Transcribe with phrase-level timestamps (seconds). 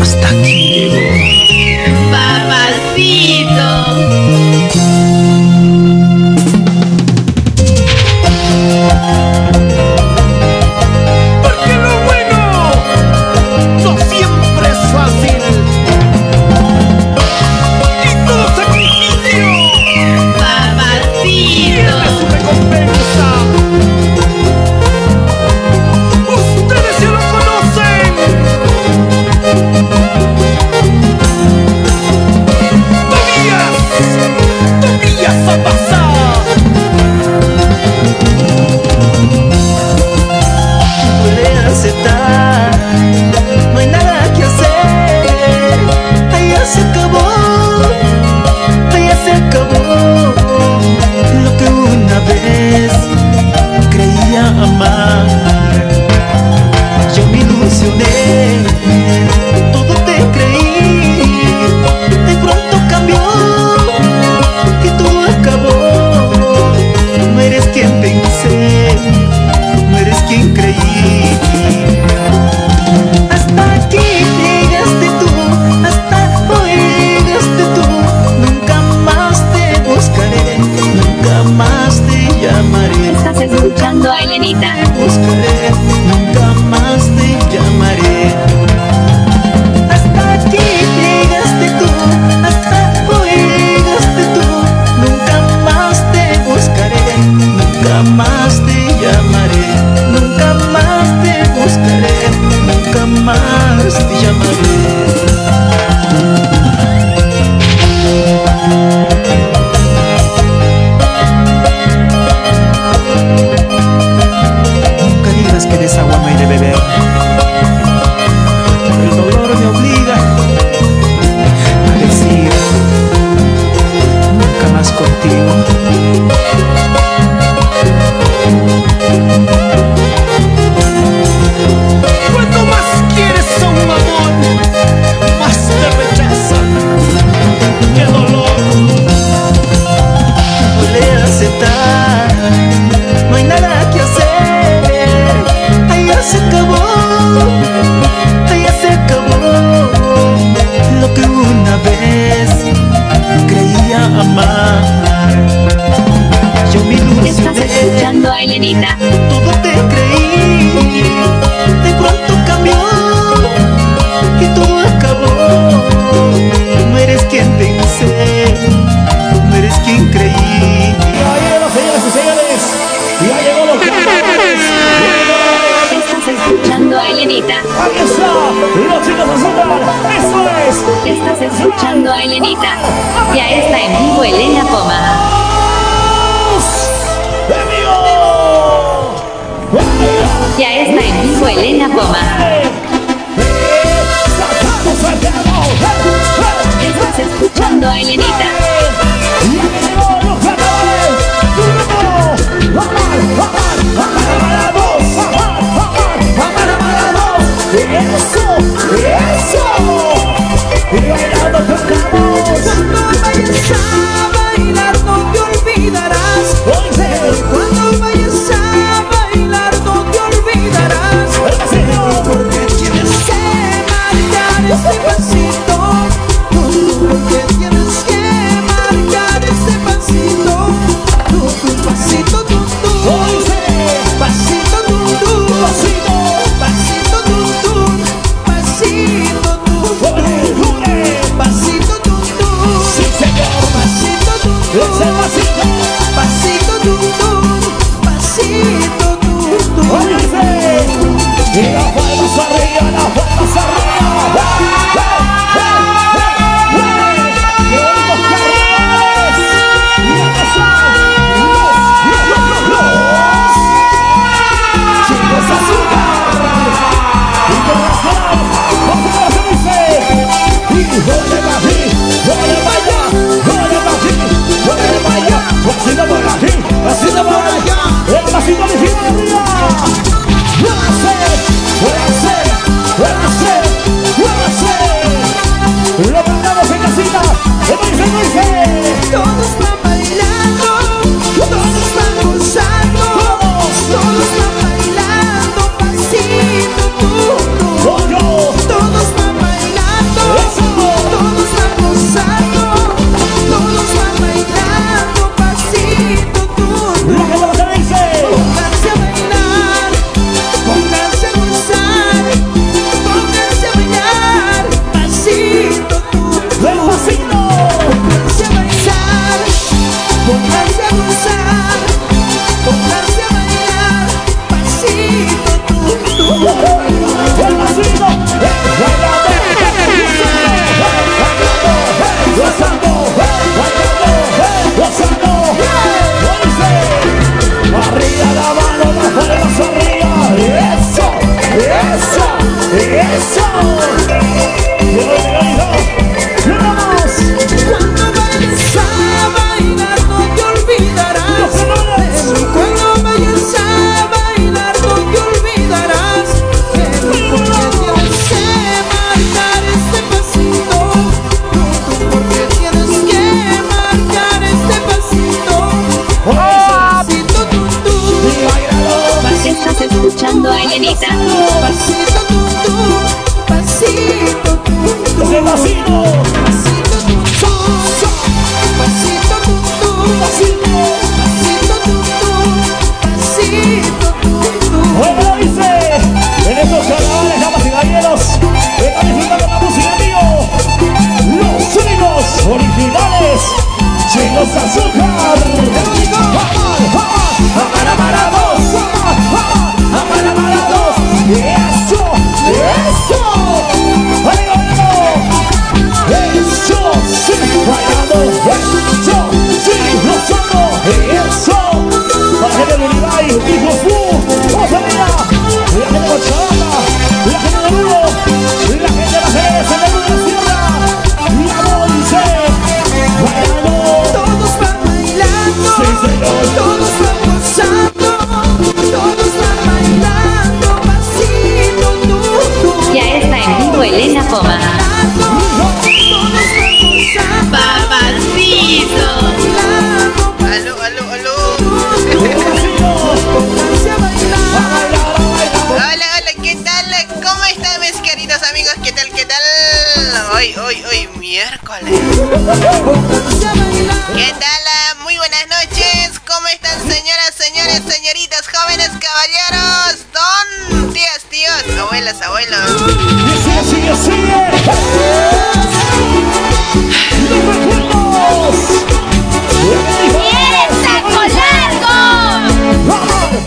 [0.00, 1.67] Hasta aquí llegó.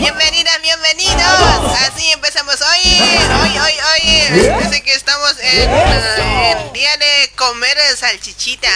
[0.00, 1.72] Y bienvenidos.
[1.86, 3.00] Así empezamos hoy.
[3.42, 4.48] Hoy, hoy, hoy.
[4.50, 8.68] Parece que estamos en, día de comer salchichita.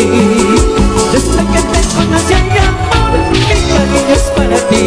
[0.00, 4.84] Desde que te conocí mi amor, mi cariño es para ti.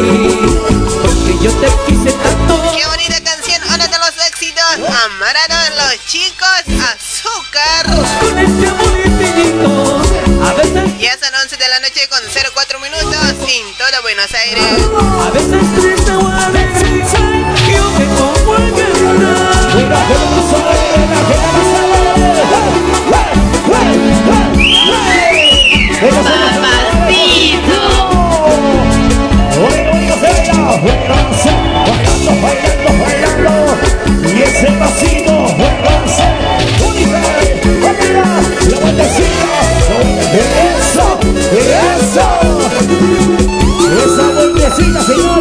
[1.04, 2.72] Porque yo te quise tanto.
[2.76, 4.64] Qué bonita canción, una de los éxitos.
[5.06, 7.86] Amararon los chicos azúcar.
[8.22, 10.02] Con este amor infinito.
[10.44, 10.98] A veces.
[11.00, 12.20] Ya son 11 de la noche con
[12.56, 13.16] 04 minutos
[13.48, 14.83] en todo Buenos Aires.
[44.86, 45.33] vida, Señor.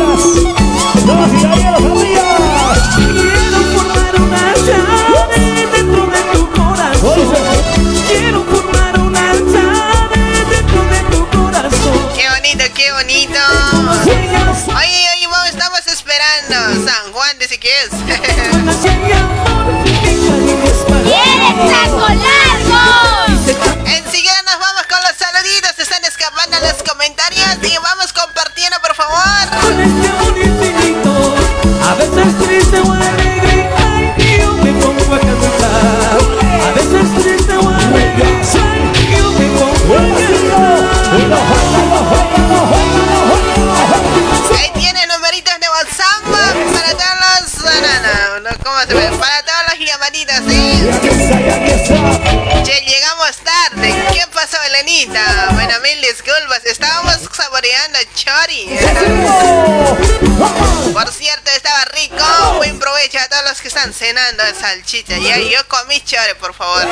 [64.93, 65.19] salchicha.
[65.19, 66.83] Yo, yo comí chore, por favor.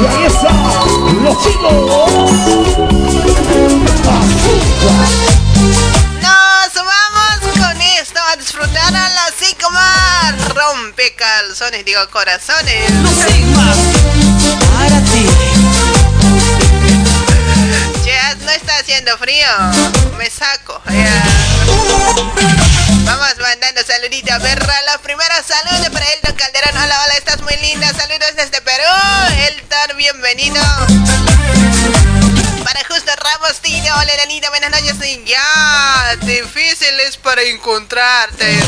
[0.00, 0.50] Y ahí está,
[1.22, 1.72] los chicos.
[6.20, 10.36] Nos vamos con esto a disfrutar a la Sigma.
[10.54, 12.90] Rompe calzones, digo corazones.
[14.76, 15.33] Para ti.
[19.18, 19.46] Frío.
[20.18, 20.80] Me saco.
[20.86, 21.22] Ya.
[23.04, 26.76] Vamos mandando saluditos a ver los primeros saludos para Elton Calderón.
[26.76, 27.92] Hola, hola, estás muy linda.
[27.94, 28.82] Saludos desde Perú.
[29.48, 30.62] Elton, bienvenido.
[32.64, 34.96] Para Justo Ramos Tino, hola Eranita, buenas noches.
[35.06, 38.60] Y ya, difícil es para encontrarte.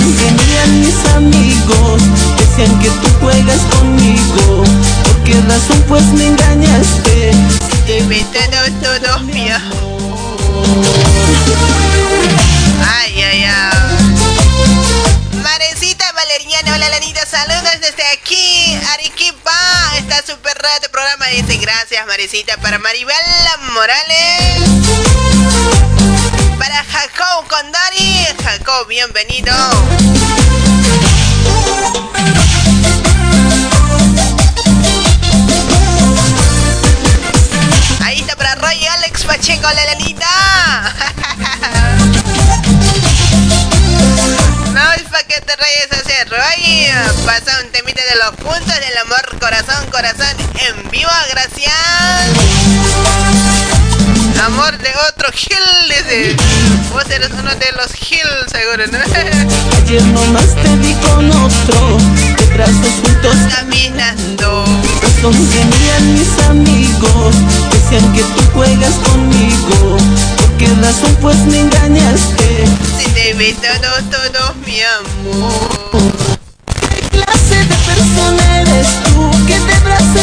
[0.00, 2.02] Tenían mis amigos,
[2.38, 4.64] decían que tú juegas conmigo.
[5.04, 7.32] ¿Por qué razón pues me engañaste?
[7.86, 9.56] Dime todo, todo mío.
[12.86, 13.68] Ay, ay, ay.
[15.42, 19.52] Marecita Valeriana, hola Lanita, saludos desde aquí, Arequipa.
[19.96, 22.56] Está súper raro tu programa, dice gracias Marecita.
[22.58, 23.14] Para Maribel
[23.72, 24.62] Morales.
[26.58, 28.07] Para Jacob Condori.
[28.86, 29.54] Bienvenido.
[38.04, 40.28] Ahí está para Roy Alex Pacheco, la Lanita.
[45.10, 46.88] Pa' que te reyes así, Roy.
[47.24, 50.36] Pasa un temita de los puntos del amor, corazón, corazón.
[50.54, 51.72] En vivo, gracias.
[54.44, 56.36] Amor de otro Gil, dice.
[56.92, 58.98] Vos eres uno de los Gil, seguro, ¿no?
[59.82, 61.98] Ayer nomás te vi con otro,
[62.38, 64.64] de brazos juntos Caminando.
[65.02, 67.34] Razón tenían mis amigos,
[67.72, 69.96] decían que tú juegas conmigo.
[70.36, 72.64] ¿Por qué razón pues me engañaste?
[72.98, 75.98] Si te ve todo, todo, mi amor.
[76.90, 79.37] ¿Qué clase de persona eres tú?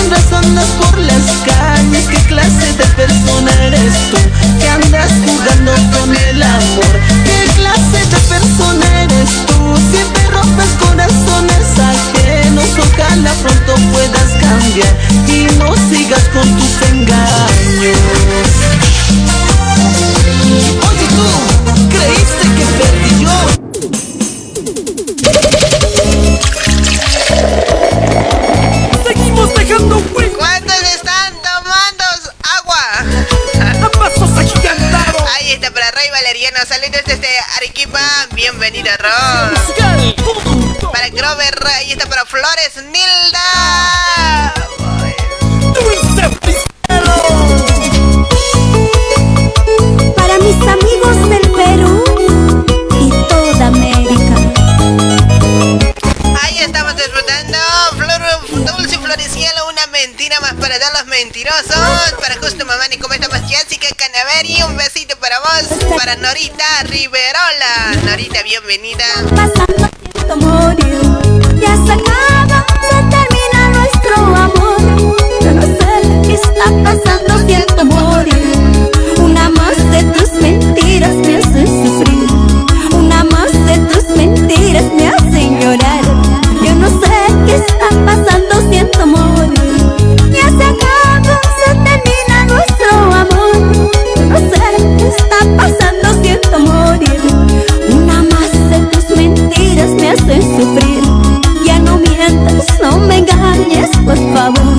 [0.10, 2.06] Razonas por las calles.
[2.08, 4.18] ¿Qué clase de persona eres tú?
[4.60, 7.00] Que andas jugando con el amor.
[7.24, 9.76] ¿Qué clase de persona eres tú?
[9.92, 12.70] Siempre rompes corazones ajenos.
[12.78, 14.96] Ojalá pronto puedas cambiar
[15.28, 17.98] y no sigas con tus engaños.
[20.88, 21.28] Oye tú,
[21.90, 23.65] ¿creíste que perdí yo?
[36.36, 36.66] Valeriano.
[36.68, 38.02] Saludos desde Arequipa.
[38.34, 39.54] Bienvenido, Ron.
[40.92, 41.56] Para Grover.
[41.66, 44.54] Ahí está para Flores Nilda.
[50.18, 52.04] Para mis amigos del Perú
[53.00, 54.36] y toda América.
[56.42, 57.58] Ahí estamos disfrutando.
[57.98, 59.70] Flor, dulce Floricielo.
[59.70, 62.14] Una mentira más para todos los mentirosos.
[62.20, 62.98] Para Justo Mamani.
[62.98, 63.40] ¿Cómo estamos?
[63.48, 63.65] Jessica
[63.96, 64.62] Canaveri.
[64.64, 65.96] Un besito para vos.
[65.98, 68.02] Para Norita Riverola.
[68.04, 69.06] Norita, bienvenida.
[75.42, 77.84] Yo no sé qué está pasando, siento.
[79.22, 82.28] Una más de tus mentiras me sufrir.
[82.94, 86.04] Una más de tus mentiras me hacen llorar.
[86.64, 87.14] Yo no sé
[87.46, 89.35] qué está pasando, siento morir.
[103.58, 104.75] Me engañes, por favor.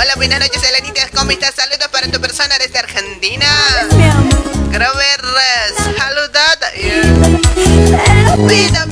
[0.00, 1.02] Hola, buenas noches, Elenita.
[1.14, 1.54] ¿Cómo estás?
[1.54, 3.46] Saludos para tu persona desde Argentina.
[3.94, 4.70] Mi amor.
[4.70, 5.20] Grover,
[5.98, 6.30] saludos.
[8.48, 8.86] Vida,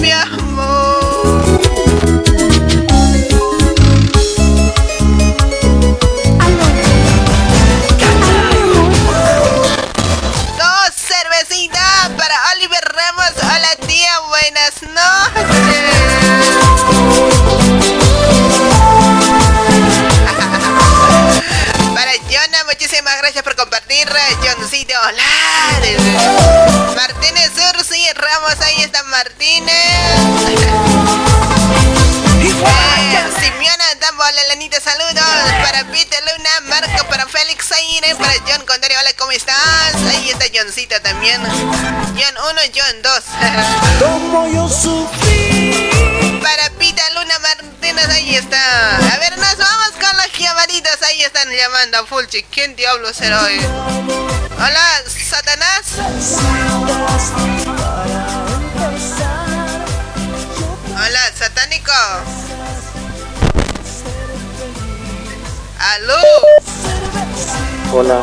[52.69, 53.59] ¿Quién diablo será hoy?
[54.57, 55.87] Hola, Satanás.
[60.93, 61.93] Hola, satánico.
[65.79, 66.21] ¡Aló!
[67.95, 68.23] Hola.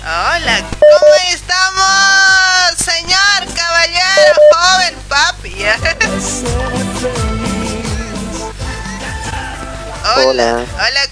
[0.00, 5.54] Hola, ¿cómo estamos, señor caballero, joven papi?
[10.16, 10.64] Hola.
[10.74, 11.00] Hola,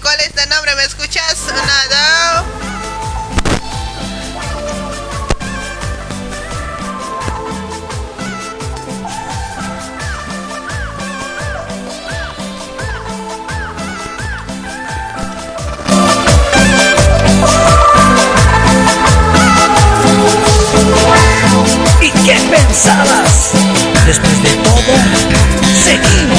[22.71, 23.51] pensabas?
[24.05, 24.93] Después de todo,
[25.83, 26.30] seguimos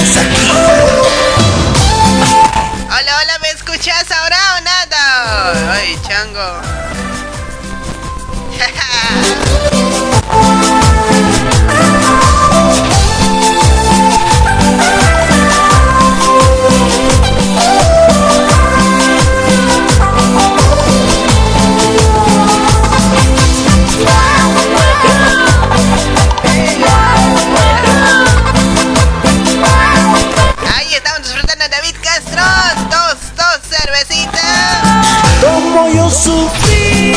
[35.72, 37.14] Como yo sufrí,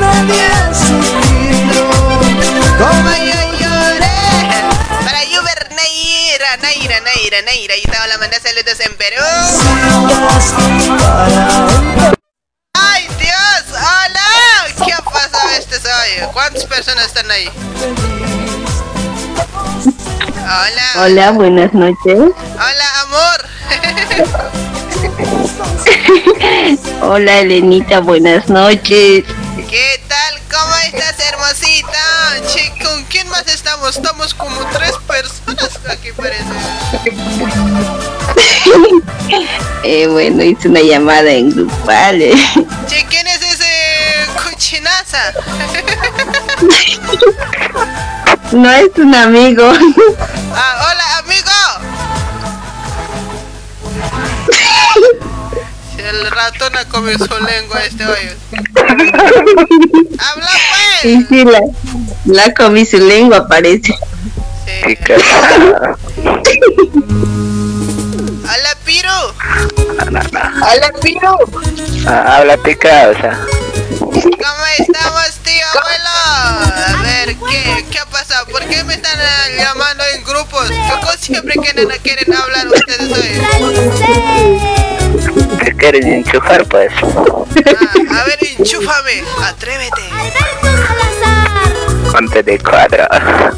[0.00, 1.84] nadie ha sufrido.
[2.78, 4.08] Como yo lloré.
[5.04, 7.76] Para Yuber Naira, Naira, Naira, Naira.
[7.76, 9.22] Y estaba la manda saludos en Perú.
[12.72, 13.64] ¡Ay, Dios!
[13.68, 14.84] ¡Hola!
[14.86, 16.32] ¿Qué ha pasado este hoy?
[16.32, 17.50] ¿Cuántas personas están ahí?
[20.40, 21.04] Hola.
[21.04, 22.18] Hola, buenas noches.
[22.18, 22.91] Hola,
[27.04, 29.24] Hola, Elenita, buenas noches.
[29.68, 30.40] ¿Qué tal?
[30.50, 31.98] ¿Cómo estás, hermosita?
[32.52, 33.96] Che, ¿con quién más estamos?
[33.96, 36.44] Estamos como tres personas aquí parece.
[39.84, 42.22] Eh, bueno, hice una llamada en grupal.
[42.22, 42.32] eh.
[42.86, 43.66] Che, ¿quién es ese
[44.44, 45.32] cochinaza?
[48.52, 49.72] No es un amigo.
[56.92, 58.30] comido su lengua este hoyo.
[60.18, 61.00] Habla pues.
[61.00, 61.60] Sí, sí, la,
[62.26, 63.94] la comí su lengua, parece.
[64.86, 65.96] ¿Qué cara?
[68.44, 69.34] Hola, Piro.
[69.98, 71.38] Hola, Piro.
[72.06, 73.40] Ah, Háblate causa.
[73.98, 76.10] ¿Cómo estamos, tío abuelo?
[76.98, 78.46] A ver, ¿qué, ¿qué ha pasado?
[78.46, 80.66] ¿Por qué me están ah, llamando en grupos?
[80.66, 84.21] ¿Por qué siempre quieren, quieren hablar ustedes hoy?
[85.82, 86.92] ¿Te quieres enchufar pues?
[87.02, 89.24] Ah, a ver, enchúfame.
[89.42, 90.02] Atrévete.
[92.12, 93.04] Ponte de cuadro.
[93.10, 93.50] Ah,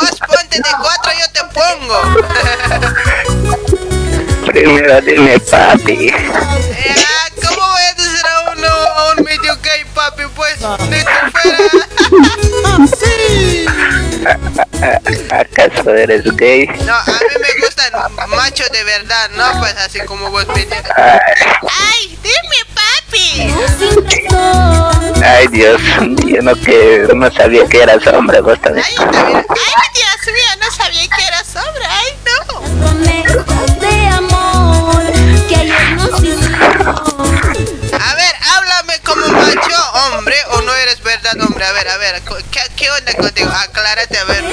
[0.00, 2.00] vos ponte de cuatro, yo te pongo.
[4.46, 6.10] Primero dime papi.
[6.10, 6.56] Ah,
[7.46, 10.22] ¿Cómo voy a decir a uno, a un medio gay, papi?
[10.34, 10.56] Pues,
[10.88, 11.58] ni tú fuera.
[15.40, 16.66] ¿Acaso eres gay?
[16.86, 17.39] No, a mí
[18.08, 19.58] machos de verdad, ¿no?
[19.60, 20.82] Pues así como vos me dices.
[20.96, 21.18] Ay,
[21.68, 23.54] ¡Ay, dime, papi!
[25.24, 25.80] ay Dios,
[26.26, 28.86] yo no que no sabía que eras hombre, vos también.
[28.86, 29.46] ¡Ay, también!
[29.48, 30.56] ¡Ay, Dios mío!
[30.60, 31.84] No sabía que eras hombre.
[31.86, 32.30] ¡Ay, no!
[33.80, 35.02] de amor
[35.48, 36.16] que ayer nos A
[38.14, 41.64] ver, háblame como macho hombre o no eres verdad hombre.
[41.64, 43.50] A ver, a ver, ¿qué, qué onda contigo?
[43.50, 44.44] Aclárate, a ver.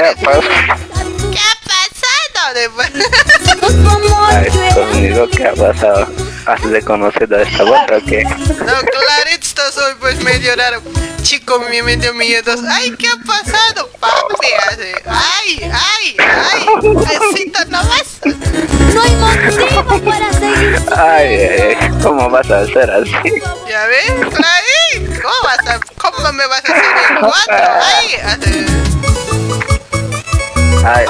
[0.00, 0.24] ¿Qué eres.
[0.24, 0.40] pasa?
[1.30, 2.54] ¿Qué ha pasado?
[2.54, 2.70] De...
[4.30, 6.06] Ay, conmigo, ¿qué ha pasado?
[6.46, 6.64] ¿Has
[7.36, 8.24] a esta bota o qué?
[8.24, 10.82] No, clarito soy pues medio raro.
[11.22, 12.60] Chico, mi medio miedos.
[12.66, 14.48] Ay, ¿qué ha pasado, papi?
[14.68, 14.90] Así.
[15.06, 16.66] Ay, ay, ay.
[16.82, 18.20] Besito nomás.
[18.94, 20.82] No hay motivo para seguir.
[20.96, 23.12] Ay, ay, ay, ¿cómo vas a hacer así?
[23.68, 24.12] ¿Ya ves?
[24.42, 27.80] Ay, ¿cómo vas a, cómo me vas a hacer en cuatro?
[27.82, 28.66] Ay, así.
[30.82, 31.04] Ay,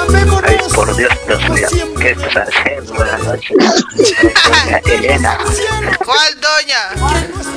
[0.44, 1.68] ay, por Dios, Dios mío,
[2.00, 2.92] ¿qué estás haciendo?
[2.94, 3.56] Buenas noches.
[3.56, 5.38] Doña Elena.
[6.04, 6.90] ¿Cuál doña?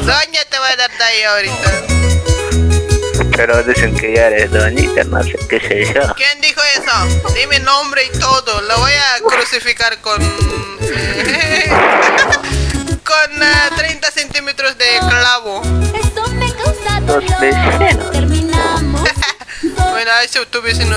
[0.02, 1.72] Doña te va a dar de ahí ahorita.
[3.36, 6.14] Pero dicen que ya eres doñita, no sé qué sé yo.
[6.16, 6.92] ¿Quién dijo eso?
[7.34, 8.62] Dime nombre y todo.
[8.62, 10.22] Lo voy a crucificar con.
[13.04, 15.64] con ah, 30 centímetros de clavo.
[17.08, 18.73] Los vecinos.
[19.76, 20.96] Bueno, eso tu vecino.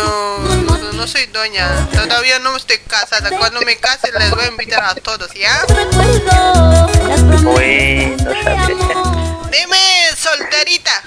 [0.65, 1.69] No, no soy doña.
[1.93, 3.31] Todavía no estoy casada.
[3.39, 5.65] Cuando me case les voy a invitar a todos, ¿ya?
[7.43, 8.17] Bueno.
[9.51, 9.79] Dime,
[10.17, 11.03] solterita.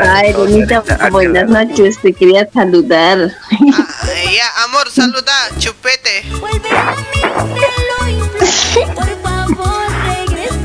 [0.00, 3.30] Ay, bonita, buenas noches, te quería saludar.
[3.50, 6.24] Ay, ya, amor, saluda, chupete.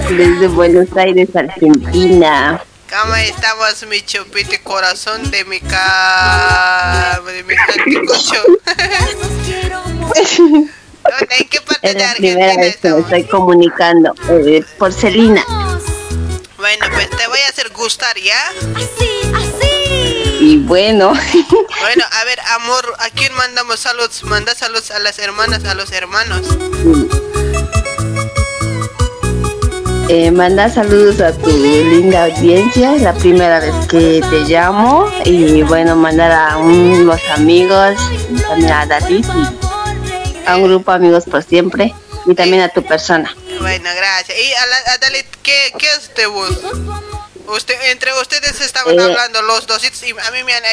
[0.09, 2.61] Desde Buenos Aires, Argentina.
[2.99, 7.21] ¿Cómo estamos, mi chupete corazón de mi ca...
[7.25, 8.41] de mi anticucho?
[11.03, 11.35] ¿Dónde?
[11.37, 12.99] ¿En qué parte Es de la primera Argentina vez que me estamos?
[13.01, 14.15] estoy comunicando.
[14.29, 15.45] Eh, porcelina.
[16.57, 18.51] Bueno, pues te voy a hacer gustar, ¿ya?
[20.39, 21.13] Y bueno,
[21.81, 24.23] Bueno, a ver, amor, ¿a quién mandamos saludos?
[24.23, 26.41] Manda saludos a las hermanas, a los hermanos.
[30.09, 32.95] Eh, manda saludos a tu linda audiencia.
[32.95, 35.09] Es la primera vez que te llamo.
[35.25, 37.95] Y bueno, mandar a unos amigos,
[38.47, 41.93] también a David y a un grupo de amigos por siempre.
[42.25, 43.33] Y también a tu persona.
[43.61, 44.37] Bueno, gracias.
[44.37, 46.59] Y a, la, a Dalit, ¿qué, ¿qué es de vos?
[47.47, 49.01] Usted, entre ustedes estaban Eh.
[49.01, 50.63] hablando los dos y a mí me han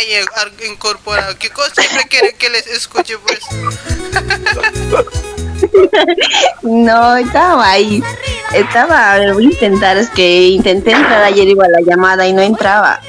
[0.68, 1.38] incorporado.
[1.38, 3.38] ¿Qué cosa siempre quieren que les escuche, pues?
[6.62, 8.02] No, estaba ahí.
[8.52, 12.42] Estaba, voy a intentar, es que intenté entrar ayer igual a la llamada y no
[12.42, 13.00] entraba.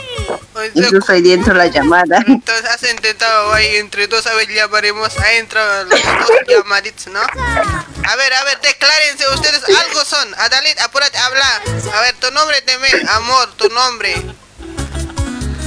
[0.73, 2.17] Incluso ahí dentro la llamada.
[2.27, 7.19] Entonces has intentado ahí entre dos, a ver, llamaremos, ahí entran los dos llamaditos, ¿no?
[7.19, 10.33] A ver, a ver, declárense ustedes, algo son.
[10.37, 11.61] Adalit, apúrate, habla.
[11.93, 14.15] A ver, tu nombre, dime, amor, tu nombre.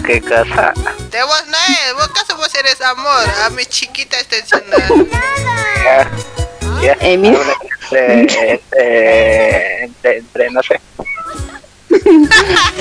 [0.05, 0.73] ¿Qué casa?
[1.11, 4.77] De vos no es, vos acaso vos eres amor, a mi chiquita está diciendo.
[6.83, 6.97] Ya.
[7.01, 10.81] Eh, mi- Entre, entre, entre, entre, no sé.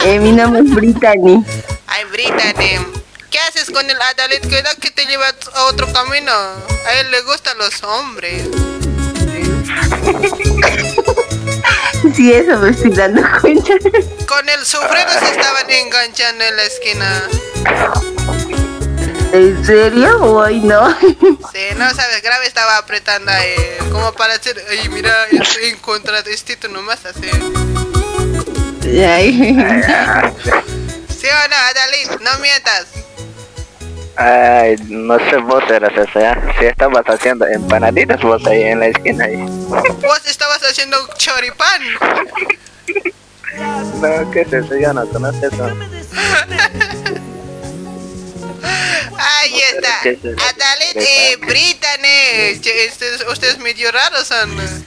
[0.05, 1.43] Eh, mi nombre es Brittany.
[1.87, 2.85] Ay, Brittany,
[3.31, 4.41] ¿qué haces con el Adalit?
[4.47, 6.31] Cuidado que te lleva a otro camino.
[6.31, 8.43] A él le gustan los hombres.
[12.15, 13.73] Sí, eso me estoy dando cuenta.
[14.27, 17.23] Con el sufrido se estaban enganchando en la esquina.
[19.33, 20.23] ¿En serio?
[20.23, 20.97] Hoy no.
[20.99, 23.55] Sí, no sabes, grave estaba apretando ahí,
[23.91, 27.29] como para hacer, ay, mira, estoy en contra de esto nomás así.
[29.05, 29.33] Ay.
[31.09, 32.21] ¿Sí o no, Adalit?
[32.21, 32.87] No mientas.
[34.15, 36.55] Ay, no sé, vos eras esa, ¿ya?
[36.57, 39.35] Si estabas haciendo empanaditas, vos ahí en la esquina ahí.
[39.35, 41.81] Vos estabas haciendo choripán.
[44.01, 44.75] No, ¿qué es eso?
[44.75, 45.67] Yo no conozco eso.
[48.63, 49.99] Ahí está.
[50.03, 50.37] ¿Qué es eso?
[50.49, 52.59] Adalit y Brittany.
[52.61, 54.59] Che, Ustedes, ustedes medio raros son.
[54.59, 54.83] Eh.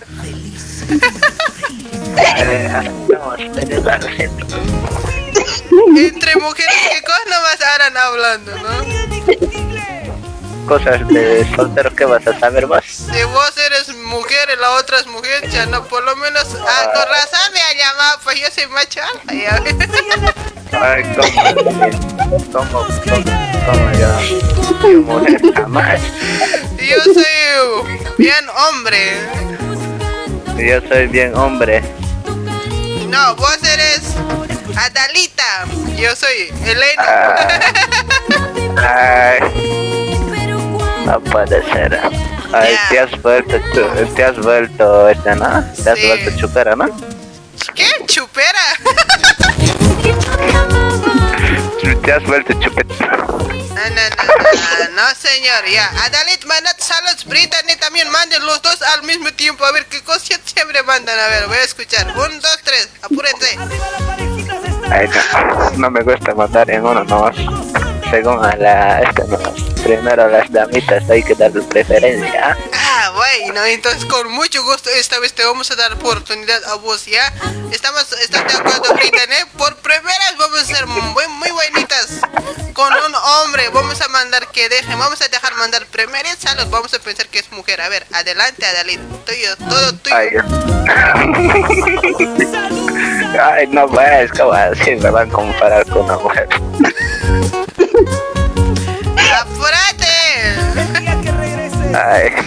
[5.97, 8.71] Entre mujeres, ¿qué cosas nomás harán hablando, no?
[10.67, 12.85] Cosas de soltero que vas a saber vos.
[12.85, 16.91] Si vos eres mujer y la otra es mujer, ya no, por lo menos, ah,
[16.95, 19.75] con razón me ha llamado, pues yo soy macho alfa, ya ves.
[20.73, 21.33] Ay, ¿cómo?
[22.53, 22.87] ¿Cómo?
[23.05, 23.40] ¿Cómo?
[23.67, 24.21] ¿Cómo yo?
[24.83, 26.01] Yo mujer jamás.
[26.79, 29.21] Yo soy bien hombre.
[30.57, 31.83] Yo soy bien hombre.
[33.09, 34.15] No, vos eres
[34.77, 35.67] Adalita.
[35.97, 37.37] Yo soy Elena.
[38.77, 39.41] Ay,
[41.05, 41.99] no puede ser.
[42.53, 43.57] Ay, te has vuelto,
[44.15, 45.65] te has vuelto, este, ¿no?
[45.85, 46.07] Te has Sí.
[46.07, 46.87] vuelto chupera, ¿no?
[47.75, 47.87] ¿Qué?
[48.07, 48.59] ¿Chupera?
[52.27, 52.53] Vuelto.
[52.55, 54.25] No, no, no,
[54.79, 55.89] no, no, señor, ya.
[56.05, 59.65] Adalit, mandad saludos, Brittany también manden los dos al mismo tiempo.
[59.65, 61.19] A ver qué cosas siempre mandan.
[61.19, 62.07] A ver, voy a escuchar.
[62.09, 63.59] Un, dos, tres, apúrense.
[64.91, 67.37] Ay, no, no me gusta mandar en uno nomás.
[68.11, 69.39] Según a la, este, no.
[69.83, 72.57] Primero las damitas hay que darle preferencia.
[72.75, 77.07] Ah, bueno, entonces con mucho gusto esta vez te vamos a dar oportunidad a vos,
[77.07, 77.33] ¿ya?
[77.71, 79.47] Estamos, ¿estás de acuerdo, Brittany?
[79.57, 82.09] Por primera vez vamos a ser muy, muy buenitas
[82.75, 83.69] con un hombre.
[83.71, 86.67] Vamos a mandar que deje, vamos a dejar mandar primero salud.
[86.69, 87.81] Vamos a pensar que es mujer.
[87.81, 89.01] A ver, adelante, Adalit.
[89.25, 90.17] Tuyo, todo tuyo.
[90.17, 90.31] Ay,
[93.41, 96.49] Ay, no ves, ¿cómo así me van a comparar con una mujer?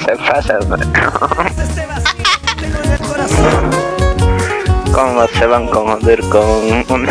[0.06, 0.60] Se pasa.
[4.94, 6.46] ¿Cómo se van a confundir con
[6.90, 7.08] un...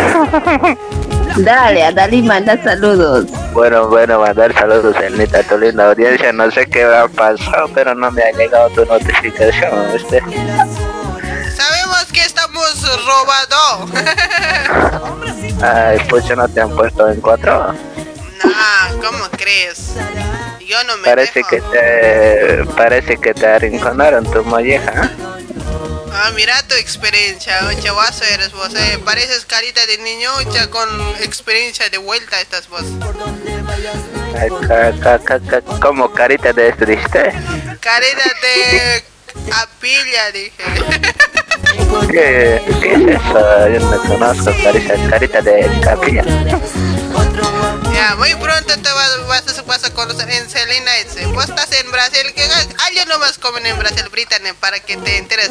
[1.44, 3.26] Dale, a Dali manda saludos.
[3.52, 6.32] Bueno, bueno, mandar saludos, Elnita, tu linda audiencia.
[6.32, 10.20] No sé qué ha pasado, pero no me ha llegado tu notificación, ¿viste?
[10.20, 13.92] Sabemos que estamos robando.
[15.62, 17.74] Ay, pues ya no te han puesto en cuatro.
[18.44, 19.92] No, ¿cómo crees?
[20.66, 21.48] Yo no me Parece dejo.
[21.50, 25.10] que te, parece que te arrinconaron tu molleja.
[26.14, 28.98] Ah, mira tu experiencia, oye, guaso eres vos, eh.
[29.04, 30.88] Pareces carita de niño, oye, con
[31.20, 32.84] experiencia de vuelta estás vos.
[35.80, 37.32] Como carita de triste.
[37.80, 39.04] Carita de
[39.52, 40.64] apilla, dije.
[42.10, 43.68] ¿Qué, ¿Qué es eso?
[43.68, 46.22] Yo no conozco carita, carita de capilla.
[48.02, 51.24] Ya, muy pronto te vas, vas, a- vas a conocer en Selena ese.
[51.26, 55.50] Vos estás en Brasil, que algo nomás comen en Brasil, Britannia, para que te enteres.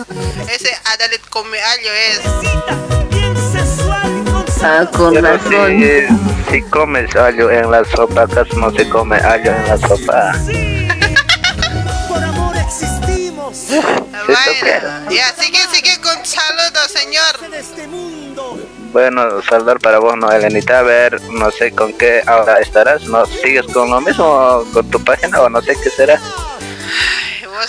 [0.54, 2.20] Ese Adalet come algo es.
[4.64, 5.80] Ah, con Pero razón.
[5.80, 10.34] si, si comes algo en la sopa, ¿acaso no se come algo en la sopa?
[12.10, 13.58] Por amor existimos.
[14.28, 18.31] Bueno, ya, sigue, sigue con saludos, señor.
[18.92, 20.80] Bueno, saludar para vos, no, Elenita.
[20.80, 23.04] A ver, no sé con qué ahora estarás.
[23.04, 26.20] ¿No sigues con lo mismo con tu página o no sé qué será?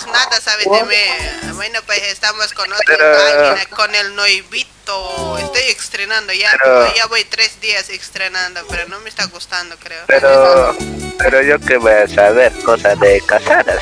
[0.07, 1.51] Nada sabes de mí.
[1.53, 5.37] Bueno, pues estamos con otra Pero- página, con el Noivito.
[5.37, 6.51] Estoy estrenando ya.
[6.61, 10.03] Pero- Ya voy tres días estrenando, pero no me está gustando, creo.
[10.07, 10.75] Pero,
[11.19, 13.79] pero yo que voy a saber cosas de casadas.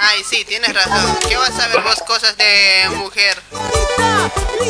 [0.00, 1.16] Ay, sí, tienes razón.
[1.28, 3.38] ¿Qué vas a ver vos cosas de mujer?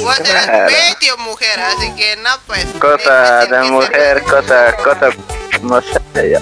[0.02, 2.66] Vos eres medio mujer, así que no, pues.
[2.80, 5.14] Cosas de mujer, cosas, cosas,
[5.62, 6.40] no sé yo.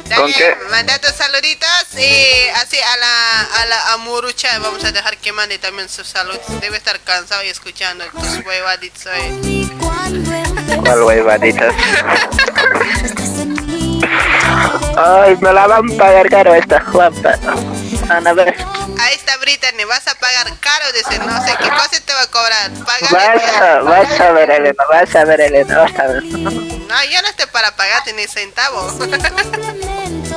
[0.15, 0.55] ¿Con Dale, qué?
[0.69, 5.57] manda tus saluditos y así a la, a la amurucha vamos a dejar que mande
[5.59, 6.41] también sus saludos.
[6.59, 9.71] Debe estar cansado y escuchando tus huevaditos hoy.
[9.79, 11.73] ¿Cuál huevaditas?
[14.97, 17.35] Ay, me la van a pagar caro esta Juanpa.
[18.07, 18.55] Van a ver.
[19.01, 22.27] Ahí está Brittany, vas a pagar caro, dice, no sé qué cosa te va a
[22.27, 22.71] cobrar.
[22.71, 23.43] Vas Págale.
[23.43, 26.23] a, vas a ver, Elena, vas a ver, Elena, vas a ver.
[26.23, 28.81] No, yo no estoy para pagarte ni centavo.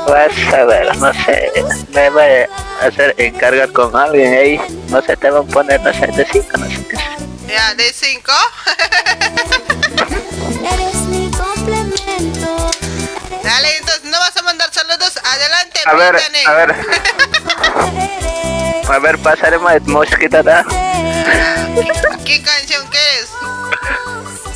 [0.07, 1.51] Vas a ver, no sé.
[1.91, 4.61] Me voy a hacer encargar con alguien ahí.
[4.89, 6.97] No sé, te van a poner, no sé, de cinco, no sé qué.
[7.53, 8.33] ya, de cinco.
[10.63, 12.71] Eres mi complemento.
[13.43, 15.19] Dale, entonces no vas a mandar saludos.
[15.25, 16.75] Adelante, A ver, a ver,
[18.89, 20.65] a ver, pasaremos de mosquita, ¿da?
[22.25, 23.29] ¿Qué canción quieres?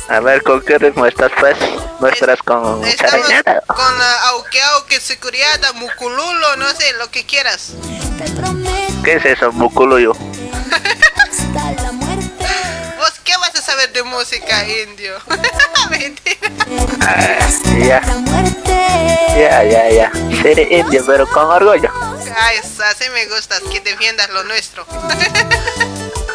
[0.07, 1.55] A ver, ¿con qué ritmo estás, pues?
[1.99, 3.61] ¿No estarás con Estamos charañada?
[3.67, 7.73] con uh, auque auque seguridad, mucululo, no sé, lo que quieras.
[9.03, 10.13] ¿Qué es eso, muculuyo?
[13.79, 15.15] saber de música indio?
[15.89, 16.49] Mentira.
[17.77, 18.01] Ya.
[19.37, 20.11] Ya, ya, ya.
[20.41, 21.89] Seré indio, pero con orgullo.
[22.35, 24.85] Ay, así me gustas, que defiendas lo nuestro.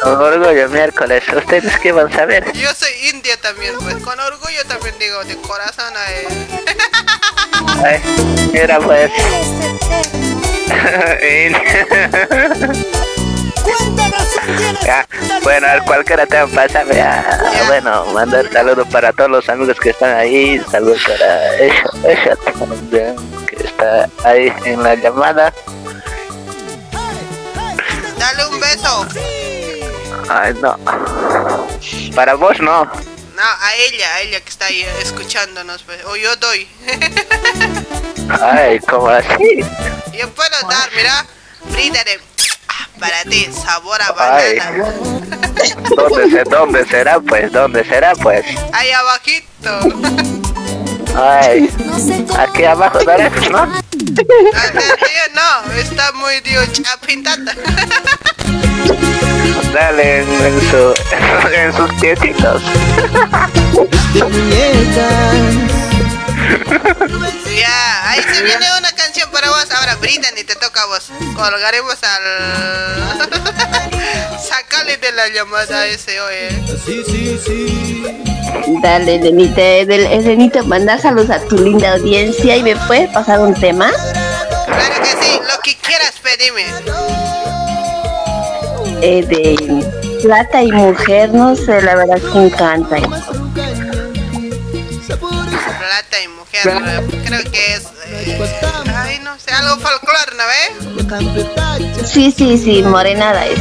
[0.01, 1.23] Con orgullo, miércoles.
[1.35, 2.51] ¿Ustedes qué van a saber?
[2.53, 5.91] Yo soy india también, pues con orgullo también digo, de corazón.
[6.09, 6.27] eh.
[7.83, 8.01] Ay,
[8.53, 9.11] mira, pues.
[14.83, 15.07] Ya,
[15.41, 20.15] bueno, al cualquiera te pásame a, bueno, mandar saludos para todos los amigos que están
[20.15, 23.15] ahí, saludos para ella, ella también,
[23.47, 25.53] que está ahí en la llamada.
[28.17, 29.07] Dale un beso.
[30.29, 30.77] Ay, no.
[32.15, 32.85] Para vos no.
[32.85, 36.03] No, a ella, a ella que está ahí escuchándonos, pues.
[36.05, 36.67] O yo doy.
[38.41, 39.59] Ay, ¿cómo así?
[40.17, 41.25] yo puedo dar, mira.
[41.65, 42.34] Bríndale.
[42.99, 44.93] Para ti, sabor a banana.
[45.95, 47.51] ¿Dónde, se, ¿Dónde será, pues?
[47.51, 48.45] ¿Dónde será, pues?
[48.73, 49.79] Ahí abajito.
[51.15, 51.71] Ay,
[52.37, 53.65] aquí abajo derecho, ¿no?
[53.65, 53.81] no,
[55.77, 56.69] está muy dios
[57.05, 57.55] pintada.
[59.73, 60.93] Dale en, en su,
[61.53, 62.61] en sus piecitos.
[67.55, 69.65] Ya, ahí se viene una canción para vos.
[69.71, 71.09] Ahora, Brittany, te toca a vos.
[71.35, 72.23] Colgaremos al.
[74.39, 76.49] Sácale de la llamada ese, oye.
[76.85, 78.03] Sí, sí, sí.
[78.81, 83.91] Dale, Elenita, Elenita, manda saludos a tu linda audiencia y me puedes pasar un tema.
[84.65, 86.65] Claro que sí, lo que quieras, pedime.
[89.01, 92.97] Eh, de plata y mujer, no sé, la verdad que encanta.
[95.07, 97.83] Plata y mujer, creo que es
[98.95, 102.09] Ay, no sé, algo folclore, ¿no ves?
[102.09, 103.59] Sí, sí, sí, morenada es.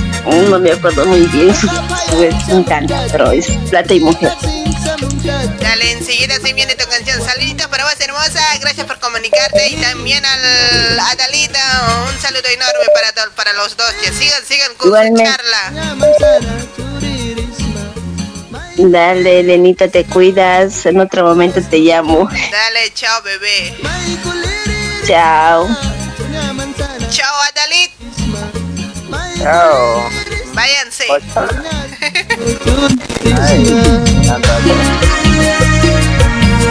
[0.49, 4.33] No me acuerdo muy bien su, canto, pero es plata y mujer.
[5.61, 7.21] Dale, enseguida se viene tu canción.
[7.23, 8.41] Saluditos para vos, hermosa.
[8.61, 9.69] Gracias por comunicarte.
[9.69, 11.61] Y también al Adalita,
[12.09, 13.93] un saludo enorme para, para los dos.
[14.03, 15.25] Que sigan, sigan con Igualmente.
[15.25, 16.94] su charla.
[18.77, 20.85] Dale, Lenita, te cuidas.
[20.87, 22.29] En otro momento te llamo.
[22.29, 23.75] Dale, chao, bebé.
[25.07, 25.69] Chao.
[27.11, 27.93] Chao, Adalit.
[29.39, 30.11] Chao.
[30.55, 31.05] Váyanse.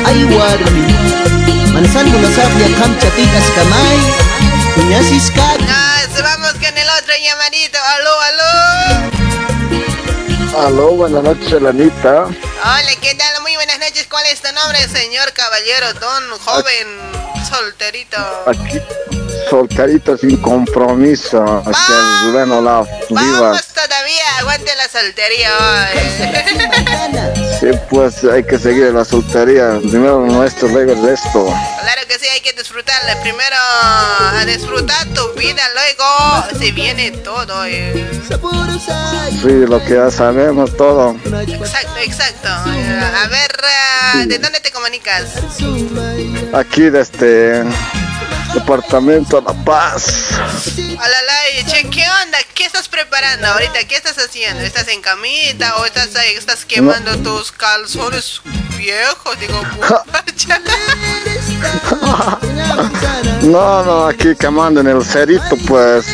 [0.06, 0.86] Ay warmi
[1.74, 4.00] Mansan mo nasabya kam chatitas kamay
[4.76, 5.48] Kunyasis ka
[6.14, 7.80] Nos vamos con el otro llamadito.
[10.56, 12.26] Aló, buenas noches, Elenita.
[12.26, 13.42] Hola, ¿qué tal?
[13.42, 14.06] Muy buenas noches.
[14.08, 16.88] ¿Cuál es tu nombre, señor caballero, don joven,
[17.54, 18.18] solterito?
[18.48, 18.80] Aquí,
[19.50, 21.64] solterito sin compromiso.
[21.66, 21.92] Aquí
[22.26, 23.40] el bueno la viva.
[23.52, 26.00] Vamos todavía, aguante la soltería hoy.
[27.60, 29.80] Sí, pues hay que seguir la soltería.
[29.80, 31.46] Primero nuestro, luego el resto.
[31.46, 33.22] Claro que sí, hay que disfrutarla.
[33.22, 37.64] Primero a disfrutar tu vida, luego se viene todo.
[37.66, 38.06] eh.
[39.42, 41.16] Sí, lo que ya sabemos todo.
[41.26, 42.50] Exacto, exacto.
[42.50, 45.36] A ver, eh, ¿de dónde te comunicas?
[46.54, 47.64] Aquí desde
[48.54, 50.30] Departamento La Paz.
[50.78, 52.38] Hola, che, ¿qué onda?
[52.54, 53.84] ¿Qué estás preparando ahorita?
[53.88, 54.62] ¿Qué estás haciendo?
[54.62, 58.42] ¿Estás en camita o estás, ahí- estás quemando tus calzones
[58.78, 59.40] viejos?
[59.40, 59.62] Digo.
[63.42, 66.06] No, no, aquí quemando en el cerito, pues,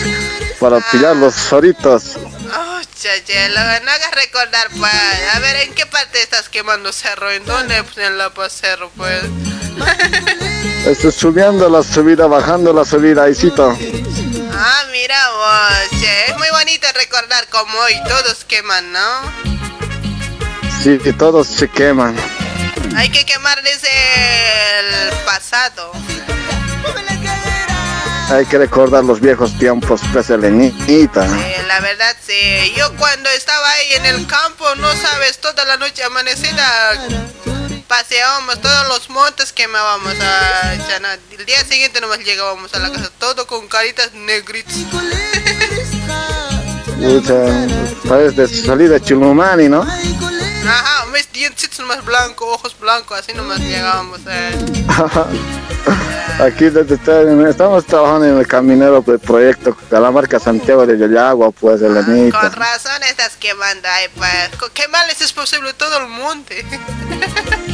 [0.60, 2.17] para pillar los ceritos.
[3.02, 4.92] No hagas recordar, pues.
[5.34, 7.32] A ver, ¿en qué parte estás quemando cerro?
[7.32, 7.82] ¿En dónde?
[7.84, 9.22] Pues en La Paz Cerro, pues.
[10.86, 13.78] Estoy subiendo la subida, bajando la subida, ahícito.
[14.52, 16.32] Ah, mira vos, che.
[16.32, 19.34] Es muy bonito recordar como hoy todos queman, ¿no?
[20.84, 22.18] Sí, que todos se queman.
[22.98, 23.88] Hay que quemar desde
[24.80, 25.94] el pasado.
[28.30, 31.26] Hay que recordar los viejos tiempos, pues, Elenita.
[31.26, 32.74] Eh, la verdad, sí.
[32.76, 36.94] Yo cuando estaba ahí en el campo, no sabes, toda la noche amanecida
[37.89, 40.13] paseábamos todos los montes quemábamos.
[40.22, 44.76] Ah, ya no, el día siguiente nomás llegábamos a la casa, todo con caritas negritas.
[47.00, 47.68] Pucha,
[48.08, 49.84] parece de salir de Chulumani, ¿no?
[50.70, 54.20] Ajá, mis dientes nomás blancos, ojos blancos, así nomás llegábamos.
[54.28, 54.86] eh.
[56.40, 56.96] Aquí desde
[57.50, 61.98] estamos trabajando en el caminero del proyecto de la marca Santiago de Yayagua, pues, Con
[61.98, 62.50] Elenita.
[62.50, 64.58] razón estás quemando ahí, pues.
[64.60, 66.64] ¿Con ¿Qué males es posible todo el monte?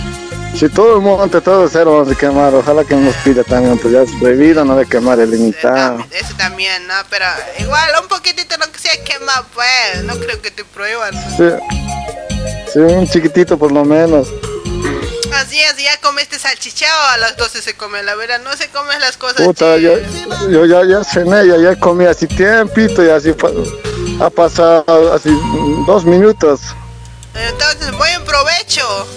[0.58, 3.94] Si todo el monte, todo cero vamos a quemar, ojalá que nos pida también, pues
[3.94, 6.00] ya es prohibido no de quemar el limitado.
[6.12, 6.94] Eso también, ¿no?
[7.10, 7.26] Pero
[7.60, 10.04] igual, un poquitito lo que sea quema, pues.
[10.06, 11.14] No creo que te prohíban.
[11.36, 11.44] Sí,
[12.76, 14.28] sí, un chiquitito por lo menos.
[15.34, 19.00] Así es, ya comiste salchichao, a las 12 se come, la verdad, no se comen
[19.02, 19.42] las cosas.
[19.46, 19.98] Puta, yo,
[20.50, 23.52] yo ya, ya cené, ya, ya comí así tiempito y así pa-
[24.22, 25.30] ha pasado así
[25.86, 26.62] dos minutos.
[27.34, 29.08] Entonces, buen provecho.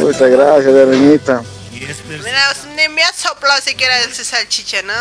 [0.00, 1.42] Muchas gracias, Elenita.
[2.08, 4.92] Mira, ni me has soplado siquiera ese salchicha, ¿no?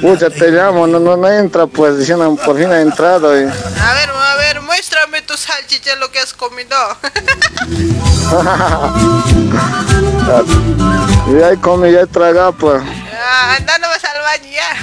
[0.00, 3.38] Pucha, te llamo, no, no, no entra, pues diciendo, por fin ha entrado.
[3.38, 3.42] Y...
[3.44, 6.70] A ver, a ver, muéstrame tu salchicha, lo que has comido.
[11.28, 12.82] y ahí comí, ya he tragado, pues.
[12.82, 13.82] Ah, anda al
[14.22, 14.74] baño ya.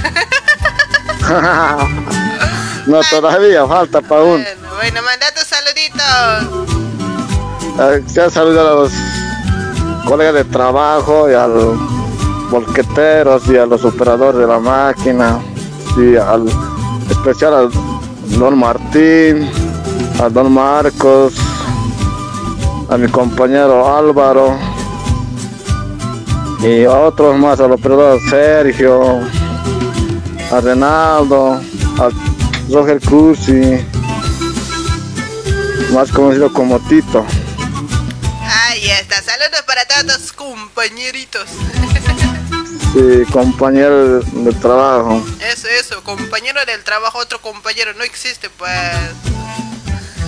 [2.88, 4.46] no, todavía falta para un.
[4.76, 6.68] Bueno, manda tus saluditos.
[8.14, 8.92] Ya saludar a los
[10.06, 11.78] colegas de trabajo y a los
[12.52, 15.40] volqueteros y a los operadores de la máquina
[15.98, 16.46] y al
[17.10, 17.72] especial al
[18.38, 19.50] don Martín,
[20.22, 21.34] a don Marcos,
[22.90, 24.58] a mi compañero Álvaro
[26.60, 29.22] y a otros más, al operador Sergio,
[30.52, 32.10] a Renaldo, a
[32.70, 33.80] Roger Cursi,
[35.94, 37.26] más conocido como Tito.
[38.44, 41.48] Ahí está, saludos para todos compañeritos.
[42.94, 45.24] Sí, compañero de trabajo.
[45.40, 48.72] Eso, eso, compañero del trabajo, otro compañero, no existe, pues.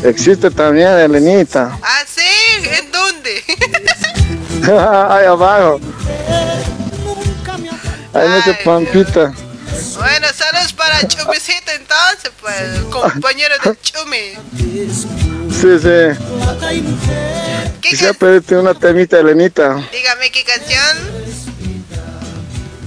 [0.03, 1.77] Existe también Elenita.
[1.83, 2.21] Ah, sí,
[2.79, 3.43] ¿en dónde?
[5.09, 5.79] Ahí abajo.
[8.13, 9.33] Ahí en ese pampita.
[9.97, 14.35] Bueno, saludos para Chumicito entonces, pues, compañero del Chumi.
[15.51, 16.17] Sí, sí.
[17.81, 19.75] Quisiera pedirte una temita, Elenita.
[19.91, 21.42] Dígame qué canción.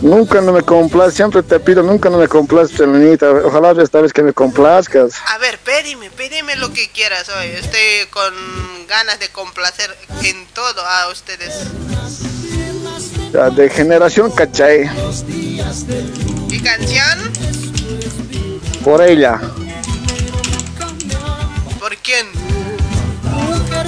[0.02, 3.30] Nunca no me complaces, siempre te pido, nunca no me complaces, Elenita.
[3.30, 5.14] Ojalá esta vez que me complazcas.
[5.26, 7.46] A ver, pídeme, pídeme lo que quieras hoy.
[7.48, 8.34] Estoy con
[8.86, 11.66] ganas de complacer en todo a ustedes.
[13.32, 14.88] Ya, de generación cachai.
[16.48, 17.32] ¿Qué canción?
[18.84, 19.40] Por ella,
[21.80, 22.26] ¿Por quién?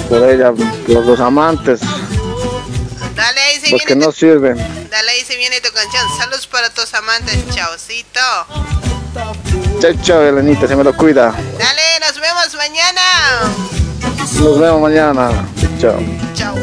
[0.09, 0.53] por ella,
[0.87, 1.79] los dos amantes,
[3.15, 4.57] Dale se los que no sirven.
[4.89, 6.03] Dale ahí se viene tu canción.
[6.17, 8.19] Saludos para tus amantes, chaucito.
[9.79, 11.31] Chao, chao, Elenita, se me lo cuida.
[11.57, 13.01] Dale, nos vemos mañana.
[14.39, 15.31] Nos vemos mañana.
[15.79, 15.99] Chao.
[16.35, 16.55] Chao.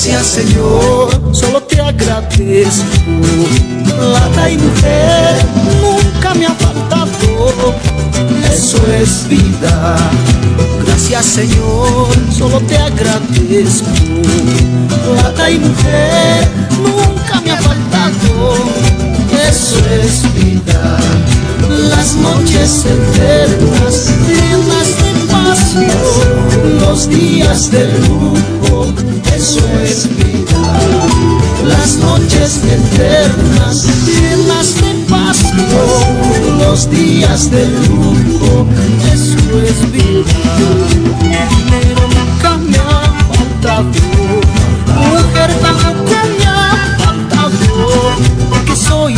[0.00, 2.86] Gracias Señor, solo te agradezco.
[3.98, 5.44] Plata y mujer
[5.82, 7.74] nunca me ha faltado,
[8.48, 9.96] eso es vida.
[10.86, 13.88] Gracias Señor, solo te agradezco.
[15.04, 16.48] Plata y mujer
[16.80, 18.54] nunca me ha faltado,
[19.50, 20.96] eso es vida.
[21.90, 24.77] Las noches eternas, de
[26.80, 28.92] los días de lujo,
[29.34, 30.58] eso es vida.
[31.64, 38.66] Las noches eternas, llenas de pasión, los días de lujo,
[39.12, 40.34] eso es vida.
[41.18, 43.90] Dinero nunca me ha faltado,
[45.10, 48.16] mujer tampoco me ha faltado,
[48.50, 49.17] porque soy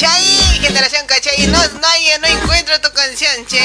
[0.00, 0.24] ¿cachai?
[0.60, 1.46] Generación cachai.
[1.48, 1.88] No, no,
[2.20, 3.58] no encuentro tu canción, che.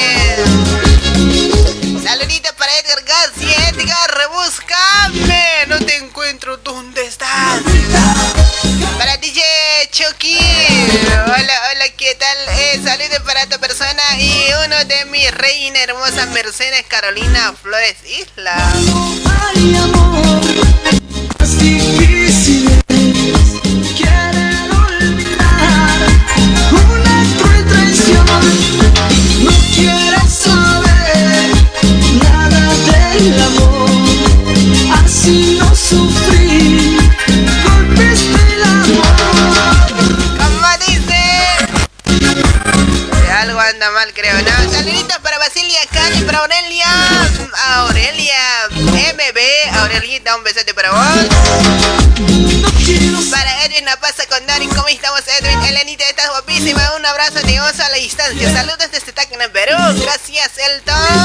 [2.02, 3.68] Saludito para Edgar García.
[3.68, 5.66] Edgar, rebúscame.
[5.68, 6.56] No te encuentro.
[6.58, 7.62] ¿Dónde estás?
[8.98, 9.42] Para DJ
[9.90, 10.38] Chucky.
[11.26, 12.36] Hola, hola, ¿qué tal?
[12.58, 18.56] Eh, saludos para tu persona y uno de mi reina hermosa Mercedes Carolina Flores Isla.
[19.54, 21.03] Ay, amor,
[54.74, 55.60] ¿cómo estamos, Edwin?
[55.64, 56.94] Elenita, estás guapísima.
[56.96, 58.52] Un abrazo de a la distancia.
[58.52, 59.76] Saludos desde Tacna, Perú.
[60.02, 61.23] Gracias, Elton.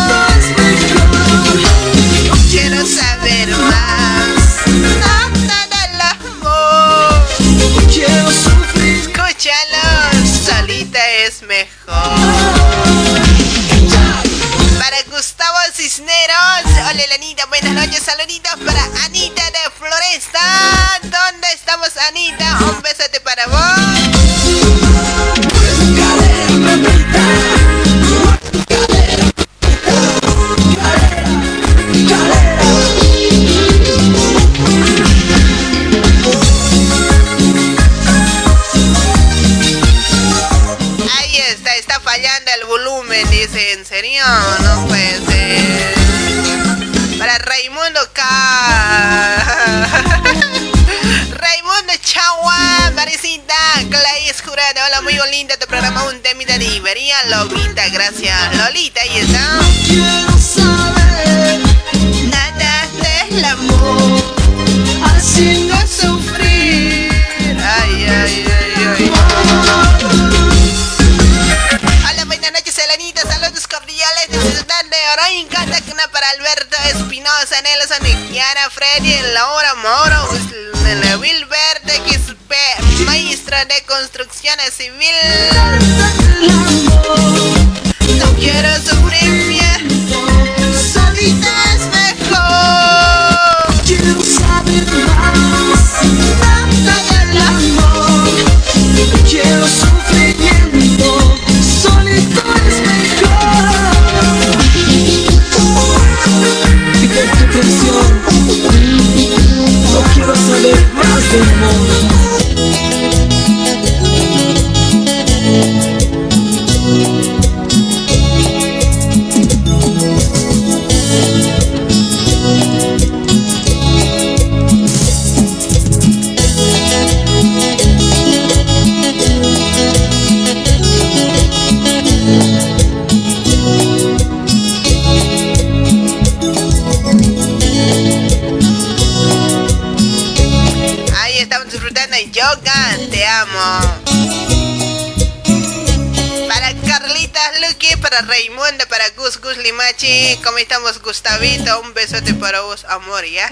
[151.39, 153.47] Un besote para vos, amor, ¿ya?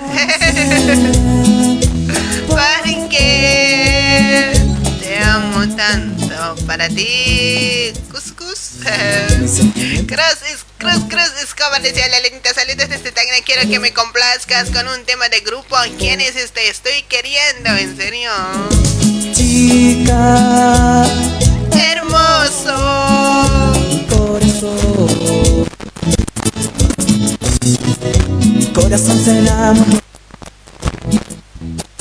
[2.50, 4.52] Porque
[5.00, 6.56] te amo tanto.
[6.66, 7.94] Para ti.
[10.08, 14.70] Cross es Cruz Cruz Escobar decía la Lenita, saludos desde Tacna, quiero que me complazcas
[14.70, 15.76] con un tema de grupo.
[15.98, 16.70] ¿Quién es este?
[16.70, 18.32] Estoy queriendo, en serio.
[19.34, 21.06] Chica,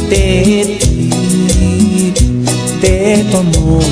[0.09, 2.14] de ti,
[2.81, 3.85] de tu amor.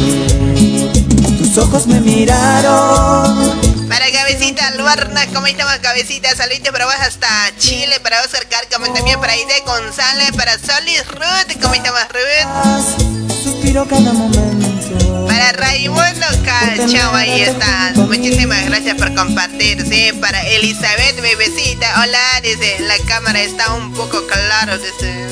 [1.39, 3.89] Tus ojos me miraron.
[3.89, 6.35] Para Cabecita Luarna, ¿cómo estamos Cabecita?
[6.37, 11.61] Saludos para vos hasta Chile, para Oscar Cárcamo también, para Ide González, para Solis Ruth,
[11.61, 13.43] ¿cómo estamos Ruth?
[13.43, 14.74] Suspiro cada momento.
[15.35, 17.93] Para Raimundo Cachao, ahí está.
[17.97, 20.13] Muchísimas gracias por compartir, sí.
[20.21, 25.27] Para Elizabeth Bebecita, hola, dice, la cámara está un poco claro, dice.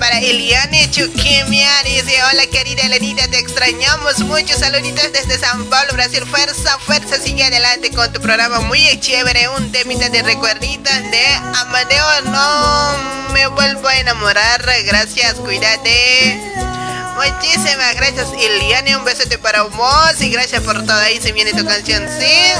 [0.00, 4.58] Para Eliane Chuquimia, dice, hola querida Elenita, te extrañamos mucho.
[4.58, 6.24] Saluditos desde San Paulo, Brasil.
[6.26, 9.48] Fuerza, fuerza, sigue adelante con tu programa muy chévere.
[9.50, 14.60] Un temita de recuerditos de Amadeo, no me vuelvo a enamorar.
[14.86, 16.77] Gracias, cuídate.
[17.18, 18.96] Muchísimas gracias, Eliane.
[18.96, 20.96] Un besote para vos y gracias por todo.
[21.00, 22.52] Ahí se viene tu canción, ¿sí?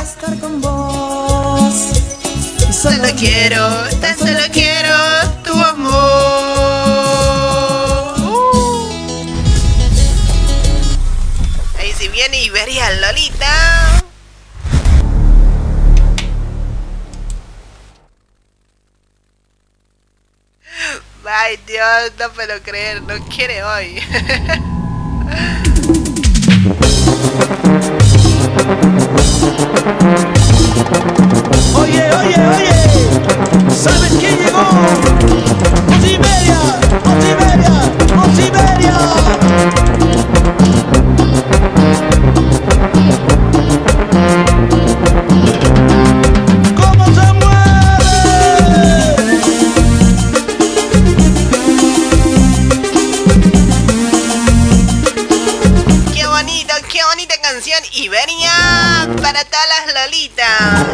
[2.73, 3.69] Solo quiero,
[4.01, 4.97] tan solo quiero
[5.45, 5.99] tu amor.
[11.79, 13.98] Ahí se viene Iberia Lolita.
[21.31, 24.03] Ay Dios, no puedo creer, no quiere hoy.
[31.75, 32.73] Oye, oye, oye,
[33.77, 34.61] ¿sabes quién llegó?
[35.99, 36.78] Osiberia, Osiberia,
[59.39, 60.89] para todas las Lolitas.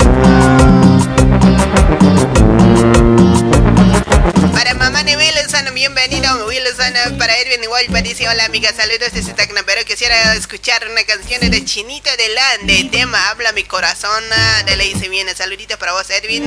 [4.53, 7.17] Para mamá de Wilson, bienvenido Wilson.
[7.19, 11.65] Para Edwin igual dice hola amiga, saludos desde Tacna, pero quisiera escuchar una canción de
[11.65, 14.23] Chinito de Lande, tema Habla mi corazón,
[14.67, 16.45] de ley se viene, saluditos para vos Edwin.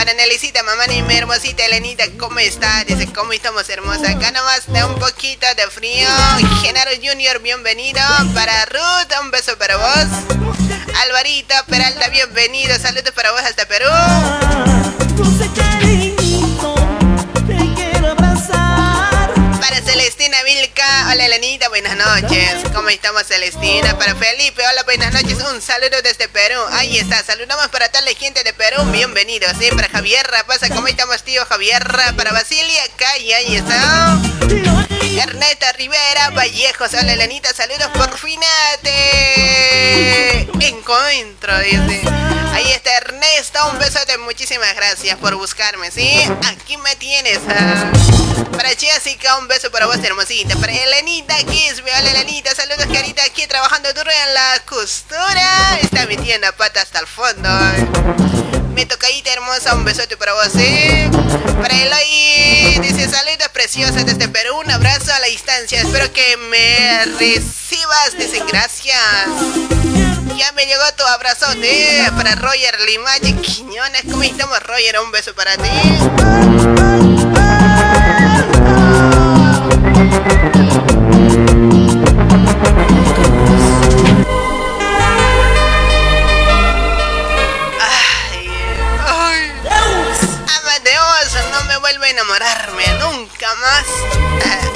[0.00, 2.84] Para Nelicita, mamá y mi hermosita Elenita, ¿cómo está?
[2.84, 4.12] Dice, ¿cómo estamos hermosa?
[4.12, 6.08] Acá nomás de un poquito de frío.
[6.62, 8.00] Genaro Junior, bienvenido.
[8.32, 10.06] Para Ruth, un beso para vos.
[11.04, 12.78] Alvarito Peralta, bienvenido.
[12.78, 13.90] Saludos para vos hasta Perú.
[20.52, 22.56] Vilca, hola Elenita, buenas noches.
[22.74, 23.96] ¿Cómo estamos Celestina?
[23.96, 25.38] Para Felipe, hola, buenas noches.
[25.48, 26.58] Un saludo desde Perú.
[26.72, 29.52] Ahí está, saludamos para toda la gente de Perú, bienvenidos.
[29.60, 29.68] ¿sí?
[29.70, 31.86] Para Javier Rapaza, ¿cómo estamos tío Javier?
[32.16, 34.18] Para Basilia Calle, ahí está.
[35.22, 36.94] Ernesta Rivera Vallejos.
[36.94, 37.54] Hola, Elenita.
[37.54, 38.40] Saludos por fin
[38.82, 42.02] te encuentro, dice.
[42.52, 43.70] Ahí está Ernesto.
[43.70, 44.18] Un besote.
[44.18, 46.10] Muchísimas gracias por buscarme, ¿sí?
[46.48, 47.38] Aquí me tienes.
[47.48, 47.92] Ah.
[48.52, 50.39] Para Jessica, un beso para vos, hermosita.
[50.48, 51.90] Para Elenita Kisbe.
[51.98, 52.54] Hola, Elenita.
[52.54, 53.22] Saludos, carita.
[53.24, 55.78] Aquí trabajando duro en la costura.
[55.82, 57.48] Está metiendo pata hasta el fondo.
[58.74, 61.10] Mi tocadita hermosa, un besote para vos, ¿eh?
[61.60, 65.82] Para Eloy, dice saludos preciosas desde Perú, un abrazo a la distancia.
[65.82, 68.96] Espero que me recibas, dice gracias.
[70.38, 72.10] Ya me llegó tu abrazote ¿eh?
[72.16, 74.04] para Roger Limache Quiñones.
[74.10, 75.00] ¿Cómo estamos, Roger?
[75.00, 75.68] Un beso para ti.
[91.90, 93.84] Enamorarme nunca más.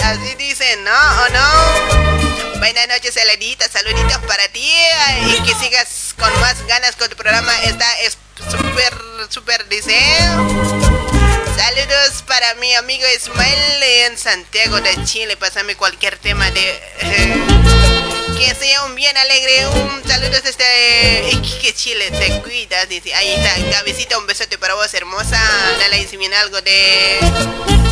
[0.05, 0.91] Así dicen, ¿no?
[0.91, 2.59] ¿O no?
[2.59, 3.69] Buenas noches, Elenita.
[3.69, 4.73] Saluditos para ti.
[5.27, 7.53] Y que sigas con más ganas con tu programa.
[7.63, 7.87] Está
[8.51, 8.95] súper,
[9.29, 9.97] súper, dice.
[11.57, 15.37] Saludos para mi amigo Ismael en Santiago de Chile.
[15.37, 17.84] Pásame cualquier tema de...
[18.37, 19.67] Que sea un bien alegre.
[19.69, 22.11] Un saludo desde Iquique, Chile.
[22.11, 22.89] Te cuidas.
[22.89, 24.19] Dice, ahí está, cabecita.
[24.19, 25.41] Un besote para vos, hermosa.
[25.79, 27.19] Dale viene algo de.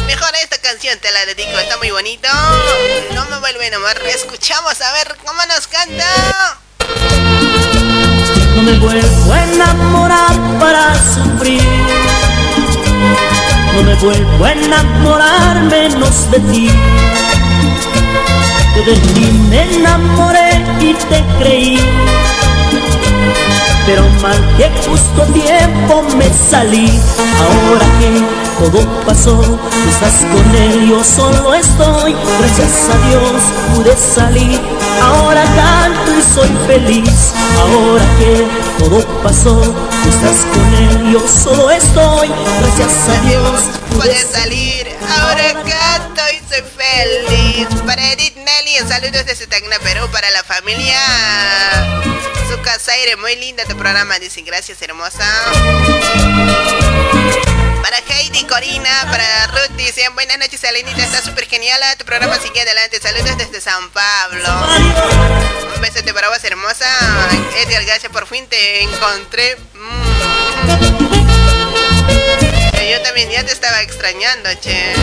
[0.06, 1.58] Mejor esta canción te la dedico.
[1.58, 2.28] Está muy bonito.
[3.14, 4.02] No me vuelve enamorar.
[4.06, 6.58] Escuchamos a ver cómo nos canta.
[8.56, 11.62] No me vuelvo a enamorar para sufrir.
[13.74, 16.70] No me vuelvo a enamorar menos de ti
[18.80, 21.78] de ti me enamoré y te creí.
[23.84, 26.88] Pero mal que justo tiempo me salí.
[27.38, 28.08] Ahora que
[28.62, 29.58] todo pasó,
[29.88, 32.14] estás con él, yo solo estoy.
[32.38, 33.42] Gracias a Dios
[33.74, 34.60] pude salir.
[35.00, 37.32] Ahora canto y soy feliz.
[37.58, 38.46] Ahora que
[38.78, 39.60] todo pasó,
[40.08, 42.28] estás con él, yo solo estoy.
[42.60, 44.96] Gracias a Dios pude salir.
[45.20, 47.68] Ahora canto y soy feliz.
[47.84, 51.00] Para Edith Nelly, saludos desde Tacna, Perú, para la familia.
[52.48, 55.24] Su aire, muy linda tu programa, dicen gracias, hermosa.
[57.82, 61.80] Para Heidi, Corina, para Ruth, dicen buenas noches, Alenita, está súper genial.
[61.98, 63.00] Tu programa sigue adelante.
[63.00, 64.48] Saludos desde San Pablo.
[65.74, 66.86] Un besote para vos, hermosa.
[67.56, 69.56] Edgar, gracias, por fin te encontré.
[69.74, 70.12] Mm.
[72.88, 74.94] Yo también ya te estaba extrañando, che.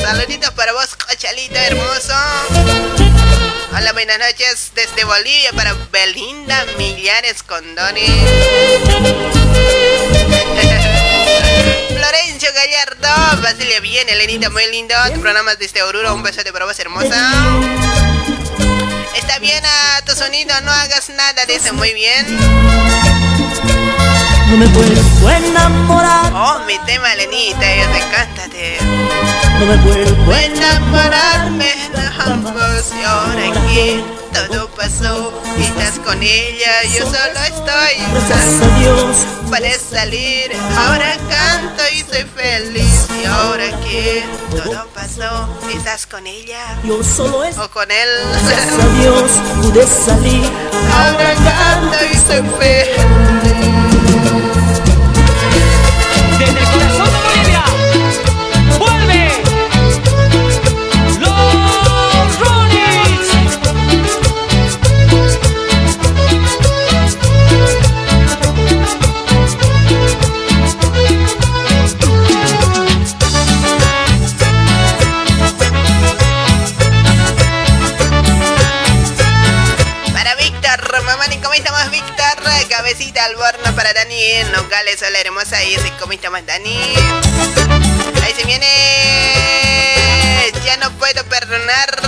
[0.00, 2.14] Saluditos para vos, cochalito hermoso.
[3.76, 8.02] Hola, buenas noches desde Bolivia para Belinda Millares Condoni.
[12.12, 14.94] Florencio Gallardo, Basilia bien, Elenita, muy lindo.
[15.14, 17.32] Tu programa desde Oruro, un beso de vos, hermosa.
[19.16, 22.26] Está bien a tu sonido, no hagas nada, dice muy bien
[24.50, 26.32] no me vuelvo a enamorar.
[26.34, 28.76] Oh, mi tema, Lenita, yo te cántate.
[29.58, 31.72] No me vuelvo a enamorarme
[32.94, 37.94] y ahora aquí todo pasó estás con ella, yo solo estoy.
[38.12, 39.16] Gracias a Dios
[39.50, 46.78] para salir, ahora canto y soy feliz y ahora que todo pasó estás con ella.
[46.84, 47.64] Yo solo estoy.
[47.64, 48.08] O con él.
[48.46, 49.30] Gracias a Dios
[49.62, 50.50] pude salir,
[50.92, 53.02] ahora canto y soy feliz.
[82.68, 85.02] Cabecita al borno para Dani en Nogales.
[85.06, 86.78] Hola hermosa, y ese comiste más Dani.
[88.22, 88.66] Ahí se viene.
[90.64, 92.00] Ya no puedo perdonar.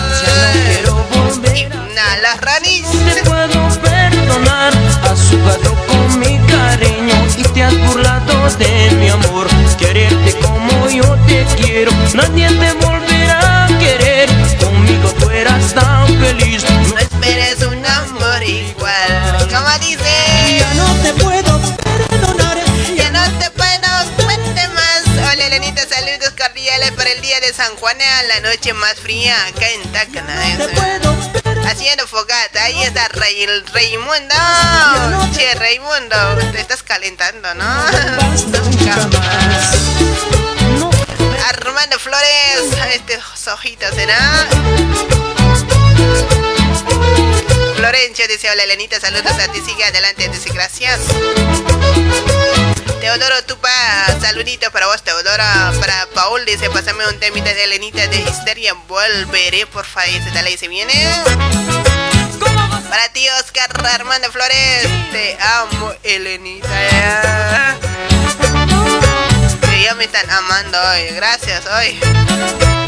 [1.95, 2.87] Ya las ranis.
[3.15, 4.73] Te puedo perdonar.
[5.03, 9.47] Has jugado con mi cariño y te has burlado de mi amor.
[9.79, 11.93] Quererte como yo te quiero.
[12.15, 14.29] Nadie te volverá a querer.
[14.59, 16.65] Conmigo tú eras tan feliz.
[26.53, 30.35] Para el día de San Juan, a la noche más fría acá en Tacna.
[31.67, 34.35] Haciendo fogata, ahí está Rey, Raimundo.
[35.35, 36.17] Che, Raimundo,
[36.53, 37.65] te estás calentando, ¿no?
[41.49, 42.61] Armando Flores,
[42.93, 44.47] estos ojitos, ¿será?
[47.77, 51.01] Florencio dice, hola Elenita, saludos a ti, sigue adelante, dice, gracias.
[53.05, 53.69] Teodoro Tupa,
[54.19, 55.45] saluditos para vos, Teodoro.
[55.79, 60.57] Para Paul, dice, pásame un temita de Elenita de Histeria, volveré, por favor, dale, y
[60.57, 60.95] se viene.
[62.89, 67.77] Para ti, Oscar Armando Flores, te amo, Elenita.
[69.61, 72.84] Que ya me están amando hoy, gracias hoy.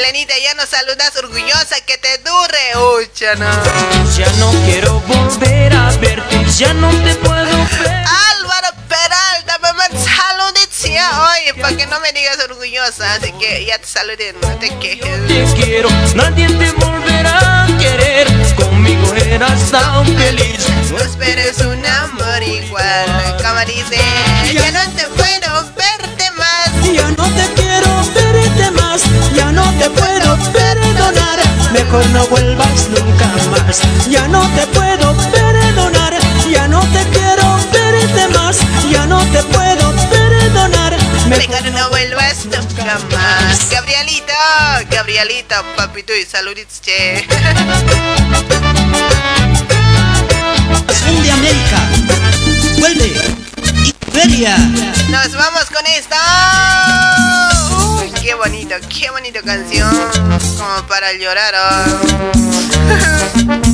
[0.00, 4.16] Elenita, ya nos saludas orgullosa, que te dure, uy, no.
[4.16, 8.04] Ya no quiero volver a verte, ya no te puedo ver.
[8.32, 11.06] Álvaro Peralta, mamá, saludicia.
[11.32, 15.26] Oye, para que no me digas orgullosa, así que ya te saludé, no te quejes.
[15.26, 18.26] Te quiero, nadie te volverá a querer.
[18.56, 20.66] Conmigo eras tan feliz.
[20.90, 24.00] No esperes un amor igual, como dice,
[24.50, 26.09] ya no te puedo verte
[29.80, 31.38] te puedo perdonar.
[31.72, 33.80] Mejor no vuelvas nunca más.
[34.08, 36.14] Ya no te puedo perdonar,
[36.50, 38.58] ya no te quiero verte más,
[38.90, 40.96] ya no te puedo perdonar.
[41.28, 43.70] Mejor no vuelvas nunca más.
[43.70, 44.34] Gabrielito,
[44.90, 47.26] Gabrielito, papito y saluditos, che.
[51.22, 51.78] De América,
[52.78, 53.12] vuelve.
[54.12, 54.56] Iberia.
[55.08, 57.59] Nos vamos con esta.
[58.20, 59.90] Qué bonito, qué bonita canción.
[60.58, 61.54] Como para llorar.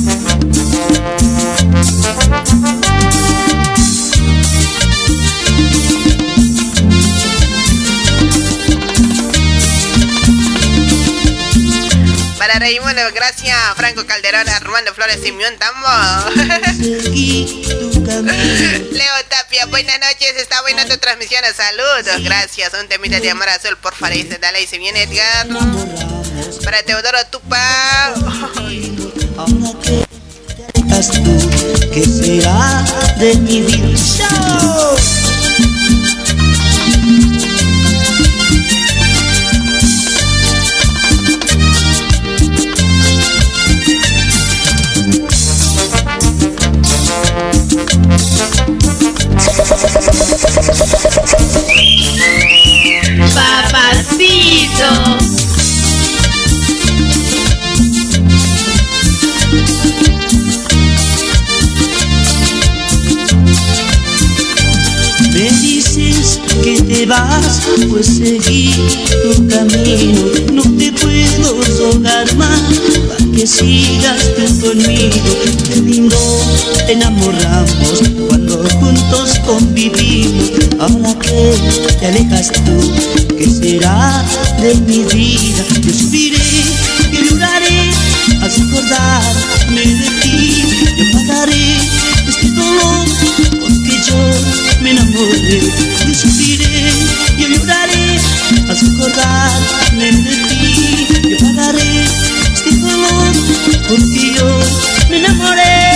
[12.47, 13.57] Para Raimundo, gracias.
[13.75, 15.85] Franco Calderón, Armando Flores, Simeón Tambo.
[18.93, 20.37] Leo Tapia, buenas noches.
[20.37, 21.43] Está buena tu transmisión.
[21.53, 22.71] Saludos, gracias.
[22.81, 24.15] Un temita de amor azul, por favor.
[24.15, 25.45] Dice, dale, y se viene Edgar.
[26.63, 28.13] Para Teodoro Tupa.
[31.93, 32.85] ¿qué será
[33.17, 33.99] de mi vida?
[53.35, 54.89] Papacito.
[65.33, 68.73] Me dices que te vas, pues seguí
[69.33, 70.21] tu camino.
[70.53, 72.61] No te puedo rogar más,
[73.37, 75.29] que sigas tú conmigo.
[75.67, 76.17] Qué lindo
[76.87, 80.51] te enamoramos cuando juntos convivimos.
[80.79, 81.53] Ahora que
[81.99, 82.93] te alejas tú,
[83.37, 84.25] ¿qué será
[84.59, 85.63] de mi vida?
[85.81, 86.39] Yo sufriré,
[87.13, 87.91] yo lloraré,
[88.41, 90.63] al acordarme de ti.
[90.97, 91.77] Yo pagaré
[92.27, 93.07] este dolor
[93.61, 95.61] porque yo me enamoré.
[96.07, 96.89] Yo sufriré,
[97.37, 98.19] yo lloraré,
[98.67, 99.66] al acordarme
[103.87, 104.59] porque yo
[105.09, 105.87] me enamoré.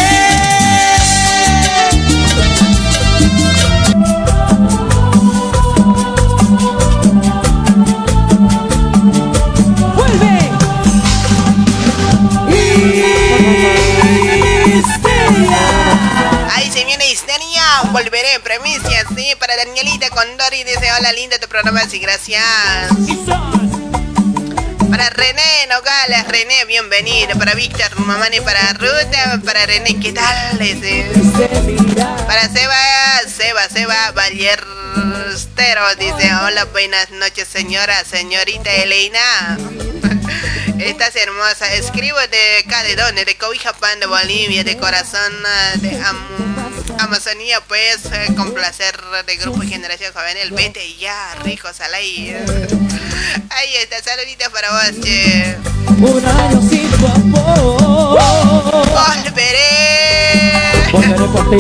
[17.91, 19.33] Volveré en premicias, sí.
[19.37, 22.41] Para Danielita Condori dice: Hola, linda tu programa, sí, gracias.
[25.01, 27.35] Para René Nogales, René, bienvenido.
[27.39, 30.59] Para Víctor Mamani, para Ruth, para René, ¿qué tal?
[32.27, 32.75] Para Seba,
[33.27, 39.57] Seba, Seba Ballesteros, dice: Hola, buenas noches, señora, señorita Elena.
[40.77, 41.73] Estás hermosa.
[41.73, 43.25] Escribo de acá, ¿de?
[43.25, 46.60] De Cobija Pan de Bolivia, de corazón ah, de Am-
[46.99, 50.51] Amazonía, pues, eh, con placer de Grupo Generación Juvenil.
[50.51, 52.43] Vete ya, ricos al aire.
[53.49, 55.57] Ahí está, saluditos para vos, che.
[55.87, 58.19] Un año sin tu amor.
[59.31, 59.71] Volveré.
[60.91, 61.57] Volveré por ti.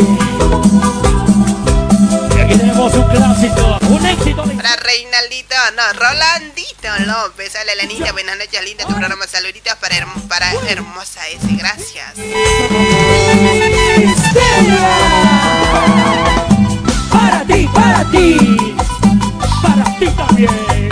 [2.35, 3.80] Y aquí tenemos un clásico.
[4.61, 7.51] Para Reinaldito, no, Rolandito López.
[7.59, 9.25] Hola, Lenita, buenas noches, linda tu programa.
[9.25, 11.47] Saluditos para, herm- para Hermosa S.
[11.57, 12.13] Gracias.
[17.11, 18.75] Para ti, para ti.
[19.63, 20.89] Para ti también.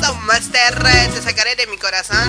[0.00, 0.74] Son Master,
[1.14, 2.28] te sacaré de mi corazón.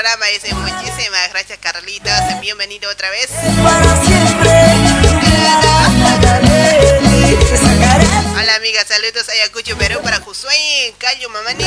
[0.00, 0.54] programa ese.
[0.54, 2.12] Muchísimas gracias, Carlitos.
[2.40, 3.28] Bienvenido otra vez.
[8.40, 8.86] Hola, amigas.
[8.86, 11.64] Saludos a Ayacucho, Perú, para Josué, Cayo Mamani.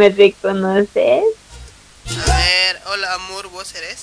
[0.00, 1.24] ¿Me reconoces?
[2.26, 3.98] A ver, hola amor, ¿vos eres?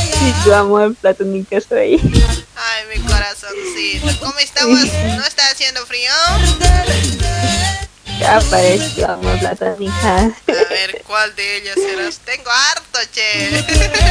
[0.00, 2.00] Sí, yo amor platónico soy.
[2.56, 4.80] Ay, mi corazoncito, ¿cómo estamos?
[4.80, 6.10] ¿No está haciendo frío?
[8.18, 10.16] Ya apareció amor platónica.
[10.16, 10.32] A
[10.70, 12.18] ver, ¿cuál de ellas serás?
[12.20, 14.01] Tengo harto, che.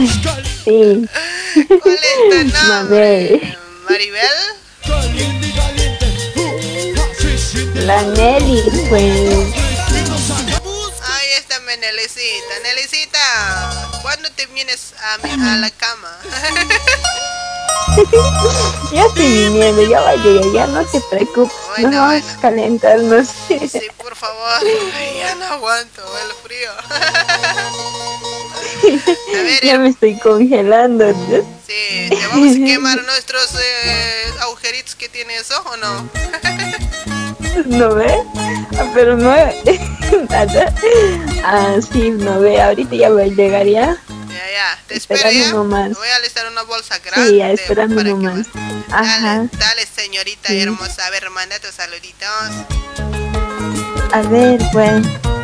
[0.00, 1.08] Sí.
[1.82, 3.56] ¿Cuál es tu nombre?
[3.88, 4.38] ¿Maribel?
[7.74, 9.54] La Nelly, pues.
[11.04, 12.54] Ahí está mi Nelicita.
[12.62, 13.20] Nelicita,
[14.00, 16.18] ¿cuándo te vienes a, mi, a la cama?
[18.92, 21.52] ya estoy viniendo, ya va a llegar, ya no te preocupes.
[21.78, 23.28] no vamos a calentarnos.
[23.48, 23.58] Sí,
[23.98, 24.62] por favor.
[25.18, 26.70] Ya no aguanto el frío.
[29.62, 31.12] ya me estoy congelando.
[31.66, 36.08] Sí, ¿te vamos a quemar nuestros eh, agujeritos que tiene eso o no?
[37.66, 38.22] ¿No ve?
[38.78, 39.34] Ah, pero no.
[41.44, 42.60] Ah, sí, no ve.
[42.60, 43.96] Ahorita ya va a llegar ya.
[44.28, 44.78] Ya, ya.
[44.86, 45.52] Te espero ya.
[45.52, 45.94] Nomás.
[45.94, 47.30] Voy a alistar una bolsa grande.
[47.30, 48.46] Sí, ya, esperando nomás.
[48.90, 49.36] Ajá.
[49.36, 50.60] Dale, dale, señorita sí.
[50.60, 51.06] hermosa.
[51.06, 52.28] A ver, manda tus saluditos.
[54.12, 55.39] A ver, pues.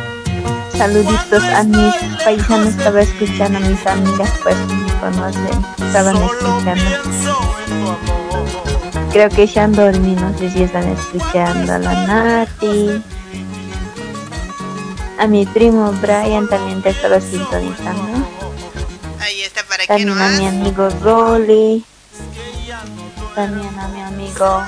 [0.77, 2.67] Saluditos a mis paisanos.
[2.67, 5.65] Estaba escuchando a mis amigas, pues me conocen.
[5.79, 6.83] Estaban escuchando.
[9.11, 13.03] Creo que ya han dormido, no sé si están escuchando a la Nati.
[15.17, 18.27] A mi primo Brian también te estaba sintonizando.
[19.19, 21.83] Ahí está para También a mi amigo Rolly.
[23.33, 24.61] También a mi amigo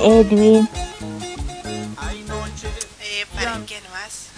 [0.00, 0.68] Edwin.
[3.40, 4.28] Para quién más.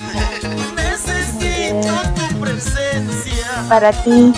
[3.68, 4.32] Para ti,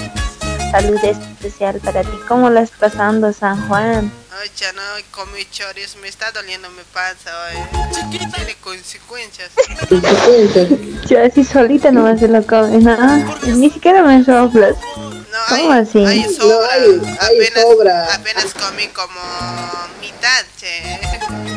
[0.70, 2.18] salud especial para ti.
[2.26, 4.10] ¿Cómo la estás pasando, San Juan?
[4.40, 7.56] Ay, ya no comí chorizo, me está doliendo mi panza hoy.
[8.10, 9.50] Tiene consecuencias.
[11.08, 12.96] Yo así solita no se lo come, ¿no?
[13.42, 14.76] Ni siquiera me soplas.
[15.50, 16.06] ¿Cómo así?
[16.06, 17.04] Ahí sobra.
[17.20, 19.20] apenas, apenas comí como
[20.00, 21.53] mitad, che.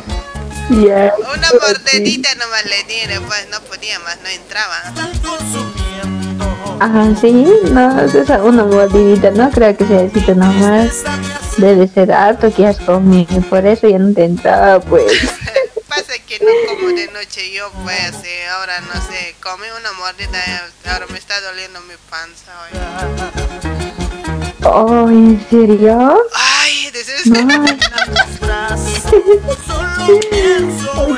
[0.70, 4.84] Una mordedita nomás le di, pues no podía más, no entraba.
[6.80, 11.03] Ajá, sí, no, es esa una mordidita, no creo que se necesite nomás.
[11.57, 15.11] Debe ser harto que has comido, por eso ya no te entraba, pues.
[15.88, 20.38] Pasa que no como de noche yo, pues, eh, ahora no sé, comí una mordida,
[20.86, 23.96] y ahora me está doliendo mi panza hoy.
[24.70, 26.18] Oh, ¿en serio?
[26.34, 27.26] Ay, dices.
[27.28, 27.38] No.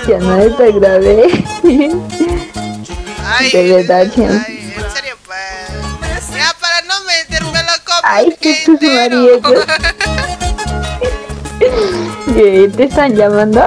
[0.08, 1.46] ya no te grabé.
[3.26, 6.30] Ay, de verdad, ay, en serio, pues.
[6.32, 8.02] Ya para no meterme la copa.
[8.04, 9.42] Ay, Jesús María.
[12.76, 13.66] ¿Te están llamando?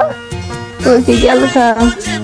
[0.85, 2.22] Porque ya lo sabes.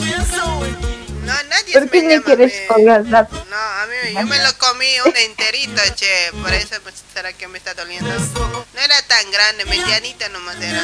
[1.73, 3.05] ¿Por qué me quieres colgar?
[3.05, 6.33] No, a mí yo me lo comí un enterito, che.
[6.43, 8.11] Por eso pues, será que me está doliendo.
[8.11, 10.83] No era tan grande, medianita nomás era.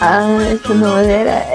[0.00, 1.46] Ah, eso no era.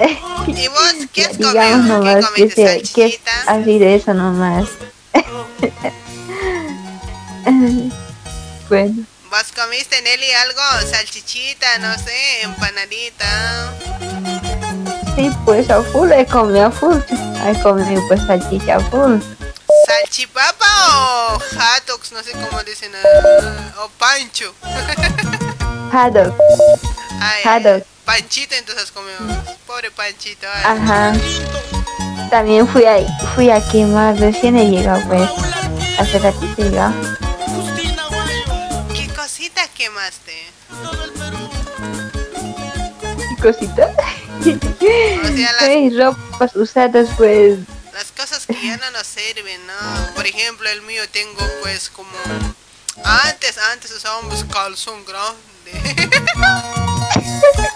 [0.46, 1.52] ¿Y vos qué has comido?
[1.52, 2.82] Digamos nomás ¿Qué que, comiste?
[2.94, 4.68] que es así de eso nomás.
[8.68, 10.60] bueno, ¿Vos comiste, Nelly, algo?
[10.90, 13.72] Salchichita, no sé, empanadita.
[15.16, 16.96] Sí, pues a full he comido a full.
[17.46, 19.18] He comido pues salchicha a full.
[19.86, 22.12] ¿Salchipapa o hot dogs?
[22.12, 22.92] No sé cómo dicen.
[22.94, 24.54] ah, o pancho.
[25.92, 26.34] Hot dog.
[27.20, 27.82] Ay, Hot dog.
[28.04, 29.12] Panchito, entonces comió.
[29.66, 30.46] Pobre Panchito.
[30.52, 30.78] ay.
[30.78, 31.12] Ajá.
[32.30, 32.98] También fui a,
[33.34, 35.28] fui a quemar, recién he llegado pues.
[35.98, 36.94] Hace ratito llegado.
[38.94, 40.46] ¿Qué cosita quemaste?
[43.42, 43.92] Cosita.
[44.40, 47.58] O sea, las, Sí, ropas usadas pues.
[47.92, 50.14] las cosas que ya no nos sirven, ¿no?
[50.14, 52.08] Por ejemplo, el mío tengo pues como...
[53.04, 55.40] Antes, antes usábamos calzón grande.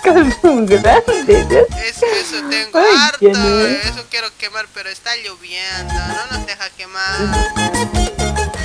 [0.02, 1.46] Calzón grande.
[1.48, 1.76] ¿no?
[1.78, 3.28] Eso, eso tengo Ay, harto.
[3.32, 3.58] no.
[3.60, 5.94] Eso quiero quemar, pero está lloviendo.
[5.94, 7.16] No nos deja quemar.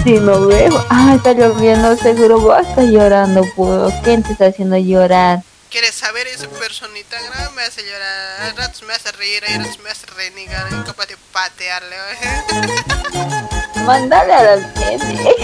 [0.03, 0.85] Sí, no veo.
[0.89, 3.93] Ah, está lloviendo, seguro vos estás llorando, pues.
[4.03, 5.43] ¿Quién te está haciendo llorar?
[5.69, 7.51] ¿Quieres saber esa personita grande?
[7.55, 8.41] Me hace llorar.
[8.41, 10.67] A ratos me hace reír, a ratos me hace renegar.
[10.67, 11.95] Es capaz de patearle.
[13.85, 15.35] Mándale a la gente.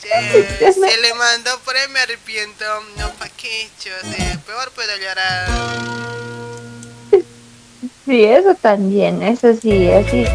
[0.72, 2.64] Se le mandó por ahí me arrepiento.
[2.98, 5.48] No, pa' qué, sea, peor puedo llorar.
[8.04, 10.26] Sí, eso también, eso sí, así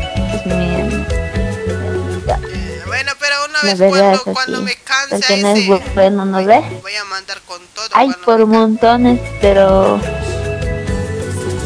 [3.64, 6.82] vez verdad cuando, es cuando me cansa Porque no es bueno, ¿no ves?
[6.82, 7.88] voy a mandar con todo.
[7.94, 10.00] Hay por montones, pero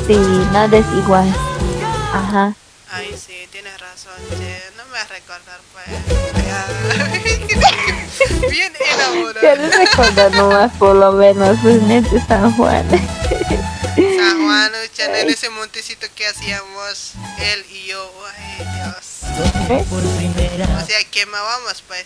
[0.08, 0.18] sí,
[0.52, 1.28] nada es igual.
[2.14, 2.56] Ajá.
[2.92, 4.62] Ay, sí, tienes razón, che.
[4.78, 5.86] No me vas a recordar, pues.
[8.50, 9.40] Bien enamorado.
[9.42, 12.88] Quieres recordar nomás por lo menos, pues neta San Juan.
[13.96, 18.12] San Juan, Uchan, en ese montecito que hacíamos él y yo.
[18.38, 19.15] Ay, Dios.
[19.38, 22.06] O sea, quemábamos, pues.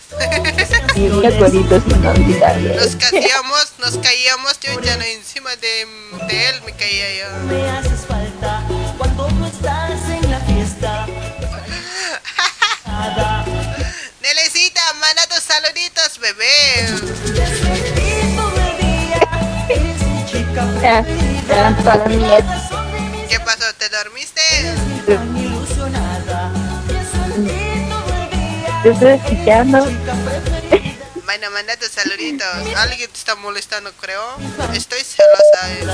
[0.96, 2.76] Y recuerditos inolvidables.
[2.76, 5.86] Nos caíamos, nos caíamos, yo ya no encima de,
[6.26, 7.28] de él me caía yo.
[7.46, 8.64] Me haces falta
[8.98, 11.06] cuando no estás en la fiesta.
[14.20, 16.88] Nelecita, manda tus saluditos, bebé.
[22.06, 22.30] Mí
[23.28, 23.72] ¿Qué pasó?
[23.78, 24.40] ¿Te dormiste?
[28.82, 29.84] Te estoy escuchando.
[31.24, 32.46] Bueno, manda tus saluditos.
[32.76, 34.22] Alguien te está molestando, creo.
[34.74, 35.70] Estoy celosa.
[35.70, 35.86] eh.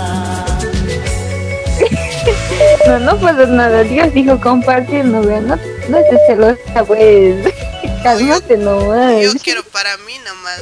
[2.86, 3.82] No, no puedo nada.
[3.82, 5.20] Dios dijo compartir, no.
[5.22, 5.56] No,
[5.88, 7.52] no te celosa, pues.
[8.02, 9.20] Cálmate nomás.
[9.22, 10.60] Yo quiero para mí nomás.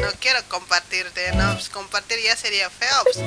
[0.00, 1.54] No quiero compartirte, no.
[1.54, 3.02] Pues compartir ya sería feo.
[3.04, 3.18] Pues,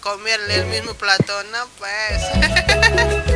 [0.00, 2.22] comerle el mismo plato, no, pues.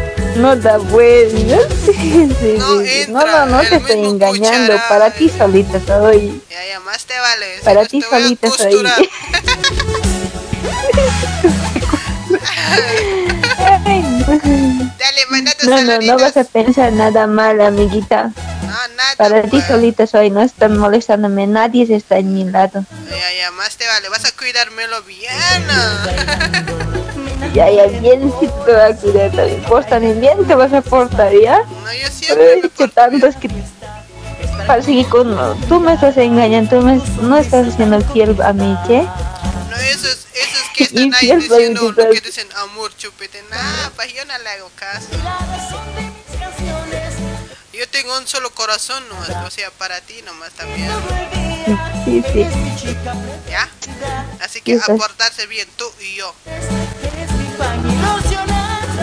[0.37, 1.33] No da pues.
[1.45, 1.59] ¿no?
[1.85, 2.89] Sí, sí, No sí.
[3.03, 4.73] entra no, no, no el te estoy engañando.
[4.73, 4.89] cuchara.
[4.89, 6.43] Para ti solita soy.
[6.51, 7.47] Ya, ya, más te vale.
[7.65, 8.87] Para Si ti solita soy.
[13.87, 18.33] Dale, manda tus No, no, no vas a pensar nada mal, amiguita.
[18.63, 19.15] No, nada.
[19.17, 22.85] Para ti solita soy, no están molestándome, nadie está en mi lado.
[23.09, 24.09] Ya, ya, más te vale.
[24.09, 25.33] Vas a cuidármelo bien.
[27.57, 29.65] Ya, ya, bien, si te va a cuidar también.
[29.67, 31.63] Vos también bien te vas a portar, ¿ya?
[31.63, 33.49] No, yo siempre Ay, que tanto es que...
[34.69, 38.77] Así que con, tú me estás engañando, tú me, no estás haciendo fiel a mí,
[38.87, 39.09] ¿qué?
[39.71, 43.43] No, esos, esos que están ahí diciendo lo que dicen amor, chupete.
[43.49, 45.09] Nah, pues yo no le hago caso.
[47.73, 50.91] Yo tengo un solo corazón nomás, o sea, para ti nomás también.
[52.05, 52.47] Sí, sí.
[53.49, 53.67] ¿Ya?
[54.45, 55.01] Así que Eso es.
[55.01, 56.35] aportarse bien tú y yo.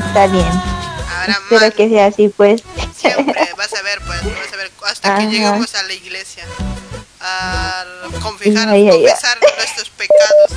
[0.08, 0.46] Está bien.
[0.48, 2.64] Ahora Espero que sea así, pues.
[2.96, 6.44] Siempre, vas a ver, pues, vas a ver, hasta que lleguemos a la iglesia.
[7.22, 7.84] A
[8.22, 9.06] confesar, Ay, ay, ay.
[9.06, 10.52] confesar nuestros pecados.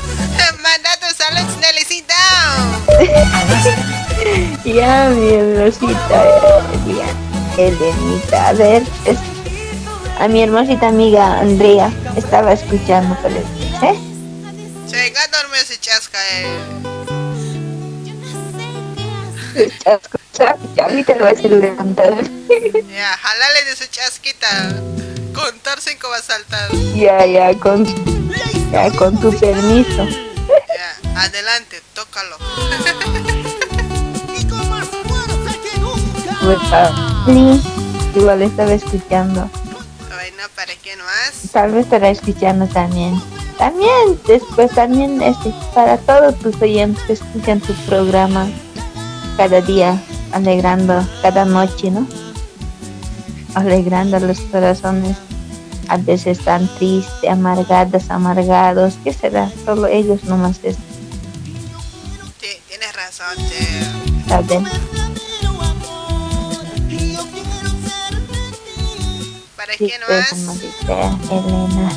[0.63, 2.15] Manda tus saludos, Nelicita.
[4.65, 6.25] ya, mi rosita,
[6.85, 7.27] bien.
[7.57, 9.19] Elenita, a ver, es-
[10.19, 13.99] a mi hermosita amiga Andrea estaba escuchando, pero, ¿eh?
[14.91, 16.47] Venga, duerme ese chasca, eh.
[19.83, 22.15] Chasco, chasco, ya ahorita lo vas a levantar.
[22.97, 24.49] Ya, jalale de su chasquita.
[25.35, 26.71] Contar cinco va a saltar.
[26.95, 27.85] ya, ya, con,
[28.71, 30.05] ya, con tu permiso.
[30.05, 32.37] Ya, adelante, tócalo.
[36.43, 36.59] Pues,
[37.27, 37.61] sí,
[38.15, 39.51] igual estaba escuchando.
[40.09, 41.51] Bueno, ¿para quién más?
[41.53, 43.21] Tal vez estará escuchando también.
[43.59, 48.49] También, después también este, para todos tus oyentes que escuchan tu programa
[49.37, 50.01] cada día,
[50.33, 52.07] alegrando cada noche, ¿no?
[53.55, 55.17] Alegrando los corazones.
[55.89, 58.95] A veces tan tristes, amargados, amargados.
[59.05, 59.51] ¿Qué será?
[59.65, 60.77] Solo ellos nomás es-
[62.41, 64.29] Sí, tienes razón, che.
[64.29, 64.65] saben.
[69.57, 70.57] ¿Para Sí, quién pues, más?
[71.31, 71.91] Elena.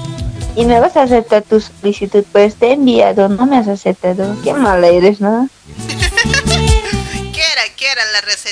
[0.56, 4.36] Y me vas a aceptar tu solicitud, pues te he enviado, no me has aceptado.
[4.44, 5.48] Qué mala eres, ¿no?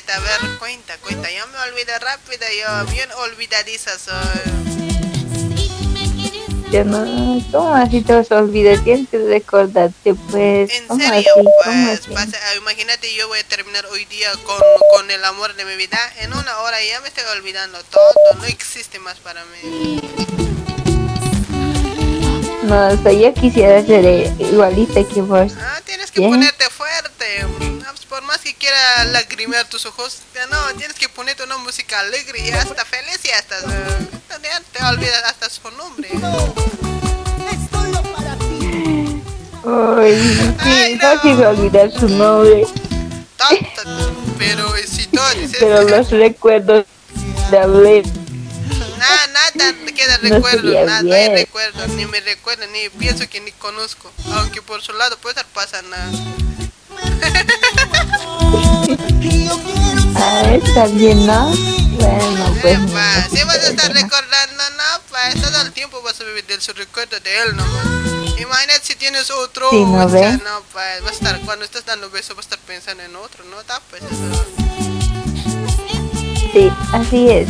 [0.08, 0.16] Receta.
[0.16, 1.30] A ver, cuenta, cuenta.
[1.32, 4.16] Yo me olvido rápido, yo bien olvidadiza soy.
[6.72, 7.06] Yo no,
[7.52, 8.78] ¿cómo así te vas a olvidar?
[8.84, 10.70] Tienes que recordarte, pues.
[10.74, 11.46] En ¿Cómo serio, así?
[11.64, 14.58] ¿Cómo pues, pasa- ah, imagínate yo voy a terminar hoy día con,
[14.92, 15.98] con el amor de mi vida.
[16.20, 20.02] En una hora ya me estoy olvidando todo, no existe más para mí.
[22.64, 25.54] No, sea, yo quisiera ser eh, igualita que vos.
[25.60, 27.46] Ah, tienes que ponerte fuerte.
[27.86, 31.58] Ah, pues, por más que quiera lagrimear tus ojos, ya no, tienes que ponerte una
[31.58, 36.10] música alegre y hasta feliz y hasta ya te olvidas hasta su nombre.
[39.70, 42.66] Ay, sí, no quiero olvidar su nombre,
[44.38, 46.86] Pero si todo dices, pero los recuerdos
[47.52, 48.04] de hablé.
[48.98, 51.36] Nada, nada te queda No recuerdo, sería nada, no hay bien.
[51.38, 54.12] recuerdo, ni me recuerdo, ni pienso que ni conozco.
[54.34, 56.12] Aunque por su lado puede estar pasando nada.
[60.16, 61.50] Ah, está bien, ¿no?
[61.98, 62.78] Bueno, pues.
[62.78, 66.62] Epa, si vas a estar recordando, no, ya todo el tiempo vas a vivir del
[66.62, 67.86] su recuerdo de él nomás.
[68.40, 71.86] Imagínate si tienes otro, Sí, ¿no o sea, no, pues, vas a estar, cuando estás
[71.86, 73.62] dando beso vas a estar pensando en otro, ¿no?
[73.64, 74.46] Da, pues, eso.
[76.54, 77.48] Sí, así es.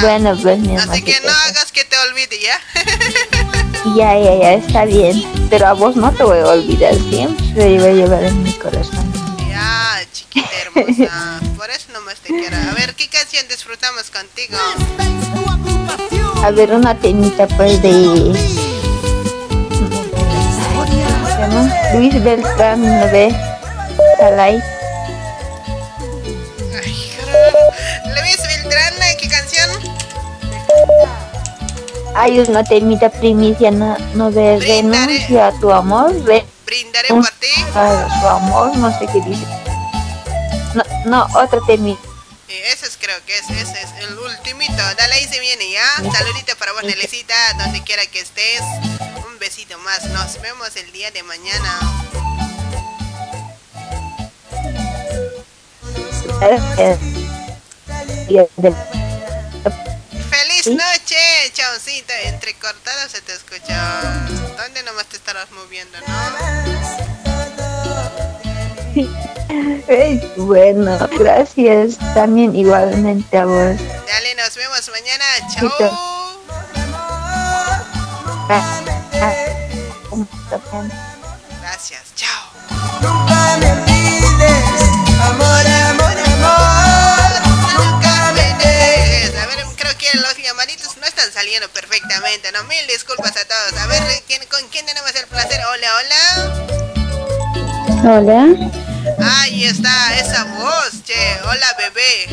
[0.00, 2.60] Bueno, pues mi Así que no hagas que te olvide, ¿ya?
[3.96, 5.24] Ya, ya, ya, está bien.
[5.48, 8.52] Pero a vos no te voy a olvidar, siempre te voy a llevar en mi
[8.52, 9.10] corazón.
[9.48, 12.56] Ya, chiquita hermosa, por eso nomás te quiero.
[12.56, 14.58] A ver, ¿qué canción disfrutamos contigo?
[16.44, 17.90] A ver, una temita pues de...
[21.94, 23.34] Luis Beltrán, ¿no ve?
[24.18, 24.62] Salai.
[28.04, 29.39] Luis Beltrán, ¿qué canción?
[32.14, 37.48] Hay una temita primicia, no, no ve, renuncia a tu amor, re, Brindaré por ti.
[37.74, 39.46] a su amor, no sé qué dice.
[40.74, 42.00] No, no, otra temita.
[42.48, 44.82] Ese es, creo que es, ese es el ultimito.
[44.96, 46.12] Dale ahí se viene ya.
[46.12, 48.60] Saludito para vos, Nelecita, donde quiera que estés.
[49.26, 50.04] Un besito más.
[50.06, 51.78] Nos vemos el día de mañana.
[60.62, 61.16] Feliz noche,
[61.54, 62.12] chaucito.
[62.24, 64.02] Entrecortado se te escucha.
[64.58, 66.06] ¿Dónde nomás te estarás moviendo, no?
[70.36, 73.76] Bueno, gracias también igualmente a vos.
[74.06, 75.24] Dale, nos vemos mañana.
[75.52, 75.70] Chao.
[81.60, 82.50] Gracias, chao.
[83.00, 84.82] Nunca me olvides,
[85.20, 85.49] amor, amor,
[91.32, 92.62] saliendo perfectamente, ¿no?
[92.64, 93.80] Mil disculpas a todos.
[93.80, 95.60] A ver, ¿quién- ¿con quién tenemos el placer?
[95.72, 96.20] Hola, hola.
[98.18, 98.46] Hola.
[99.42, 101.14] Ahí está, esa voz, che.
[101.44, 102.28] Hola, bebé.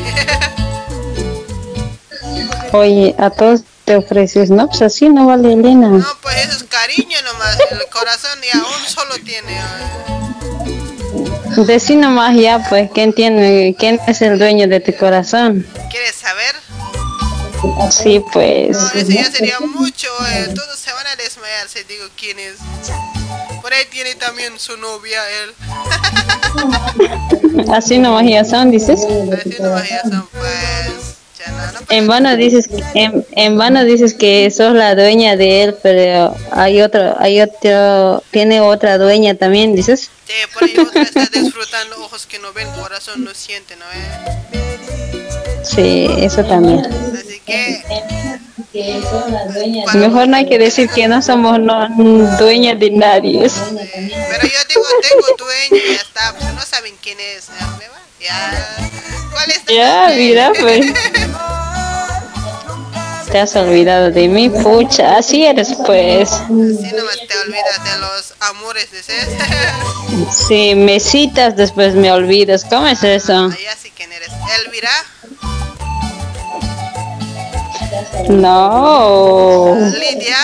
[2.72, 4.68] Oye, a todos te ofreces, ¿no?
[4.68, 5.88] Pues así no vale, Elena.
[5.88, 7.58] No, pues eso es cariño nomás.
[7.70, 9.58] El corazón ya un solo tiene.
[11.66, 15.66] Decí nomás ya, pues, ¿quién tiene, quién es el dueño de tu corazón?
[15.90, 16.54] ¿Quieres saber?
[17.90, 18.76] Sí, pues.
[18.76, 20.08] No, eso ya sería mucho.
[20.30, 20.48] eh.
[20.54, 22.54] Todos se van a desmayar si digo quién es.
[23.62, 25.54] Por ahí tiene también su novia, él.
[27.72, 29.00] Así nomás ya son, dices.
[29.00, 31.16] Así nomás ya son, pues.
[31.38, 35.62] Ya no, no En vano dices, en, en vano dices que sos la dueña de
[35.64, 40.10] él, pero hay otro, hay otro, tiene otra dueña también, dices.
[40.26, 43.84] Sí, por ahí otra está disfrutando ojos que no ven, corazón no siente, ¿no?
[43.94, 45.07] Eh?
[45.64, 46.80] Sí, eso también.
[46.80, 47.82] Así que,
[49.94, 51.88] Mejor no hay que decir que no somos no,
[52.38, 53.40] dueñas de nadie.
[53.40, 57.48] pero yo digo, tengo dueño y ya está, pues no saben quién es.
[58.20, 58.78] ¿ya?
[59.32, 60.86] ¿Cuál es tu Ya, mira, pues.
[63.30, 66.30] Te has olvidado de mí, pucha, así eres, pues.
[66.32, 69.28] Así nomás te olvidas de los amores, dices.
[70.34, 72.64] Si me citas, después me olvidas.
[72.64, 73.50] ¿Cómo es eso?
[73.50, 74.30] Ya sí quién eres.
[74.64, 74.90] Elvira,
[78.28, 79.74] No.
[79.74, 80.36] Lidia.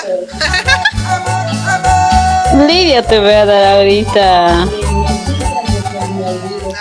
[2.67, 4.63] Lidia te voy a dar ahorita.
[4.63, 4.67] A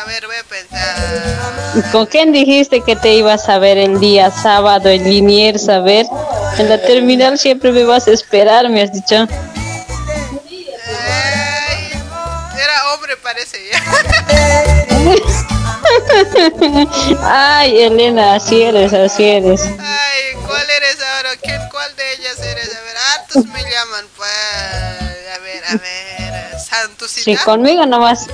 [0.07, 1.91] ver, voy a pensar.
[1.91, 6.06] ¿Con quién dijiste que te ibas a ver el día sábado en Liniers a ver?
[6.57, 9.15] En la terminal siempre me vas a esperar, me has dicho.
[9.15, 9.27] Era
[12.94, 13.80] hombre, parece ya.
[17.24, 19.61] Ay, Elena, así eres, así eres.
[19.61, 21.30] Ay, ¿cuál eres ahora?
[21.41, 22.76] ¿Quién, ¿Cuál de ellas eres?
[22.76, 24.30] A ver, hartos me llaman, pues.
[25.36, 26.14] A ver, a ver.
[27.06, 28.28] Si conmigo nomás,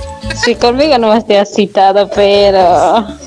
[0.44, 3.18] si conmigo nomás te has citado, pero A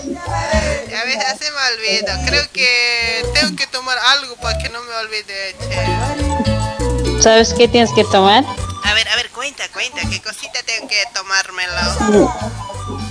[1.06, 2.26] veces se me olvida.
[2.26, 7.22] Creo que tengo que tomar algo para que no me olvide, che.
[7.22, 8.44] ¿sabes qué tienes que tomar?
[8.86, 10.02] A ver, a ver, cuenta, cuenta.
[10.10, 11.74] ¿Qué cosita tengo que tomármelo?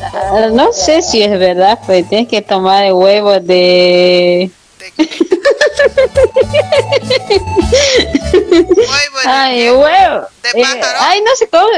[0.02, 4.50] Ah, No sé si es verdad, pues tienes que tomar el huevo de...
[9.24, 10.26] Ay, huevo.
[10.54, 10.64] Eh,
[10.98, 11.68] ay, no sé cómo.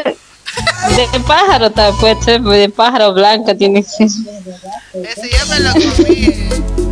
[0.97, 4.07] De pájaro tal, puede ser, de pájaro blanco tiene que ser.
[4.07, 6.84] Ese ya me lo comí.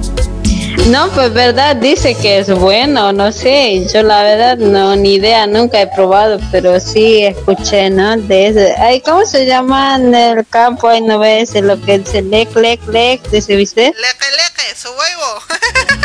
[0.89, 5.47] No, pues verdad, dice que es bueno, no sé, yo la verdad no, ni idea,
[5.47, 8.17] nunca he probado, pero sí escuché, ¿no?
[8.17, 10.89] De ese, ay, ¿cómo se llama en el campo?
[10.89, 13.85] Ahí no ves lo que dice lec, lec, lec, dice, ¿viste?
[13.85, 15.43] Leque, leque, su huevo.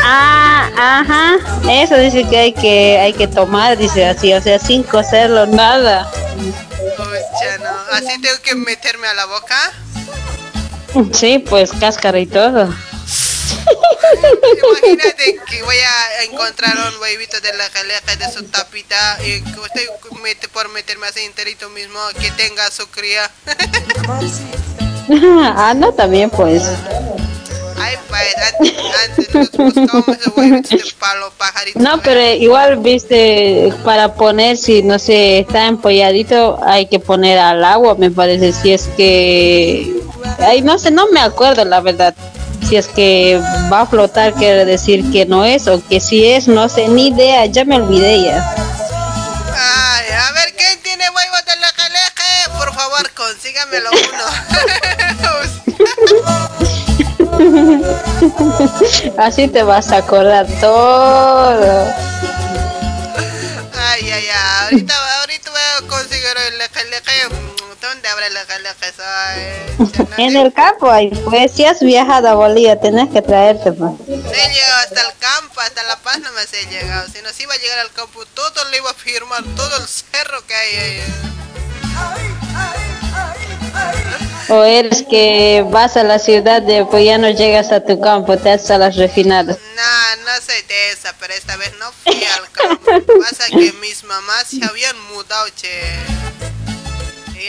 [0.10, 1.36] Ah, ajá,
[1.68, 6.08] eso dice que hay que, hay que tomar, dice así, o sea, sin cocerlo, nada.
[6.36, 7.68] No.
[7.92, 9.56] ¿Así tengo que meterme a la boca?
[11.12, 12.72] Sí, pues cáscara y todo.
[14.68, 19.60] Imagínate que voy a encontrar un huevito de la jaleja de su tapita y que
[19.60, 19.88] usted
[20.22, 23.30] mete por meterme así enterito mismo que tenga su cría.
[25.56, 26.64] ah, no, también pues.
[27.80, 28.74] Ay, pues, antes,
[29.08, 31.78] antes nos huevitos de palo pajarito.
[31.78, 37.64] No, pero igual, viste, para poner, si no sé, está empolladito, hay que poner al
[37.64, 39.94] agua, me parece, si es que...
[40.40, 42.14] Ay, no sé, no me acuerdo la verdad.
[42.66, 43.40] Si es que
[43.72, 47.08] va a flotar, quiere decir que no es, o que si es, no sé, ni
[47.08, 48.54] idea, ya me olvidé ya.
[49.56, 52.58] Ay, a ver, ¿quién tiene huevos de la jaleja?
[52.58, 54.24] Por favor, consígamelo uno.
[59.18, 61.84] Así te vas a acordar todo.
[63.74, 64.28] Ay, ay, ay.
[64.64, 67.57] Ahorita, ahorita voy a conseguir el jaleja.
[67.80, 68.28] ¿Dónde habrá?
[70.18, 73.72] En el campo, ay, pues si has viajado a Bolivia, tenés que traerte.
[73.72, 73.92] Pues.
[74.08, 77.08] No he llegado hasta el campo, hasta La Paz no me he llegado.
[77.08, 80.44] Si nos iba a llegar al campo, todo le iba a firmar, todo el cerro
[80.46, 81.02] que hay ahí.
[84.48, 88.36] O eres que vas a la ciudad de pues ya no llegas a tu campo,
[88.38, 89.58] te haces a las refinadas.
[89.76, 93.12] No, no soy de esa, pero esta vez no fui al campo.
[93.20, 96.57] Pasa que mis mamás se habían mudado, che.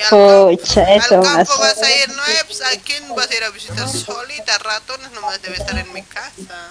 [0.10, 3.50] Pucha, eso al campo vas a ir, no, pues, ¿a quién vas a ir a
[3.50, 4.58] visitar solita?
[4.60, 6.70] Ratones nomás debe estar en mi casa.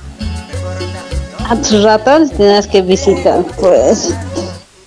[1.49, 4.11] A tus ratones tienes que visitar, pues.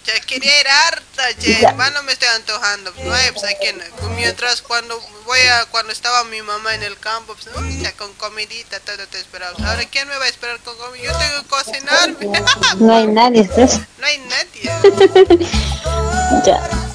[0.06, 1.60] Ya quería ir harta, che.
[1.60, 1.74] Ya.
[1.74, 2.94] Va, no me estoy antojando.
[3.04, 3.82] No, eh, pues, ¿a quién?
[4.16, 8.80] Mientras cuando voy a, cuando estaba mi mamá en el campo, pues, ya con comidita,
[8.82, 9.54] todo te esperaba.
[9.66, 11.12] Ahora, ¿quién me va a esperar con comida?
[11.12, 12.44] Yo tengo que cocinarme.
[12.80, 13.80] No hay nadie, ¿estás?
[14.00, 15.50] No hay nadie.
[16.46, 16.91] Ya.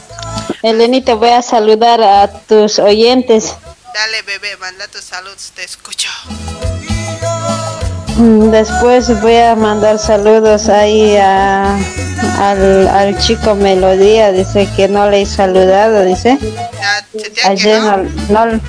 [0.66, 3.54] Elenita, voy a saludar a tus oyentes.
[3.94, 6.08] Dale, bebé, manda tus saludos, te escucho.
[8.16, 11.78] Mm, Después voy a mandar saludos ahí a,
[12.40, 16.36] al, al chico Melodía, dice que no le he saludado, dice.
[17.44, 17.98] Ayer no,
[18.46, 18.60] no,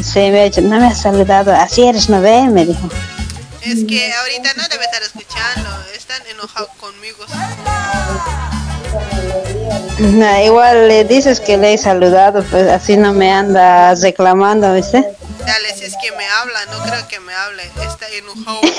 [0.00, 2.88] se me, ha dicho, no me ha saludado, así eres, no ve, me dijo.
[3.62, 7.26] Es que ahorita no debe estar escuchando, están enojados conmigo.
[10.00, 15.04] No, igual le dices que le he saludado, pues así no me anda reclamando, ¿viste?
[15.46, 18.60] Dale, si es que me habla, no creo que me hable, está enojado.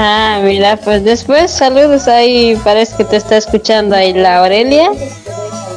[0.00, 4.92] Ah, mira, pues después saludos ahí, parece que te está escuchando ahí la Aurelia.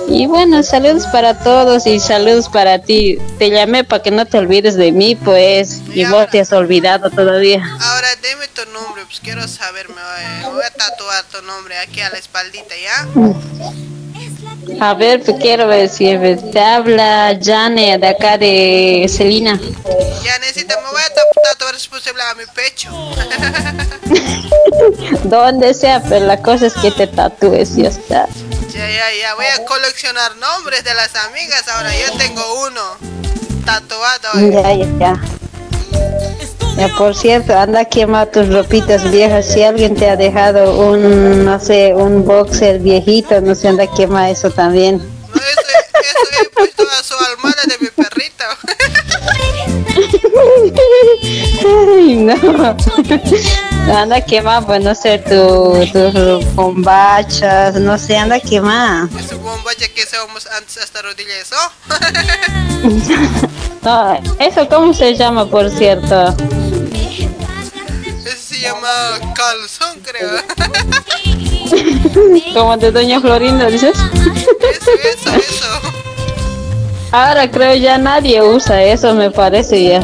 [0.08, 3.18] Y bueno, saludos para todos y saludos para ti.
[3.40, 7.10] Te llamé para que no te olvides de mí, pues, y vos te has olvidado
[7.10, 7.64] todavía.
[8.22, 12.02] Dime tu nombre, pues quiero saber, me voy, me voy a tatuar tu nombre aquí
[12.02, 13.08] a la espaldita, ¿ya?
[14.80, 16.20] A ver, pues quiero decir,
[16.52, 19.60] te habla Jane de acá de Celina.
[20.24, 21.22] Ya necesito, me voy a ta-
[21.52, 22.92] tatuar después de a mi pecho.
[25.24, 28.28] Donde sea, pero la cosa es que te tatúes y ya está.
[28.72, 32.98] Ya, ya, ya, voy a coleccionar nombres de las amigas ahora, yo tengo uno
[33.66, 34.52] tatuado.
[34.52, 35.22] Ya, ya, ya.
[36.82, 39.46] Ya, por cierto, anda a quemar tus ropitas viejas.
[39.46, 43.96] Si alguien te ha dejado un, no sé, un boxer viejito, no sé, anda a
[43.96, 44.96] quemar eso también.
[44.96, 48.46] Eso he puesto a su almohada de mi perrito.
[51.94, 52.34] Ay, no.
[53.96, 59.08] Anda a quemar, pues no sé, tu, tus bombachas, no sé, anda a quemar.
[59.20, 61.72] Esa bombacha que somos antes hasta rodillas, ¿oh?
[63.84, 66.36] No, ¿Eso cómo se llama, por cierto?
[68.24, 68.88] Eso se llama
[69.34, 70.30] calzón, creo.
[72.54, 73.98] Como de Doña Florinda, dices.
[73.98, 75.66] Eso, eso, eso.
[77.12, 79.98] Ahora creo ya nadie usa eso, me parece ya.
[79.98, 80.02] A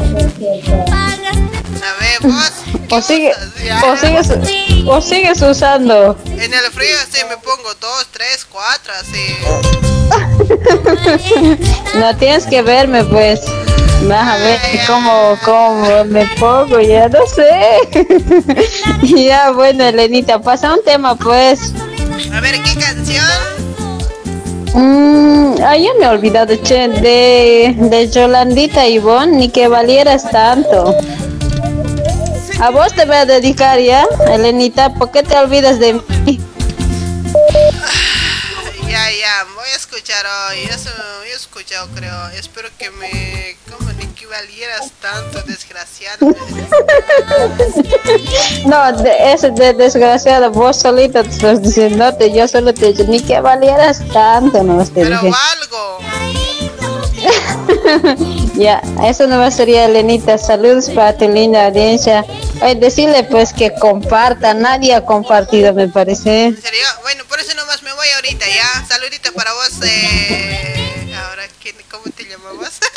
[2.00, 2.52] ver, vos.
[2.90, 3.32] O, sigue,
[3.86, 4.30] o, sigues,
[4.86, 6.16] o sigues usando.
[6.24, 9.36] En el frío así me pongo dos, tres, cuatro, así.
[11.94, 13.40] No tienes que verme, pues.
[14.08, 17.78] Vas a ver cómo, cómo me pongo, ya no sé.
[19.26, 21.74] ya, bueno, Elenita, pasa un tema, pues.
[22.32, 23.24] A ver, ¿qué canción?
[24.72, 30.94] Mm, ay, ya me he olvidado, che, de, de Yolandita Ivonne, ni que valieras tanto.
[32.60, 36.40] A vos te voy a dedicar ya, Elenita, ¿por qué te olvidas de mí?
[38.88, 40.58] Ya, ya, voy a escuchar hoy.
[40.64, 40.90] Eso
[41.24, 42.28] he escuchado, creo.
[42.30, 43.56] Espero que me.
[43.70, 46.18] ¿Cómo ni que valieras tanto, desgraciado?
[48.66, 53.20] No, de, eso de desgraciado, vos solita te estás diciéndote, yo solo te dije, ni
[53.20, 55.32] que valieras tanto, no te Pero dije.
[55.52, 55.98] algo.
[58.54, 60.36] Ya, eso nomás sería, Elenita.
[60.36, 62.24] Saludos para tu linda audiencia.
[62.60, 64.54] Oye, decirle pues que comparta.
[64.54, 66.46] Nadie ha compartido, me parece.
[66.46, 66.86] ¿En serio?
[67.02, 68.86] Bueno, por eso nomás me voy ahorita, ¿ya?
[68.86, 69.70] Saluditos para vos.
[69.84, 71.14] Eh...
[71.16, 72.78] Ahora, ¿quién, ¿cómo te llamabas?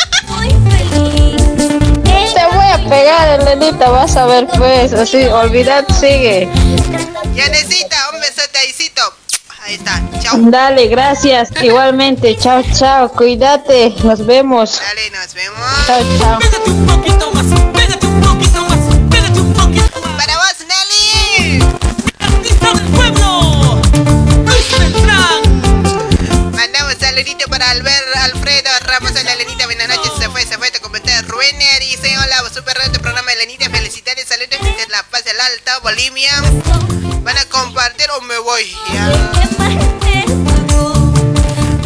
[2.34, 3.90] Te voy a pegar, Elenita.
[3.90, 4.94] Vas a ver pues.
[4.94, 6.50] Así, olvidad, sigue.
[7.36, 9.02] Ya necesita, un besote ahícito.
[9.64, 10.38] Ahí está, chao.
[10.40, 11.50] Dale, gracias.
[11.62, 13.12] Igualmente, chao, chao.
[13.12, 13.94] Cuídate.
[14.04, 14.80] Nos vemos.
[14.80, 15.60] Dale, nos vemos.
[15.88, 16.40] Chao,
[17.60, 17.72] chao.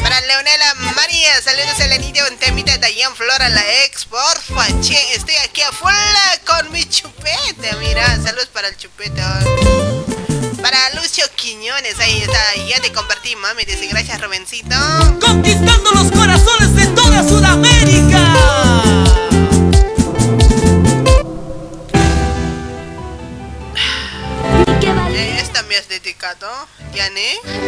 [0.02, 2.28] Para Leonela María, saludos a Elenita.
[2.28, 4.06] Un temita de Ian Flora, la ex.
[4.06, 5.94] Porfa, che, estoy aquí a full
[6.44, 7.76] con mi chupete.
[7.80, 9.22] Mira, saludos para el chupete.
[10.60, 12.56] Para Lucio Quiñones, ahí está.
[12.68, 13.64] Ya te compartí, mami.
[13.66, 14.76] Dice gracias, Rubencito.
[15.22, 16.65] Conquistando los corazones
[27.16, 27.65] Annie.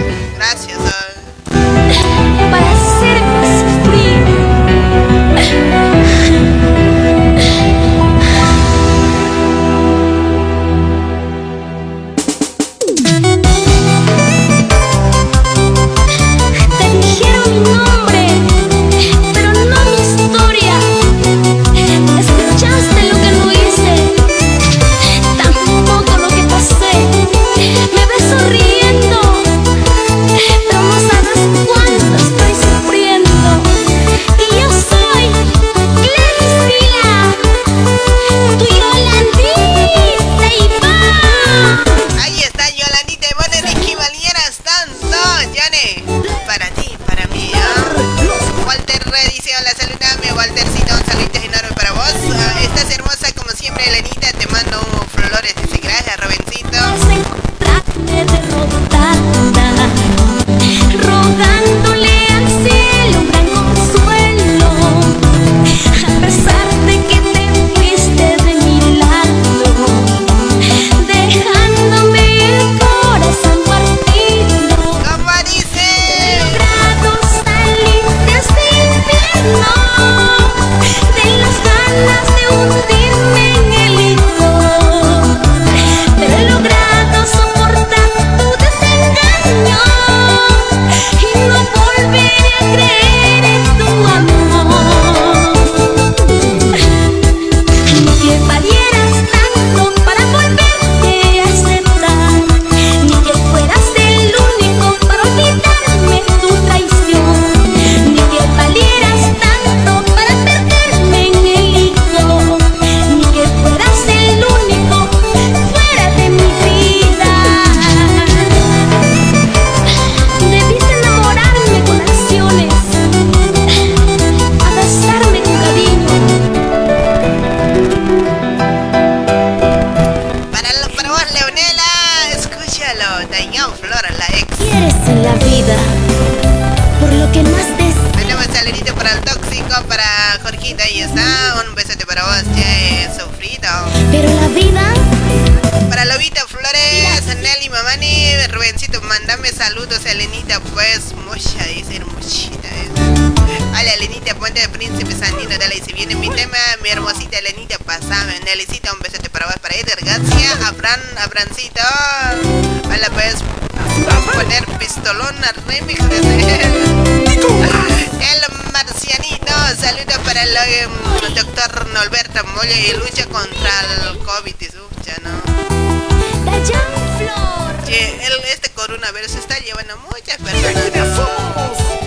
[178.87, 181.09] Este coronavirus está llevando a muchas personas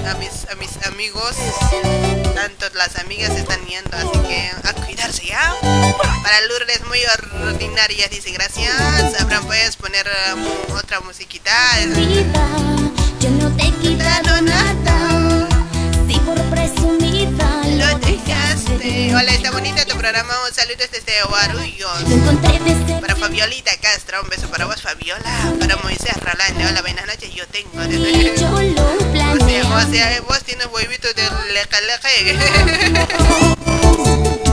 [0.06, 1.36] a mis, a mis amigos,
[2.34, 5.54] tanto las amigas están yendo, así que a cuidarse ya.
[6.22, 7.00] Para Lourdes muy
[7.48, 9.20] ordinaria, dice gracias.
[9.20, 11.52] Abraham, puedes poner um, otra musiquita.
[18.82, 20.32] Hola, está bonito tu programa.
[20.48, 22.02] Un saludo desde Guarulhos.
[23.02, 25.20] Para Fabiolita Castro, un beso para vos, Fabiola.
[25.60, 27.30] Para Moisés Rolando, hola, buenas noches.
[27.34, 27.78] Yo tengo.
[27.78, 27.84] O
[29.46, 32.08] sea, o sea, vos tienes huevito de leca leca.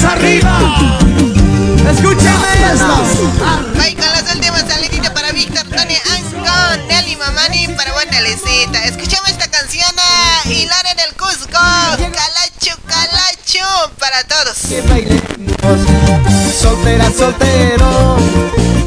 [0.00, 0.88] arriba.
[1.90, 2.96] Escúchame esto.
[3.80, 8.84] Ay, las últimas saluditos para Víctor, Tony Anscon, Nelly Mamani, para Guandalecita.
[8.84, 11.52] Escuchame esta canción eh, a Hilar en el Cusco.
[11.52, 14.56] Calacho, calacho, para todos.
[14.68, 15.80] Que bailemos,
[16.58, 18.16] soltera, soltero.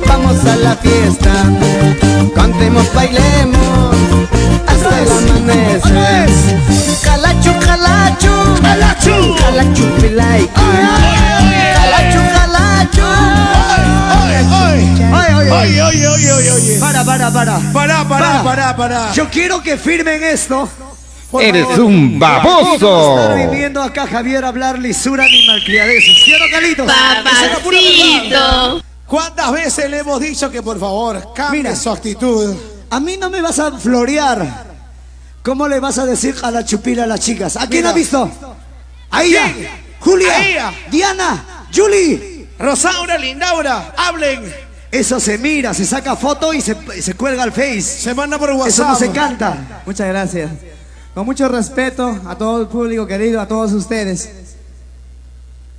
[0.07, 1.31] Vamos a la fiesta,
[2.35, 3.95] cantemos, bailemos,
[4.67, 6.29] hasta el amanecer.
[7.03, 7.64] Calacho, calacho
[9.03, 10.47] calacho, calacho, pilay.
[11.73, 13.05] Calacho, calacho.
[15.57, 16.79] Oye, oye, oye, oye, oye.
[16.79, 17.59] Para, para, para.
[17.73, 19.11] Para, para, para, para.
[19.13, 20.67] Yo quiero que firmen esto.
[21.31, 21.79] Por Eres favor.
[21.81, 23.19] un baboso.
[23.19, 26.23] Estar viviendo acá a Javier hablar lisura ni malcriadeces.
[26.23, 26.87] ¿Sí o no, Carlitos?
[26.87, 27.77] Esa es la pura
[28.23, 28.73] verdad.
[29.07, 32.55] ¿Cuántas veces le hemos dicho que por favor cambie su actitud?
[32.89, 34.65] A mí no me vas a florear.
[35.43, 37.55] ¿Cómo le vas a decir a la chupila a las chicas?
[37.57, 37.89] ¿A quién Mira.
[37.89, 38.31] ha visto?
[39.11, 39.67] Aida, ¿Quién?
[39.99, 40.73] Julia, Aida.
[40.91, 42.47] Diana, Julie.
[42.59, 44.51] Rosaura, Lindaura, hablen.
[44.91, 47.81] Eso se mira, se saca foto y se, se cuelga al Face.
[47.81, 48.87] Se manda por Eso WhatsApp.
[48.87, 49.81] no se canta.
[49.85, 50.51] Muchas gracias.
[51.13, 54.29] Con mucho respeto a todo el público querido, a todos ustedes.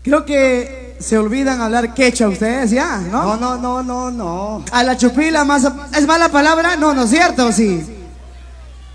[0.03, 3.36] Creo que se olvidan hablar quechua ustedes ya, ¿no?
[3.36, 4.65] No, no, no, no, no.
[4.70, 5.66] A la chupila más...
[5.97, 6.77] ¿Es mala palabra?
[6.77, 7.53] No, ¿no es cierto?
[7.53, 7.82] Sí.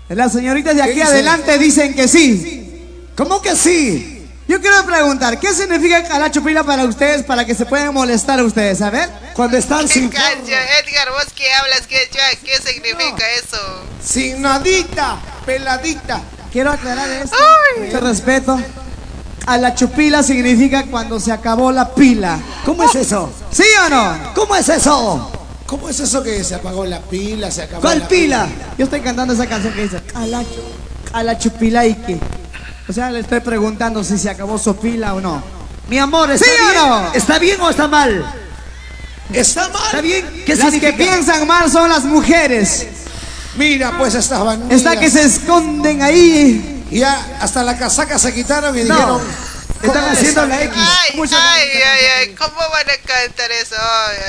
[0.08, 3.08] Las señoritas de aquí adelante dicen que sí.
[3.16, 4.11] ¿Cómo que sí?
[4.52, 8.38] Yo quiero preguntar, ¿qué significa a la chupila para ustedes para que se puedan molestar
[8.38, 8.82] a ustedes?
[8.82, 9.08] A ver.
[9.32, 10.08] Cuando están sin...
[10.12, 13.56] Edgar, vos que hablas quechua, ¿qué significa eso?
[14.04, 15.16] Sin nadita,
[15.46, 16.20] peladita.
[16.52, 17.34] Quiero aclarar esto.
[17.82, 18.60] Mucho respeto.
[19.46, 22.38] A la chupila significa cuando se acabó la pila.
[22.66, 23.32] ¿Cómo es eso?
[23.50, 24.34] ¿Sí o no?
[24.34, 25.32] ¿Cómo es eso?
[25.64, 28.46] ¿Cómo es eso que se apagó la pila, se acabó ¿Cuál la pila?
[28.76, 30.74] Yo estoy cantando esa canción que dice a la, chu-
[31.14, 32.20] a la chupilaike.
[32.88, 35.42] O sea, le estoy preguntando si se acabó su pila o no.
[35.88, 36.76] Mi amor, ¿está ¿Sí o bien?
[36.76, 37.12] no?
[37.14, 38.24] ¿Está bien o está mal?
[39.32, 39.82] ¿Está mal?
[39.86, 40.42] ¿Está bien?
[40.46, 40.90] ¿Qué Las significa?
[40.96, 42.86] que piensan mal son las mujeres.
[43.56, 44.72] Mira, pues estas bandidas.
[44.76, 46.84] Está que se esconden ahí.
[46.90, 48.94] Ya, hasta la casaca se quitaron y No.
[48.94, 49.52] dijeron...
[49.82, 50.62] Están ¿cómo haciendo la?
[50.62, 50.76] X.
[50.78, 53.74] Ay, Mucho- ay, ay, ay, ¿cómo van a cantar eso?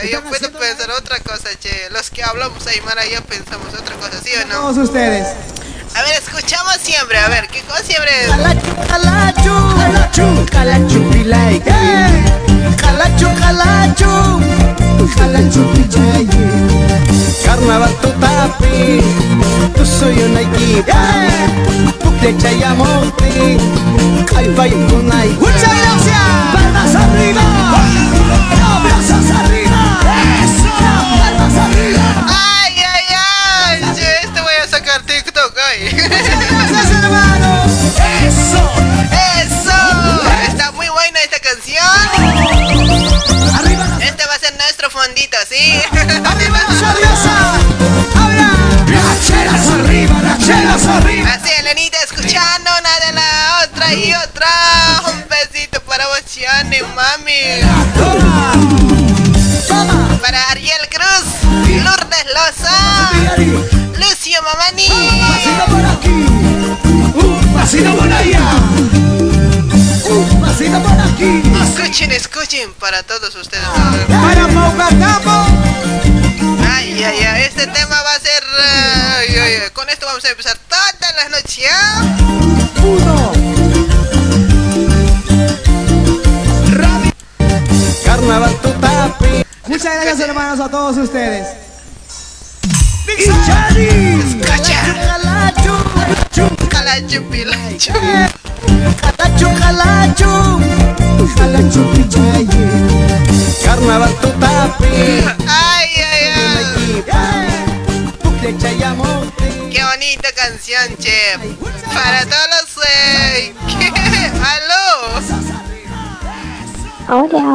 [0.01, 1.89] Ay, yo puedo pensar otra cosa, che.
[1.91, 4.55] Los que hablamos Aymara ya pensamos otra cosa, ¿sí o no?
[4.61, 5.27] Todos ustedes.
[5.95, 8.11] A ver, escuchamos siempre, a ver, ¿qué cosa siempre?
[8.27, 11.59] Calacho, calacho, calacho, calacho, pilay.
[12.77, 14.39] Calacho, calacho,
[15.15, 16.27] calacho, pilay.
[17.45, 19.01] Carnaval tu tapi,
[19.75, 20.97] tu soy una equipa.
[21.99, 22.35] Pukle
[72.71, 73.63] para todos ustedes.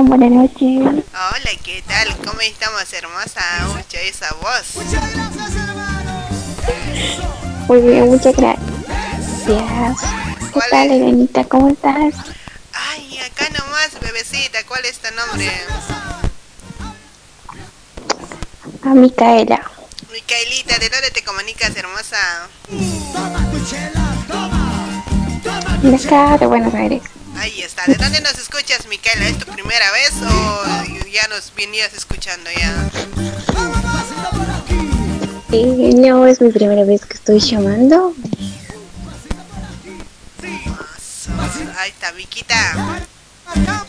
[0.08, 0.80] Buenas noches.
[0.80, 2.16] Hola, ¿qué tal?
[2.24, 3.42] ¿Cómo estamos, hermosa?
[3.76, 4.76] Mucha esa voz.
[7.68, 8.64] Muy bien, muchas gracias.
[9.46, 10.90] ¿Qué ¿Cuál tal?
[10.90, 11.44] Elenita?
[11.44, 12.14] ¿Cómo estás?
[12.72, 14.58] Ay, acá nomás, bebecita.
[14.66, 15.50] ¿Cuál es tu nombre?
[18.82, 19.70] A Micaela.
[20.10, 22.48] Micaelita, ¿de dónde te comunicas, hermosa?
[25.82, 27.02] De acá, de Buenos Aires.
[27.38, 27.84] Ahí está.
[27.86, 29.28] ¿De dónde nos escuchas, Micaela?
[29.28, 32.90] ¿Es tu primera vez o ya nos venías escuchando ya?
[35.50, 38.14] No, es mi primera vez que estoy llamando.
[41.78, 43.06] Ahí está, Miquita.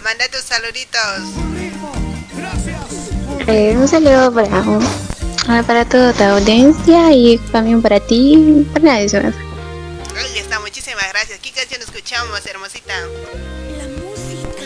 [0.03, 1.01] Manda tus saluditos.
[3.47, 4.63] Eh, un saludo para,
[5.47, 9.35] ah, para toda tu audiencia y también para ti, para nadie más.
[10.15, 11.39] Ahí está, muy Muchísimas gracias.
[11.39, 12.93] ¿Qué canción escuchamos, hermosita?
[13.77, 14.63] La música.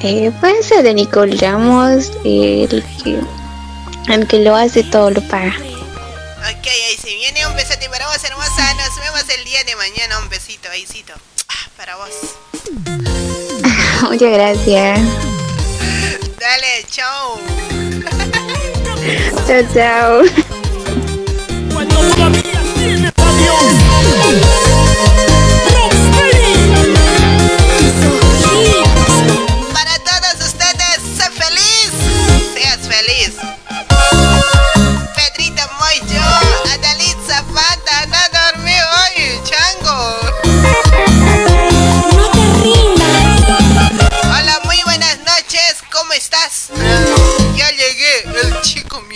[0.00, 3.20] Eh, puede ser de Nicole Ramos, el que,
[4.08, 5.54] el que lo hace todo lo paga.
[5.58, 8.72] Ok, ahí se viene un besote para vos, hermosa.
[8.72, 10.18] Nos vemos el día de mañana.
[10.20, 11.12] Un besito, ahícito.
[11.48, 12.08] Ah, para vos.
[14.10, 15.00] Muchas gracias.
[16.38, 17.38] Dale, chao.
[19.46, 20.22] chao, chao.
[21.70, 23.12] Cuando todavía tienes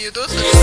[0.04, 0.53] Unidos.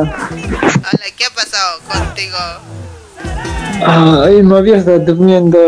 [0.00, 0.16] Hola.
[0.22, 2.36] Hola, ¿qué ha pasado contigo?
[3.84, 5.58] Ay, no había estado durmiendo.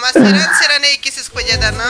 [0.00, 1.84] Más serán, serán X escuellada, ¿no?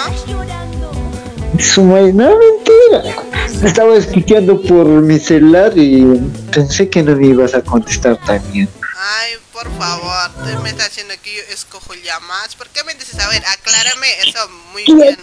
[1.59, 3.17] Sumay, no, mentira.
[3.65, 6.05] Estaba escuchando por mi celular y
[6.53, 8.69] pensé que no me ibas a contestar también.
[8.99, 12.55] Ay, por favor, tú me estás haciendo que yo escojo llamadas.
[12.55, 13.19] ¿Por qué me dices?
[13.19, 15.19] A ver, aclárame eso muy bien.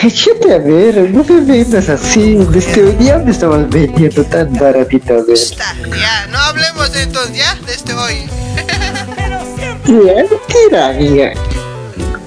[0.00, 2.34] Cállate a ver, no me vendas así.
[2.50, 5.36] Desde hoy día me estabas vendiendo tan baratito, a ver.
[5.98, 8.16] Ya, no hablemos de entonces, ya, desde hoy.
[9.86, 11.32] Ya, mentira, amiga.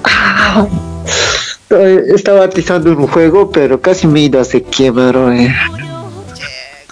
[0.04, 0.66] Ah,
[1.70, 5.32] eh, Estaba atizando un juego, pero casi mi ida se quemaron.
[5.38, 5.56] Eh.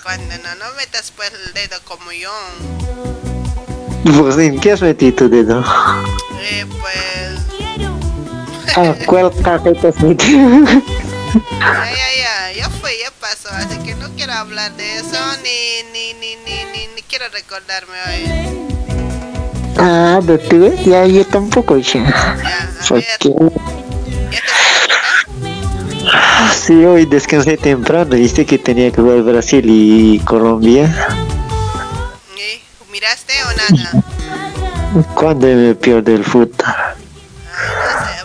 [0.03, 2.31] Cuando no, no metas pues el dedo como yo.
[4.19, 5.63] Pues, ¿En qué has metido tu dedo?
[6.41, 7.32] Eh, pues.
[8.77, 10.65] Ah, ¿cuál cajeta has metido?
[10.65, 13.49] Ya, ya, ya, ya fue, ya pasó.
[13.53, 17.95] Así que no quiero hablar de eso, ni, ni, ni, ni, ni, ni quiero recordarme
[18.09, 18.23] hoy.
[19.79, 20.85] Ah, ¿no te ves?
[20.85, 22.37] Ya, yo tampoco, ya.
[22.89, 23.35] Porque...
[26.55, 31.09] Sí, hoy descansé temprano, viste que tenía que ver Brasil y Colombia.
[32.91, 34.05] ¿Miraste o nada?
[35.15, 36.67] ¿Cuándo me pierde el fútbol?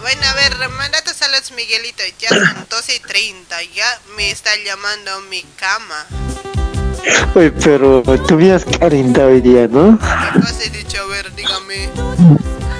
[0.08, 2.02] Bueno, a ver, mandate saludos, Miguelito.
[2.18, 3.62] Ya son 12 y 30.
[3.76, 6.06] Ya me está llamando a mi cama.
[7.36, 10.00] Oye, pero tú me has calentado hoy día, ¿no?
[10.00, 11.02] ¿Qué cosa he dicho?
[11.02, 11.90] A ver, dígame.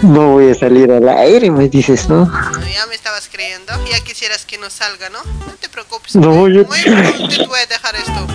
[0.04, 2.32] No voy a salir al aire, me dices, ¿no?
[2.74, 3.74] Ya me estabas creyendo.
[3.92, 5.22] Ya quisieras que no salga, ¿no?
[5.22, 6.16] No te preocupes.
[6.16, 6.64] No, yo...
[6.64, 8.28] Muy pronto te voy a dejar esto.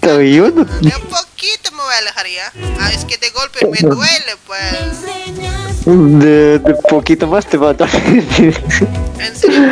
[0.00, 0.64] Pero yo no...
[0.64, 2.52] De a poquito me voy a alejar ya.
[2.80, 5.69] Ah, es que de golpe me duele, pues.
[5.84, 7.86] De, de poquito más te mata.
[9.20, 9.62] En serio,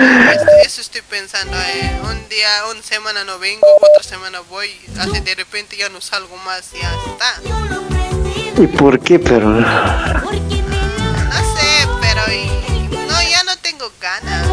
[0.64, 1.56] eso estoy pensando.
[1.56, 1.90] Eh.
[2.02, 4.68] Un día, una semana no vengo, otra semana voy.
[4.98, 7.40] Así de repente ya no salgo más y ya está.
[8.62, 9.48] ¿Y por qué, pero?
[9.48, 9.60] No
[11.56, 14.46] sé, pero y- no, ya no tengo ganas.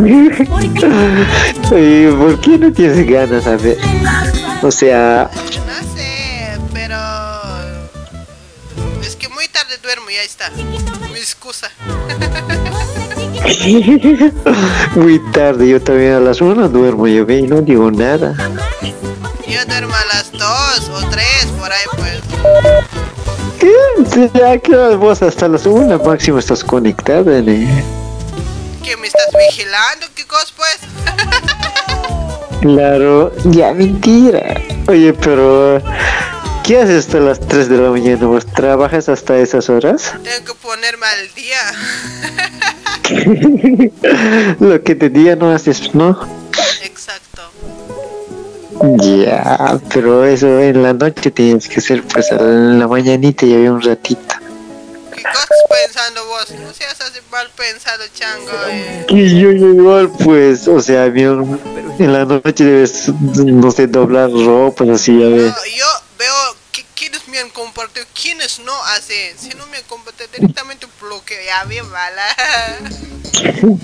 [1.72, 3.78] Oye, ¿por qué no tienes ganas, a ver?
[4.62, 5.40] O sea, No
[5.91, 5.91] sé,
[10.00, 10.50] muy tarde duermo y ahí está.
[11.12, 11.70] Mi excusa.
[14.94, 18.34] muy tarde, yo también a las una duermo, yo y no digo nada.
[19.46, 21.26] Yo duermo a las 2 o 3
[21.58, 22.20] por ahí pues.
[23.58, 23.72] ¿Qué?
[24.34, 27.84] Ya que vos hasta las una máximo estás conectada, ¿eh?
[28.82, 30.06] ¿Que me estás vigilando?
[30.14, 30.78] ¿Qué cosa pues?
[32.62, 34.54] Claro, ya mentira.
[34.86, 35.82] Oye, pero
[36.62, 38.26] ¿qué haces hasta las 3 de la mañana?
[38.26, 40.12] ¿Vos trabajas hasta esas horas?
[40.22, 41.58] Tengo que ponerme al día.
[44.60, 46.18] Lo que te diga no haces, ¿no?
[46.82, 47.42] Exacto.
[49.00, 53.72] Ya, pero eso en la noche tienes que hacer, pues en la mañanita ya había
[53.72, 54.34] un ratito.
[55.14, 56.50] ¿Qué estás pensando vos?
[56.60, 58.50] No seas así mal pensado, chango.
[58.70, 59.06] eh.
[59.08, 65.16] Y yo igual, pues, o sea, en la noche debes, no sé, doblar ropa, así,
[65.20, 65.52] ya ves.
[65.52, 65.84] No, yo
[66.22, 69.36] veo que, quiénes me han compartido, quiénes no hacen.
[69.38, 71.38] Si no me han compartido, directamente bloqueo.
[71.44, 72.26] Ya bien mala.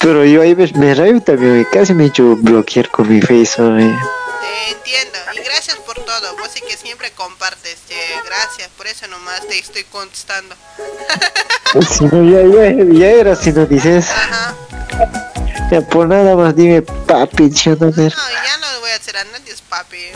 [0.00, 3.96] Pero yo ahí me rayo también, casi me he hecho bloquear con mi face, ¿eh?
[4.40, 5.18] Te entiendo.
[5.34, 6.36] Y gracias por todo.
[6.38, 7.78] Vos sí que siempre compartes.
[7.88, 7.94] che.
[8.26, 8.68] Gracias.
[8.76, 10.56] Por eso nomás te estoy contestando.
[11.88, 14.06] Si no, ya, ya, ya era si no dices.
[15.70, 17.86] Ya, por nada más dime, papi, yo no.
[17.90, 20.10] No, ya no voy a hacer a nadie, es papi.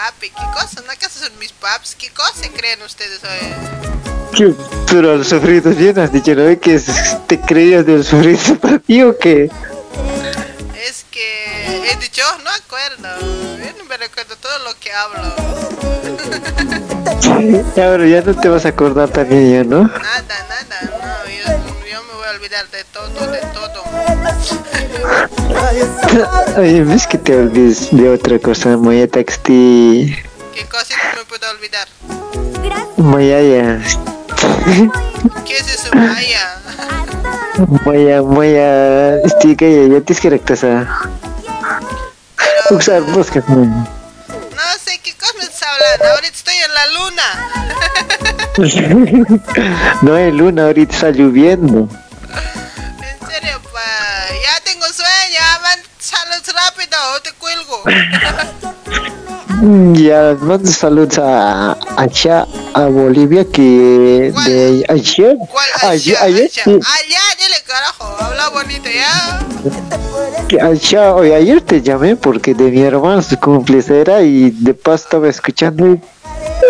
[0.00, 0.30] ¿Qué papi?
[0.30, 0.80] ¿Qué cosa?
[0.86, 1.94] ¿No acaso son mis paps?
[1.94, 4.54] ¿Qué cosa creen ustedes hoy?
[4.90, 6.58] Pero al sufrido dicho, ¿no?
[6.58, 6.80] Que
[7.26, 9.50] te creías del sufrido para ti o qué?
[10.88, 13.08] Es que he dicho, no acuerdo.
[13.58, 15.34] Yo no me recuerdo todo lo que hablo.
[17.76, 19.82] Ahora ya no te vas a acordar también ya, ¿no?
[19.82, 21.28] Nada, nada, no.
[21.30, 21.44] Yo,
[21.90, 23.84] yo me voy a olvidar de todo, de todo.
[26.56, 30.16] Oye, ves que te olvides de otra cosa, Moya Taxti.
[30.54, 31.86] ¿Qué cosa no me puedo olvidar?
[32.96, 33.80] Moyaya.
[35.46, 36.60] ¿Qué es eso, Maya?
[37.84, 39.16] Moya, Moya.
[39.22, 40.88] Estica ya, ya tienes que rectasar.
[42.70, 43.64] Usar buscas, ¿no?
[43.64, 43.86] No
[44.82, 46.14] sé qué cosa me estás hablando.
[46.14, 47.22] Ahorita estoy en la luna.
[50.02, 51.88] No hay luna, ahorita está lloviendo.
[59.94, 65.36] Ya, mando saludos a, allá, a Bolivia, que de ayer,
[65.82, 69.46] ayer, ayer, sí, Allá, dile carajo, habla bonito ya.
[70.48, 73.36] Que, ya, oye, ayer te llamé porque de mi hermano su
[73.92, 75.86] era y de paso estaba escuchando.
[75.94, 76.00] y-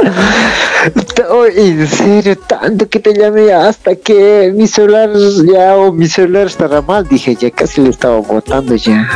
[1.31, 5.11] Oye, en serio, tanto que te llamé hasta que mi celular
[5.47, 7.07] ya, o mi celular estará mal.
[7.07, 9.07] Dije, ya casi le estaba botando ya.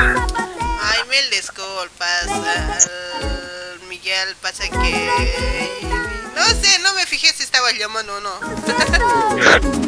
[0.86, 5.80] Ay, mil disculpas, al Miguel, pasa que...
[6.34, 8.30] No sé, no me fijé si estabas llamando o no.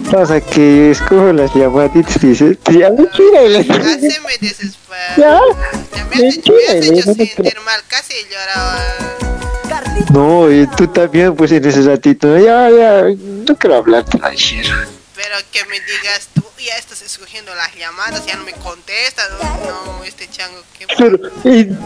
[0.12, 3.42] Pasa que escojo las llamaditas y dice, ya mentira.
[3.42, 5.16] y las- Casi me desespera.
[5.16, 5.40] Ya,
[6.14, 8.80] Me has hecho, me has hecho sentir mal, casi lloraba.
[10.12, 14.66] No, y tú también, pues en ese ratito, ya, ya, no quiero hablarte ayer.
[15.28, 19.28] Pero que me digas, tú ya estás escogiendo las llamadas, ya no me contestas.
[19.66, 21.76] No, este chango, ¿qué Pero, en,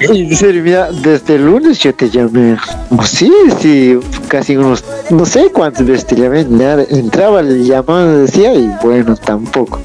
[0.00, 2.56] en serio, mira, desde el lunes yo te llamé.
[2.90, 3.98] Oh, sí, sí,
[4.28, 9.16] casi unos, no sé cuántas veces te llamé, nada, entraba el llamado, decía, y bueno,
[9.16, 9.80] tampoco.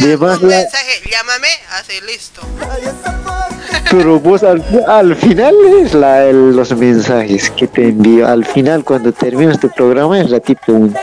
[0.00, 2.40] Además, Un la- mensaje, llámame, así listo.
[3.90, 8.28] pero vos al, al final es la, el- los mensajes que te envío.
[8.28, 10.94] Al final, cuando termina este programa, es la tipo un.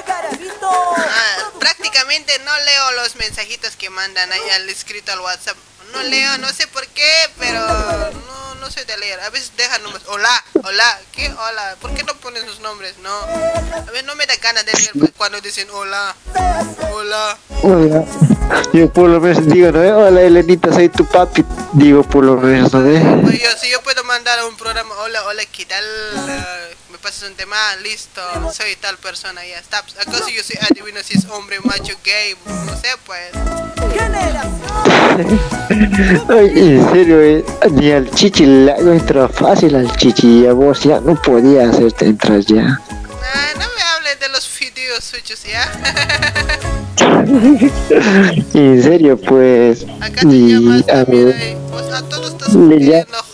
[1.16, 5.56] Ah, prácticamente no leo los mensajitos que mandan ahí al escrito al WhatsApp.
[5.94, 9.20] No leo, no sé por qué, pero no, no soy de leer.
[9.22, 10.04] A veces dejan nombres.
[10.08, 11.30] Hola, hola, ¿qué?
[11.30, 11.78] Hola.
[11.80, 12.98] ¿Por qué no ponen sus nombres?
[12.98, 13.16] No.
[13.18, 16.14] A veces no me da ganas de leer cuando dicen hola,
[16.92, 17.38] hola.
[17.62, 18.04] Hola.
[18.74, 19.80] Yo por lo menos digo, ¿no?
[19.80, 21.46] Hola Elenita, soy tu papi.
[21.74, 23.32] Digo por lo menos, ¿no?
[23.32, 25.86] Yo, si yo puedo mandar a un programa, hola, hola, ¿qué tal?
[27.06, 28.20] Pasas un tema, listo,
[28.52, 29.78] soy tal persona, ya está.
[29.78, 32.36] ¿Acaso yo soy adivino si es hombre, macho, gay?
[32.66, 33.30] No sé, pues.
[36.28, 40.40] Ay, en serio, eh, ni al chichi le hago entrar fácil al chichi.
[40.40, 42.82] Y a vos ya no podía hacerte entrar ya.
[42.90, 45.72] Ah, no me hables de los videos suyos, ¿ya?
[48.56, 49.86] en serio, pues.
[50.24, 50.56] Y
[50.90, 51.56] a ver.
[51.70, 52.52] Pues a todos estás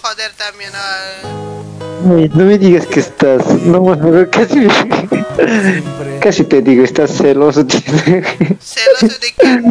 [0.02, 0.72] joder también.
[0.76, 1.61] ah.
[2.04, 3.46] No me digas que estás.
[3.64, 4.60] No, bueno, casi.
[4.60, 4.72] me-
[6.20, 7.66] Casi te digo, estás celoso.
[8.60, 9.62] ¿Celoso de qué?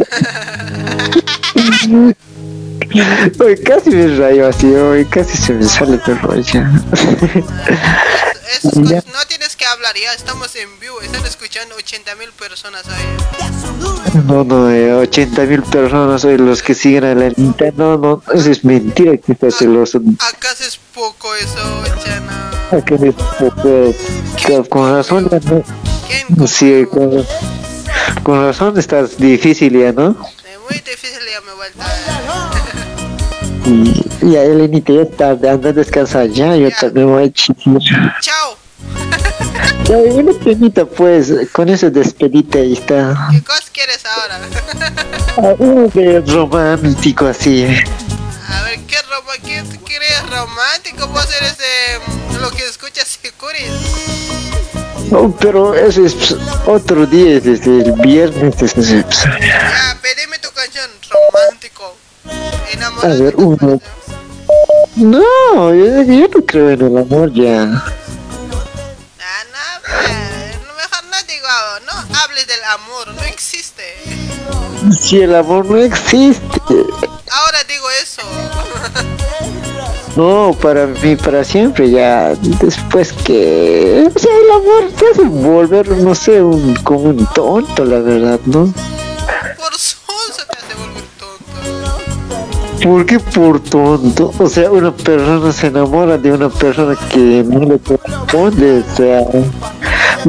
[3.41, 6.43] Hoy casi me rayo así, hoy casi se me sale el rollo.
[8.57, 12.83] Esas cosas no tienes que hablar, ya estamos en vivo, están escuchando 80 mil personas
[12.87, 14.21] ahí.
[14.25, 17.65] No, no, eh, 80 mil personas soy los que siguen a la Anita.
[17.75, 20.01] No, no, eso es mentira que estás celoso.
[20.19, 22.51] ¿Acaso es poco eso, Chana?
[22.71, 23.95] Acá es poco,
[24.45, 26.47] que con razón, ya no.
[26.47, 27.25] Sí, con,
[28.23, 30.15] con razón estás difícil ya, ¿no?
[30.69, 31.85] Muy difícil ya me vuelta.
[33.65, 37.77] Y ya, Elenita, ya está, anda a descansar ya, yo también voy a chiquir.
[38.21, 38.57] Chao.
[39.89, 43.27] Una temita, pues, con esa despedida ahí está.
[43.31, 44.39] ¿Qué cosa quieres ahora?
[45.37, 47.65] Ah, Uno de romántico así.
[47.65, 51.07] A ver, ¿qué, ropa, qué tú quieres romántico?
[51.07, 51.57] Vos eres
[52.39, 53.59] lo que escuchas Securi.
[55.09, 56.35] No, pero ese es
[56.65, 58.57] otro día, desde el viernes.
[58.57, 59.03] Desde,
[59.41, 60.89] Ya, pedime tu canción.
[63.03, 63.81] A ver, uno.
[64.95, 67.65] No, yo, yo no creo en el amor ya.
[67.65, 67.81] Lo
[70.75, 71.47] mejor no digo,
[71.85, 73.83] no hables del amor, no existe.
[74.99, 76.75] Si el amor no existe.
[77.31, 78.21] Ahora digo eso.
[80.15, 82.33] No, para mí, para siempre ya.
[82.61, 84.09] Después que.
[84.13, 88.39] O sea, el amor te hace volver, no sé, un, como un tonto, la verdad,
[88.45, 88.73] ¿no?
[92.81, 93.19] Tonto.
[93.33, 94.33] ¿Por tonto?
[94.37, 99.21] O sea, una persona se enamora de una persona que no le corresponde, o sea,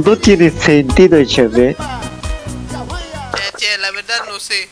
[0.05, 1.77] no tiene sentido, chave.
[3.59, 4.69] Ya, la verdad no sé.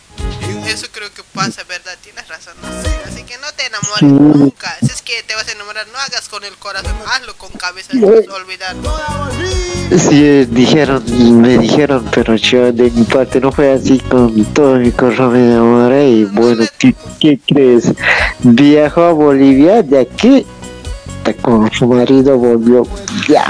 [0.66, 1.96] Eso creo que pasa, ¿verdad?
[2.02, 2.54] Tienes razón.
[2.62, 2.88] no sé.
[3.06, 4.76] Así que no te enamores nunca.
[4.80, 7.90] Si es que te vas a enamorar, no hagas con el corazón, hazlo con cabeza.
[7.94, 8.76] No vas a olvidar.
[9.96, 11.02] Sí, dijeron,
[11.42, 15.40] me dijeron, pero yo de mi parte no fue así, con todo mi corazón me
[15.40, 17.92] enamoré y bueno, ¿qué, qué crees?
[18.38, 20.46] Viajó a Bolivia, de aquí,
[21.42, 22.86] con su marido volvió.
[23.28, 23.46] Ya,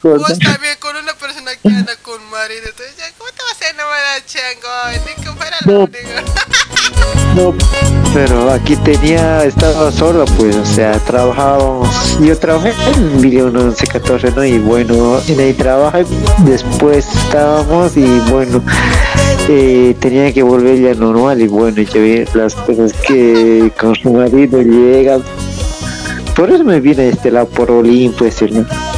[0.00, 0.16] cosa.
[0.16, 2.62] Vos también con una persona que anda con marido.
[2.66, 3.10] Entonces, ya,
[3.62, 4.70] ¿cómo te vas a enamorar, chango?
[5.06, 5.88] Ni que fuera la
[7.34, 7.54] No.
[8.12, 14.44] pero aquí tenía, estaba solo, pues, o sea, trabajábamos, yo trabajé en Video 1114, ¿no?
[14.44, 16.04] Y bueno, en ahí trabajé,
[16.40, 18.62] después estábamos y bueno,
[19.48, 24.12] eh, tenía que volver ya normal y bueno, ya vi las cosas que con su
[24.12, 25.22] marido llegan.
[26.36, 28.91] Por eso me vine a este lado, por Olimpo, ¿no?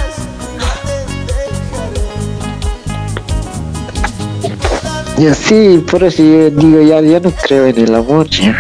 [5.16, 8.28] Y así, por eso yo digo, ya, ya no creo en el amor.
[8.28, 8.56] ya.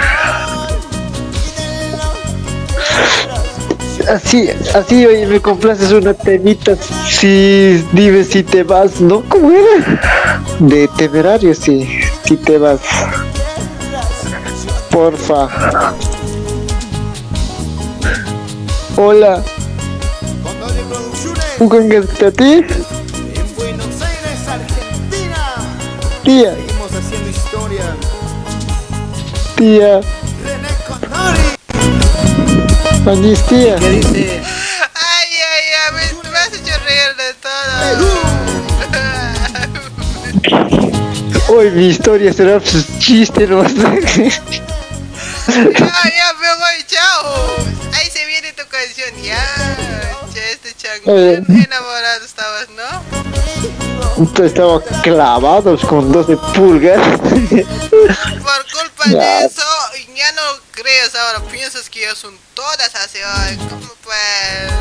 [4.08, 6.76] Así, así, oye, me complaces una temita.
[7.08, 9.22] Si, dime si te vas, ¿no?
[9.28, 10.00] ¿Cómo era?
[10.60, 11.88] De temerario, sí.
[12.24, 12.80] Si te vas.
[14.90, 15.48] Porfa.
[18.96, 19.42] Hola.
[21.58, 22.64] ¿Un a ti?
[26.24, 26.54] Tía.
[26.54, 27.96] Seguimos haciendo historia.
[29.56, 30.00] Tía.
[33.04, 33.76] Feliz tía.
[33.76, 33.90] Ay,
[35.52, 38.08] ay, ay, me, me has hecho reír de todo.
[41.58, 43.62] Hoy mi historia será pues, chiste, ¿no?
[45.46, 47.56] Ya, ya, me voy, chao.
[47.92, 49.44] Ahí se viene tu canción, ya.
[50.32, 51.12] Che, este chango.
[51.12, 51.42] Oye.
[51.48, 53.33] Enamorado estabas, ¿no?
[54.42, 57.00] Estaba clavados con 12 pulgas.
[57.20, 59.40] Por culpa Ya.
[59.40, 59.62] de eso,
[60.14, 60.42] ya no
[60.72, 64.72] crees ahora, piensas que ya son todas así, ay, ¿cómo pues?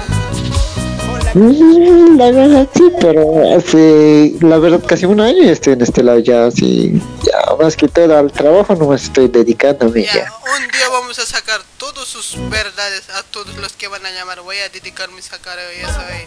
[1.33, 6.19] La verdad sí, pero hace, la verdad casi un año ya estoy en este lado
[6.19, 10.31] ya así, ya más que todo al trabajo no me estoy dedicándome ya.
[10.55, 14.41] Un día vamos a sacar todas sus verdades a todos los que van a llamar.
[14.41, 16.25] Voy a dedicarme a sacar eso ahí.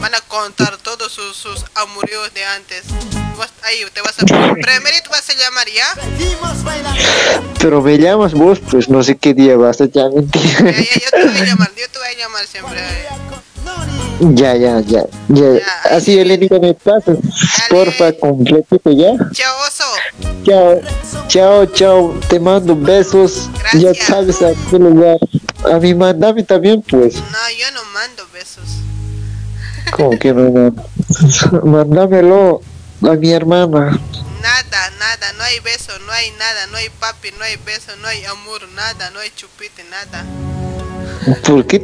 [0.00, 2.82] Van a contar todos sus, sus amoríos de antes.
[3.38, 4.24] Vas- ahí te vas a.
[4.26, 5.86] Primerito vas a llamar, ¿ya?
[7.60, 10.72] Pero me llamas vos, pues no sé qué día vas a ya mentira.
[10.72, 12.80] Ya, ya, yo te voy a llamar, yo te voy a llamar siempre.
[12.80, 13.04] ahí.
[14.20, 15.58] Ya, ya, ya, ya.
[15.90, 17.18] Así Elenita me pasas,
[17.68, 19.16] porfa, completito ya.
[19.32, 19.84] Chao, oso.
[20.44, 20.80] Chao,
[21.28, 25.18] chao, chao, te mando besos, ya sabes a qué lugar.
[25.70, 27.16] A mí mandame también pues.
[27.16, 28.64] No, yo no mando besos.
[29.90, 30.74] Como que no, no.
[31.64, 32.62] Mándamelo
[33.02, 33.98] a mi hermana.
[34.42, 38.08] Nada, nada, no hay beso, no hay nada, no hay papi, no hay beso, no
[38.08, 40.24] hay amor, nada, no hay chupite, nada.
[41.42, 41.82] ¿Por qué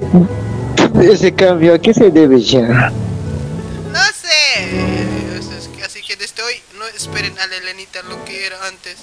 [1.08, 1.74] ese cambio?
[1.74, 2.90] ¿A qué se debe ya?
[3.92, 5.84] No sé.
[5.84, 8.96] Así que desde hoy no esperen a la Elenita lo que era antes.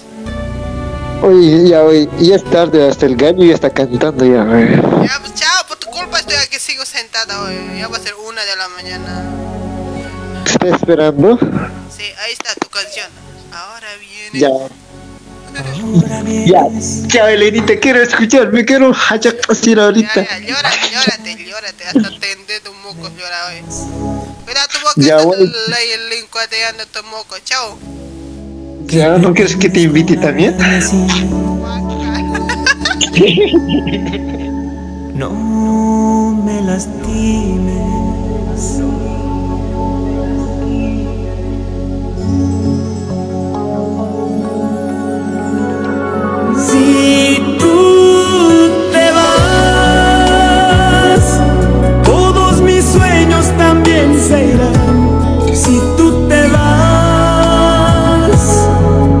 [1.22, 4.42] Oye, ya, oye, ya es tarde, hasta el gallo ya está cantando ya.
[4.42, 4.76] oye.
[5.06, 7.54] Ya, pues chao, por tu culpa estoy aquí, sigo sentada hoy.
[7.78, 9.24] Ya va a ser una de la mañana.
[10.44, 11.36] ¿Te está esperando?
[11.94, 13.08] Sí, ahí está tu canción.
[13.52, 14.38] Ahora viene.
[14.38, 14.48] Ya.
[16.46, 16.62] Ya,
[17.08, 20.14] chao Elenita, quiero escuchar, me quiero hachar así ahorita.
[20.14, 21.84] Ya, llórate, llórate, llórate.
[21.84, 23.62] Hasta tendé tu moco llora hoy.
[24.44, 25.36] Cuidado tu boca, Ya voy.
[25.40, 27.36] el lincuateando tu moco.
[27.44, 27.78] Chao.
[28.86, 30.56] Ya, ¿no quieres que te invite también?
[35.18, 35.30] No
[36.44, 37.77] me lastimes.
[55.58, 57.48] Si tú te vas,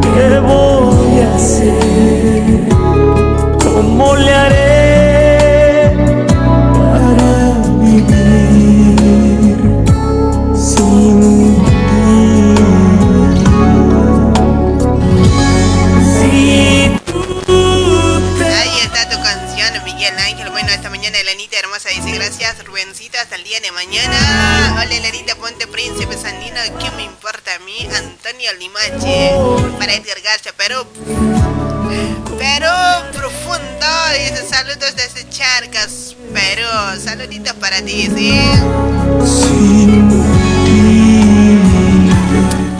[0.02, 2.68] ¿qué voy a hacer?
[3.64, 5.96] ¿Cómo le haré
[6.78, 9.58] para vivir
[10.54, 11.20] sin
[11.64, 12.54] ti?
[16.14, 16.30] Si
[18.44, 20.50] Ahí está tu canción, Miguel Ángel.
[20.50, 24.17] Bueno, esta mañana Elenita hermosa dice gracias, Rubencito, hasta el día de mañana.
[25.48, 27.88] Ponte príncipe Sandino, ¿qué me importa a mí?
[27.96, 29.32] Antonio Limache,
[29.78, 30.86] para Edgar Garza, pero...
[32.38, 32.70] Pero
[33.14, 36.68] profundo, dice saludos desde Charcas, pero
[37.02, 38.38] saluditos para ti, ¿sí?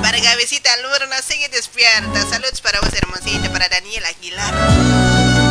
[0.02, 2.20] Para Gabecita Lurna, sigue despierta.
[2.28, 5.47] Saludos para vos, hermosita, para Daniel Aguilar.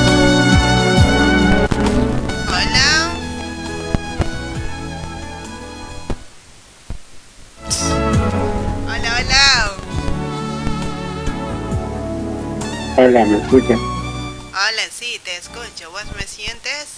[13.00, 13.76] Hola, ¿me escucha?
[13.76, 15.92] Hola, sí, te escucho.
[15.92, 16.96] ¿Vos me sientes?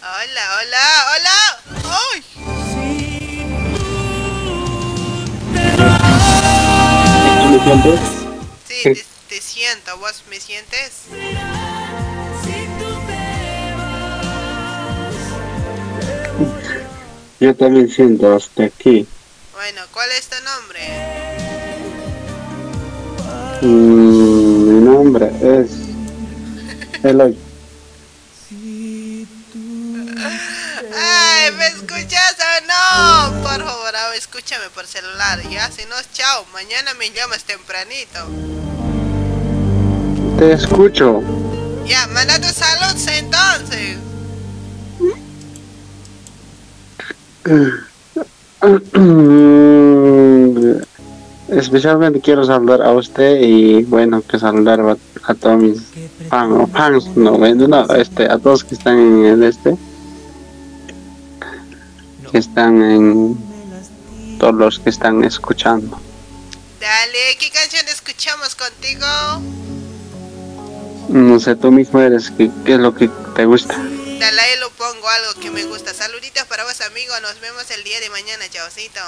[0.00, 1.38] Hola, hola, hola.
[1.84, 2.24] ¡Ay!
[7.52, 8.00] ¿Me sientes?
[8.66, 9.98] Sí, te, te siento.
[9.98, 11.02] ¿Vos me sientes?
[17.38, 19.06] Yo también siento hasta aquí.
[19.58, 20.80] Bueno, ¿cuál es tu nombre?
[23.60, 25.70] Mm, mi nombre es
[27.02, 27.36] Eloy.
[30.94, 33.42] ¡Ay, me escuchas o no!
[33.42, 38.28] Por favor, escúchame por celular, ya, si no, chao, mañana me llamas tempranito.
[40.38, 41.20] Te escucho.
[41.84, 43.98] Ya, manda tu salud entonces.
[51.48, 55.82] Especialmente quiero saludar a usted y bueno, que saludar a, a todos mis
[56.28, 59.78] fans, fans, no, bueno, no, este, a todos que están en el este,
[62.30, 63.38] que están en,
[64.38, 65.98] todos los que están escuchando.
[66.80, 69.06] Dale, ¿qué canción escuchamos contigo?
[71.08, 73.74] No sé, tú mismo eres, ¿qué, qué es lo que te gusta?
[74.18, 75.94] Dale, ahí lo pongo algo que me gusta.
[75.94, 77.12] Saluditos para vos, amigo.
[77.22, 79.00] Nos vemos el día de mañana, chaucito.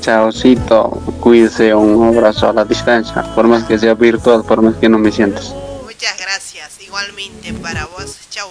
[0.00, 0.90] Chaocito,
[1.20, 4.98] cuídese, un abrazo a la distancia, por más que sea virtual, por más que no
[4.98, 5.52] me sientas.
[5.82, 6.80] Muchas gracias.
[6.80, 8.16] Igualmente para vos.
[8.30, 8.50] Chau.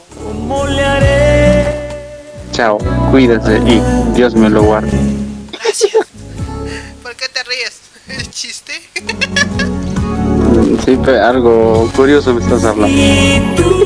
[2.51, 2.77] Chao,
[3.09, 3.81] cuídese y
[4.13, 4.91] Dios me lo guarde.
[5.51, 6.07] Gracias.
[7.01, 7.81] ¿Por qué te ríes?
[8.07, 8.73] ¿Es chiste?
[10.85, 13.74] Sí, algo curioso me estás hablando.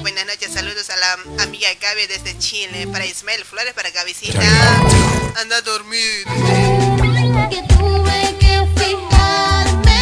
[0.00, 1.12] Buenas noches, saludos a la
[1.44, 4.40] amiga Gaby desde Chile, para Ismael Flores, para Gabicita,
[5.36, 6.24] anda a dormir.
[7.50, 10.00] Que tuve que fijarme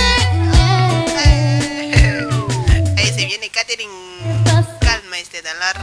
[2.97, 3.93] Ahí se viene Katherine,
[4.81, 5.77] calma este dólar.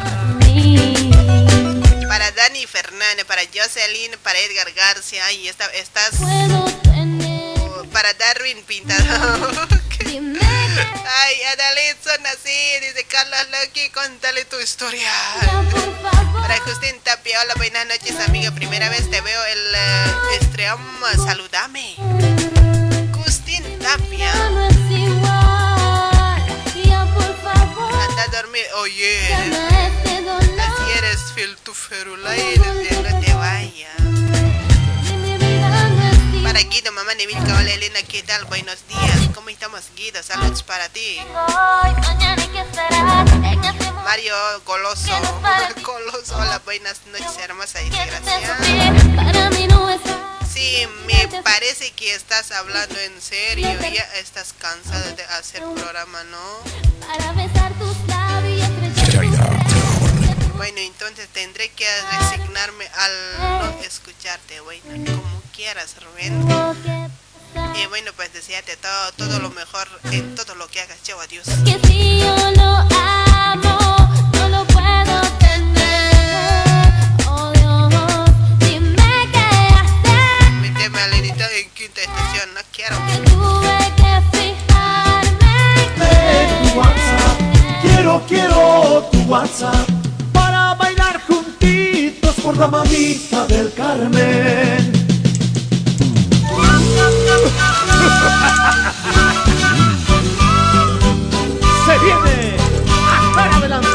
[2.07, 6.11] Para Dani Fernández, para Jocelyn, para Edgar García, ahí está, estás.
[7.91, 9.51] Para Darwin Pintado.
[11.09, 15.09] Ay, Adalid son así, dice Carlos Loki, contale tu historia.
[16.41, 18.51] Para Justin Tapia, hola, buenas noches, amiga.
[18.51, 20.79] Primera vez te veo el eh, stream,
[21.25, 21.95] saludame.
[23.15, 24.33] Justin Tapia.
[28.09, 29.33] Anda a dormir, oye.
[29.33, 33.66] Así eres, Phil tu ferulay, no te vayas.
[36.57, 38.43] Para Guido, mamá Neville, hola Elena, ¿qué tal?
[38.45, 39.29] Buenos días.
[39.35, 40.23] ¿Cómo estamos, Guido?
[40.23, 41.19] Saludos para ti.
[44.03, 44.33] Mario
[44.65, 45.11] Goloso.
[45.83, 47.77] Goloso, hola, buenas noches, hermosa.
[47.77, 48.57] Dice, gracias.
[50.51, 53.69] Sí, me parece que estás hablando en serio.
[53.93, 56.57] Ya estás cansada de hacer programa, ¿no?
[60.55, 61.85] Bueno, entonces tendré que
[62.17, 65.21] resignarme al no escucharte, bueno,
[65.57, 66.47] quieras, Rubén.
[67.75, 71.01] Y bueno, pues desearte todo, todo lo mejor en todo lo que hagas.
[71.01, 71.47] Chao, adiós.
[71.65, 73.97] Que si yo lo amo,
[74.33, 76.93] no lo puedo tener.
[77.27, 78.29] Oh Dios,
[78.59, 79.47] dime qué
[79.81, 80.51] hacer.
[80.61, 82.95] Méteme a Lenita en quinta estación, no quiero.
[83.25, 85.55] Tuve que fijarme.
[86.61, 87.81] tu WhatsApp.
[87.81, 89.89] Quiero, quiero tu WhatsApp
[90.33, 95.06] para bailar juntitos por la mamita del Carmen.
[101.85, 102.57] Se viene
[103.07, 103.87] acá adelante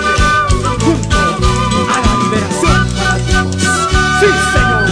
[0.85, 1.16] junto
[1.89, 2.81] a la liberación.
[4.20, 4.85] Sí, señor.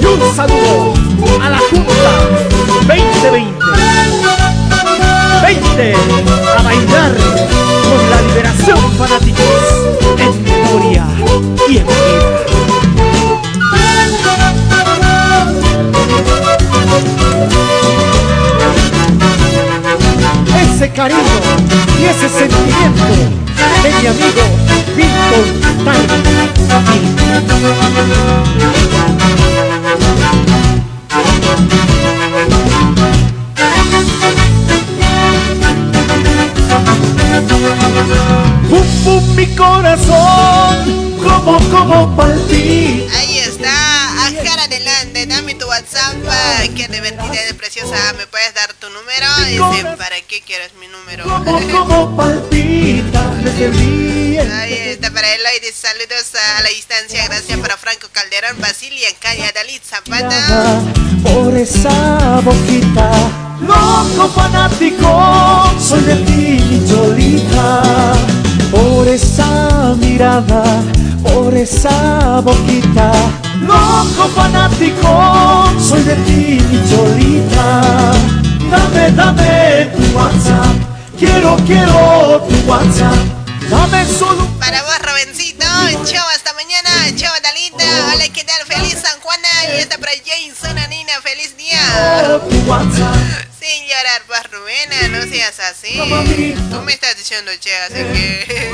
[0.00, 0.94] Y un saludo
[1.42, 2.12] a la Junta
[2.86, 3.64] 2020.
[5.42, 5.94] 20
[6.56, 7.12] a bailar
[8.60, 9.44] liberación fanáticos
[10.18, 11.06] en memoria
[11.68, 11.96] y en vida.
[20.62, 21.20] Ese cariño
[21.98, 23.04] y ese sentimiento
[23.82, 24.42] de mi amigo
[24.96, 25.60] Víctor
[38.68, 40.76] Pum pum mi corazón,
[41.22, 42.79] como como palpita.
[45.80, 46.14] WhatsApp.
[46.76, 47.96] qué divertida y preciosa.
[48.18, 49.26] ¿Me puedes dar tu número?
[49.46, 51.24] Dice, ¿para qué quieres mi número?
[54.52, 55.60] Ahí está para Eloy.
[55.60, 57.24] Dice, saludos a la distancia.
[57.24, 60.82] Gracias para Franco Calderón, Basilia, Calle, Dalit, Zapata.
[61.22, 63.12] Por esa boquita,
[63.60, 68.39] loco fanático, soy de ti, Cholita.
[68.70, 70.62] Por esa mirada,
[71.22, 73.12] por esa boquita,
[73.60, 78.12] loco fanático, soy de ti, Cholita.
[78.70, 80.76] Dame, dame tu WhatsApp,
[81.18, 83.40] quiero, quiero tu WhatsApp.
[83.68, 85.64] Dame solo Para vos, Robencito.
[86.04, 86.90] Chao, hasta mañana.
[87.16, 87.84] Chao, Dalita.
[88.12, 88.66] Hola, ¿qué tal?
[88.66, 89.48] Feliz San Juana.
[89.76, 91.12] Y está para Jason, Anina.
[91.22, 92.40] Feliz día.
[92.48, 93.49] tu WhatsApp.
[93.60, 95.08] Sin llorar, pues, Rubena.
[95.08, 95.96] No seas así.
[96.70, 98.70] Tú me estás diciendo, che, así que.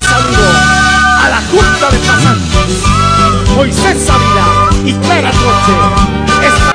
[0.00, 6.46] saludo a la Junta de Pasantes, Moisés Ávila y Clara Troche.
[6.46, 6.74] Esta-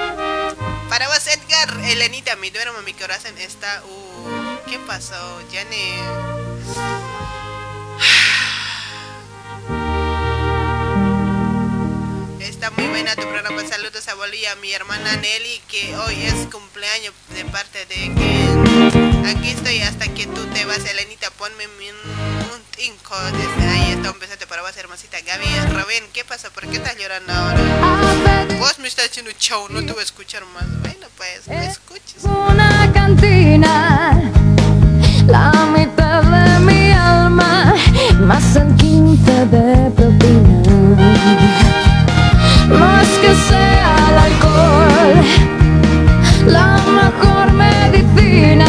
[0.90, 3.82] Para vos, Edgar, Elenita, mi duermo, mi corazón está.
[3.86, 5.42] Uh, ¿qué pasó?
[5.52, 5.64] Ya
[12.58, 13.62] Está muy buena tu programa.
[13.70, 19.30] Saludos a Bolivia, a mi hermana Nelly, que hoy es cumpleaños de parte de que
[19.30, 21.30] aquí estoy hasta que tú te vas, Elenita.
[21.38, 23.92] Ponme un tinco desde ahí.
[23.92, 25.22] Está un besote para vos, hermosita.
[25.22, 26.50] Gaby, Rubén, ¿qué pasa?
[26.50, 28.48] ¿Por qué estás llorando ahora?
[28.58, 30.66] Vos me estás diciendo chau, no te voy a escuchar más.
[30.82, 32.24] Bueno, pues, me escuches.
[32.24, 34.32] Una cantina,
[35.28, 37.76] la mitad de mi alma,
[38.22, 41.67] más el quince de propina.
[42.70, 45.16] Es que sea el alcohol
[46.48, 48.66] la mejor medicina,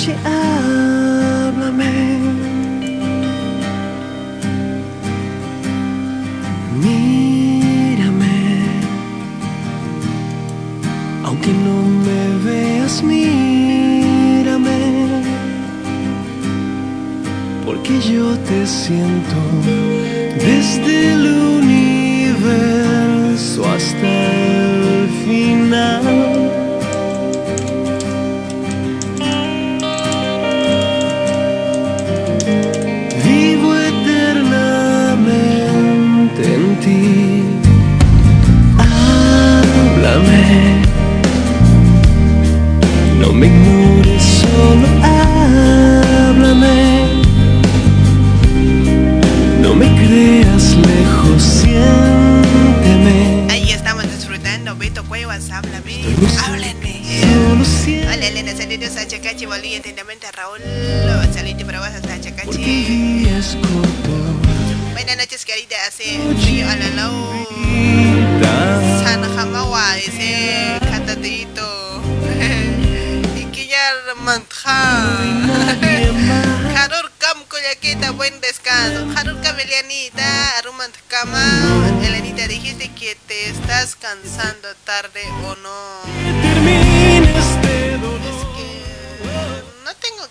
[0.00, 1.92] escuche, háblame.
[6.82, 8.38] Mírame,
[11.24, 14.80] aunque no me veas, mírame,
[17.66, 19.36] porque yo te siento
[20.38, 21.26] desde el
[21.58, 24.19] universo hasta
[59.40, 59.78] Chacachi, Bolivia.
[59.78, 60.60] Atentamente a Raúl.
[61.32, 62.58] Saludos para vos hasta corto,
[64.92, 65.76] Buenas noches, querida.
[65.88, 67.46] Hace frío a la lau.
[69.02, 72.02] San Jamawa, ese cantadito.
[73.40, 73.80] Y que ya.
[76.76, 79.06] Harur Kam Kuyaquita, buen descanso.
[79.16, 82.02] Harur Kam Elianita, Arumant Kama.
[82.04, 86.49] Elenita, dijiste que te estás cansando tarde o no.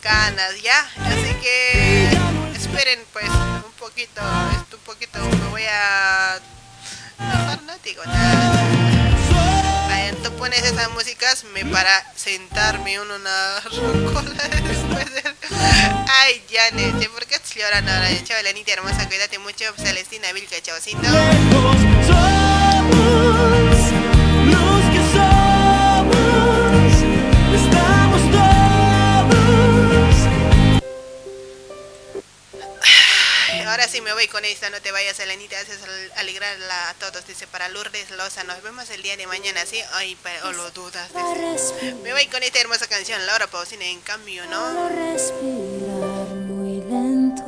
[0.10, 2.10] Ganas ya, así que
[2.56, 4.22] esperen pues un poquito,
[4.72, 6.40] un poquito me voy a
[7.20, 8.90] mejor no digo nada.
[10.24, 15.36] Tú pones esas músicas me para sentarme en una roncola después del...
[16.08, 18.10] Ay, Janet, ¿por qué llorando ahora?
[18.24, 21.08] Chao, Lenita hermosa, cuídate mucho, Celestina Vilca, chavosito.
[33.80, 35.80] Ahora sí me voy con esta, no te vayas, Elenita, haces
[36.18, 36.54] alegrar
[36.90, 37.26] a todos.
[37.26, 39.80] Dice, para Lourdes Loza, nos vemos el día de mañana, ¿sí?
[39.94, 41.10] Ay, pero lo dudas.
[42.04, 44.90] Me voy con esta hermosa canción, Laura Pausina, en cambio, ¿no?
[44.90, 47.46] Respirar muy lento.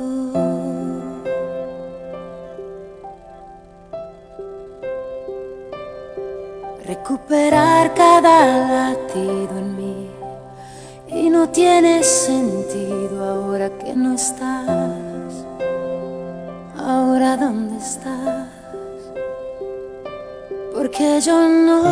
[6.86, 10.10] Recuperar cada latido en mí
[11.08, 15.01] y no tiene sentido ahora que no estás.
[16.78, 18.48] Ahora dónde estás?
[20.74, 21.82] Porque yo no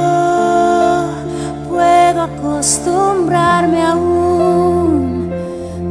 [1.69, 5.31] puedo acostumbrarme aún.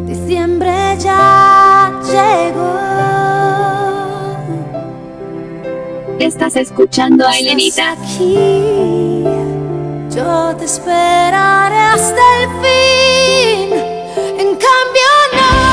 [0.06, 2.80] Diciembre ya llegó.
[6.20, 7.94] Estás escuchando a Elenita.
[7.94, 9.24] Aquí,
[10.14, 13.74] yo te esperaré hasta el fin.
[14.38, 15.69] En cambio, no,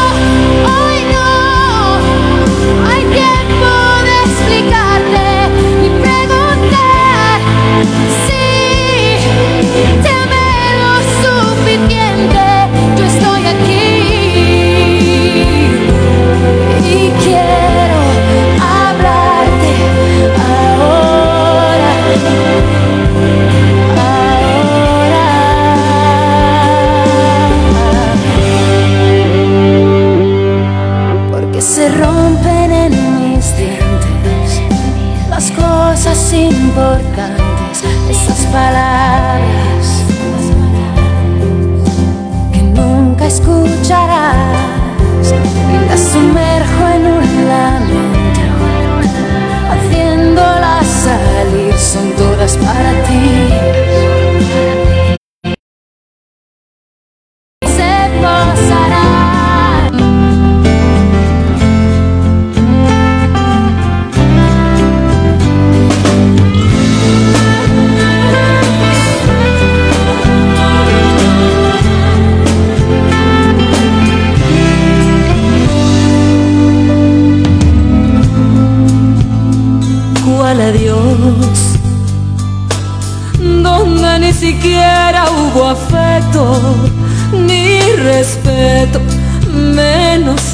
[38.57, 39.87] palabras
[42.55, 44.35] que nunca escucharás
[45.75, 46.76] y las sumerjo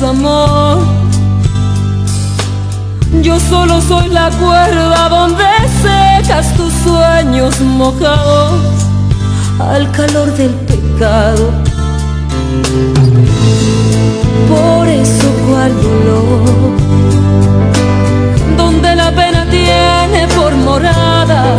[0.08, 0.78] amor.
[3.22, 5.44] Yo solo soy la cuerda donde
[5.82, 8.60] secas tus sueños mojados
[9.58, 11.50] al calor del pecado.
[14.48, 16.72] Por eso cual dolor
[18.56, 21.56] donde la pena tiene por morada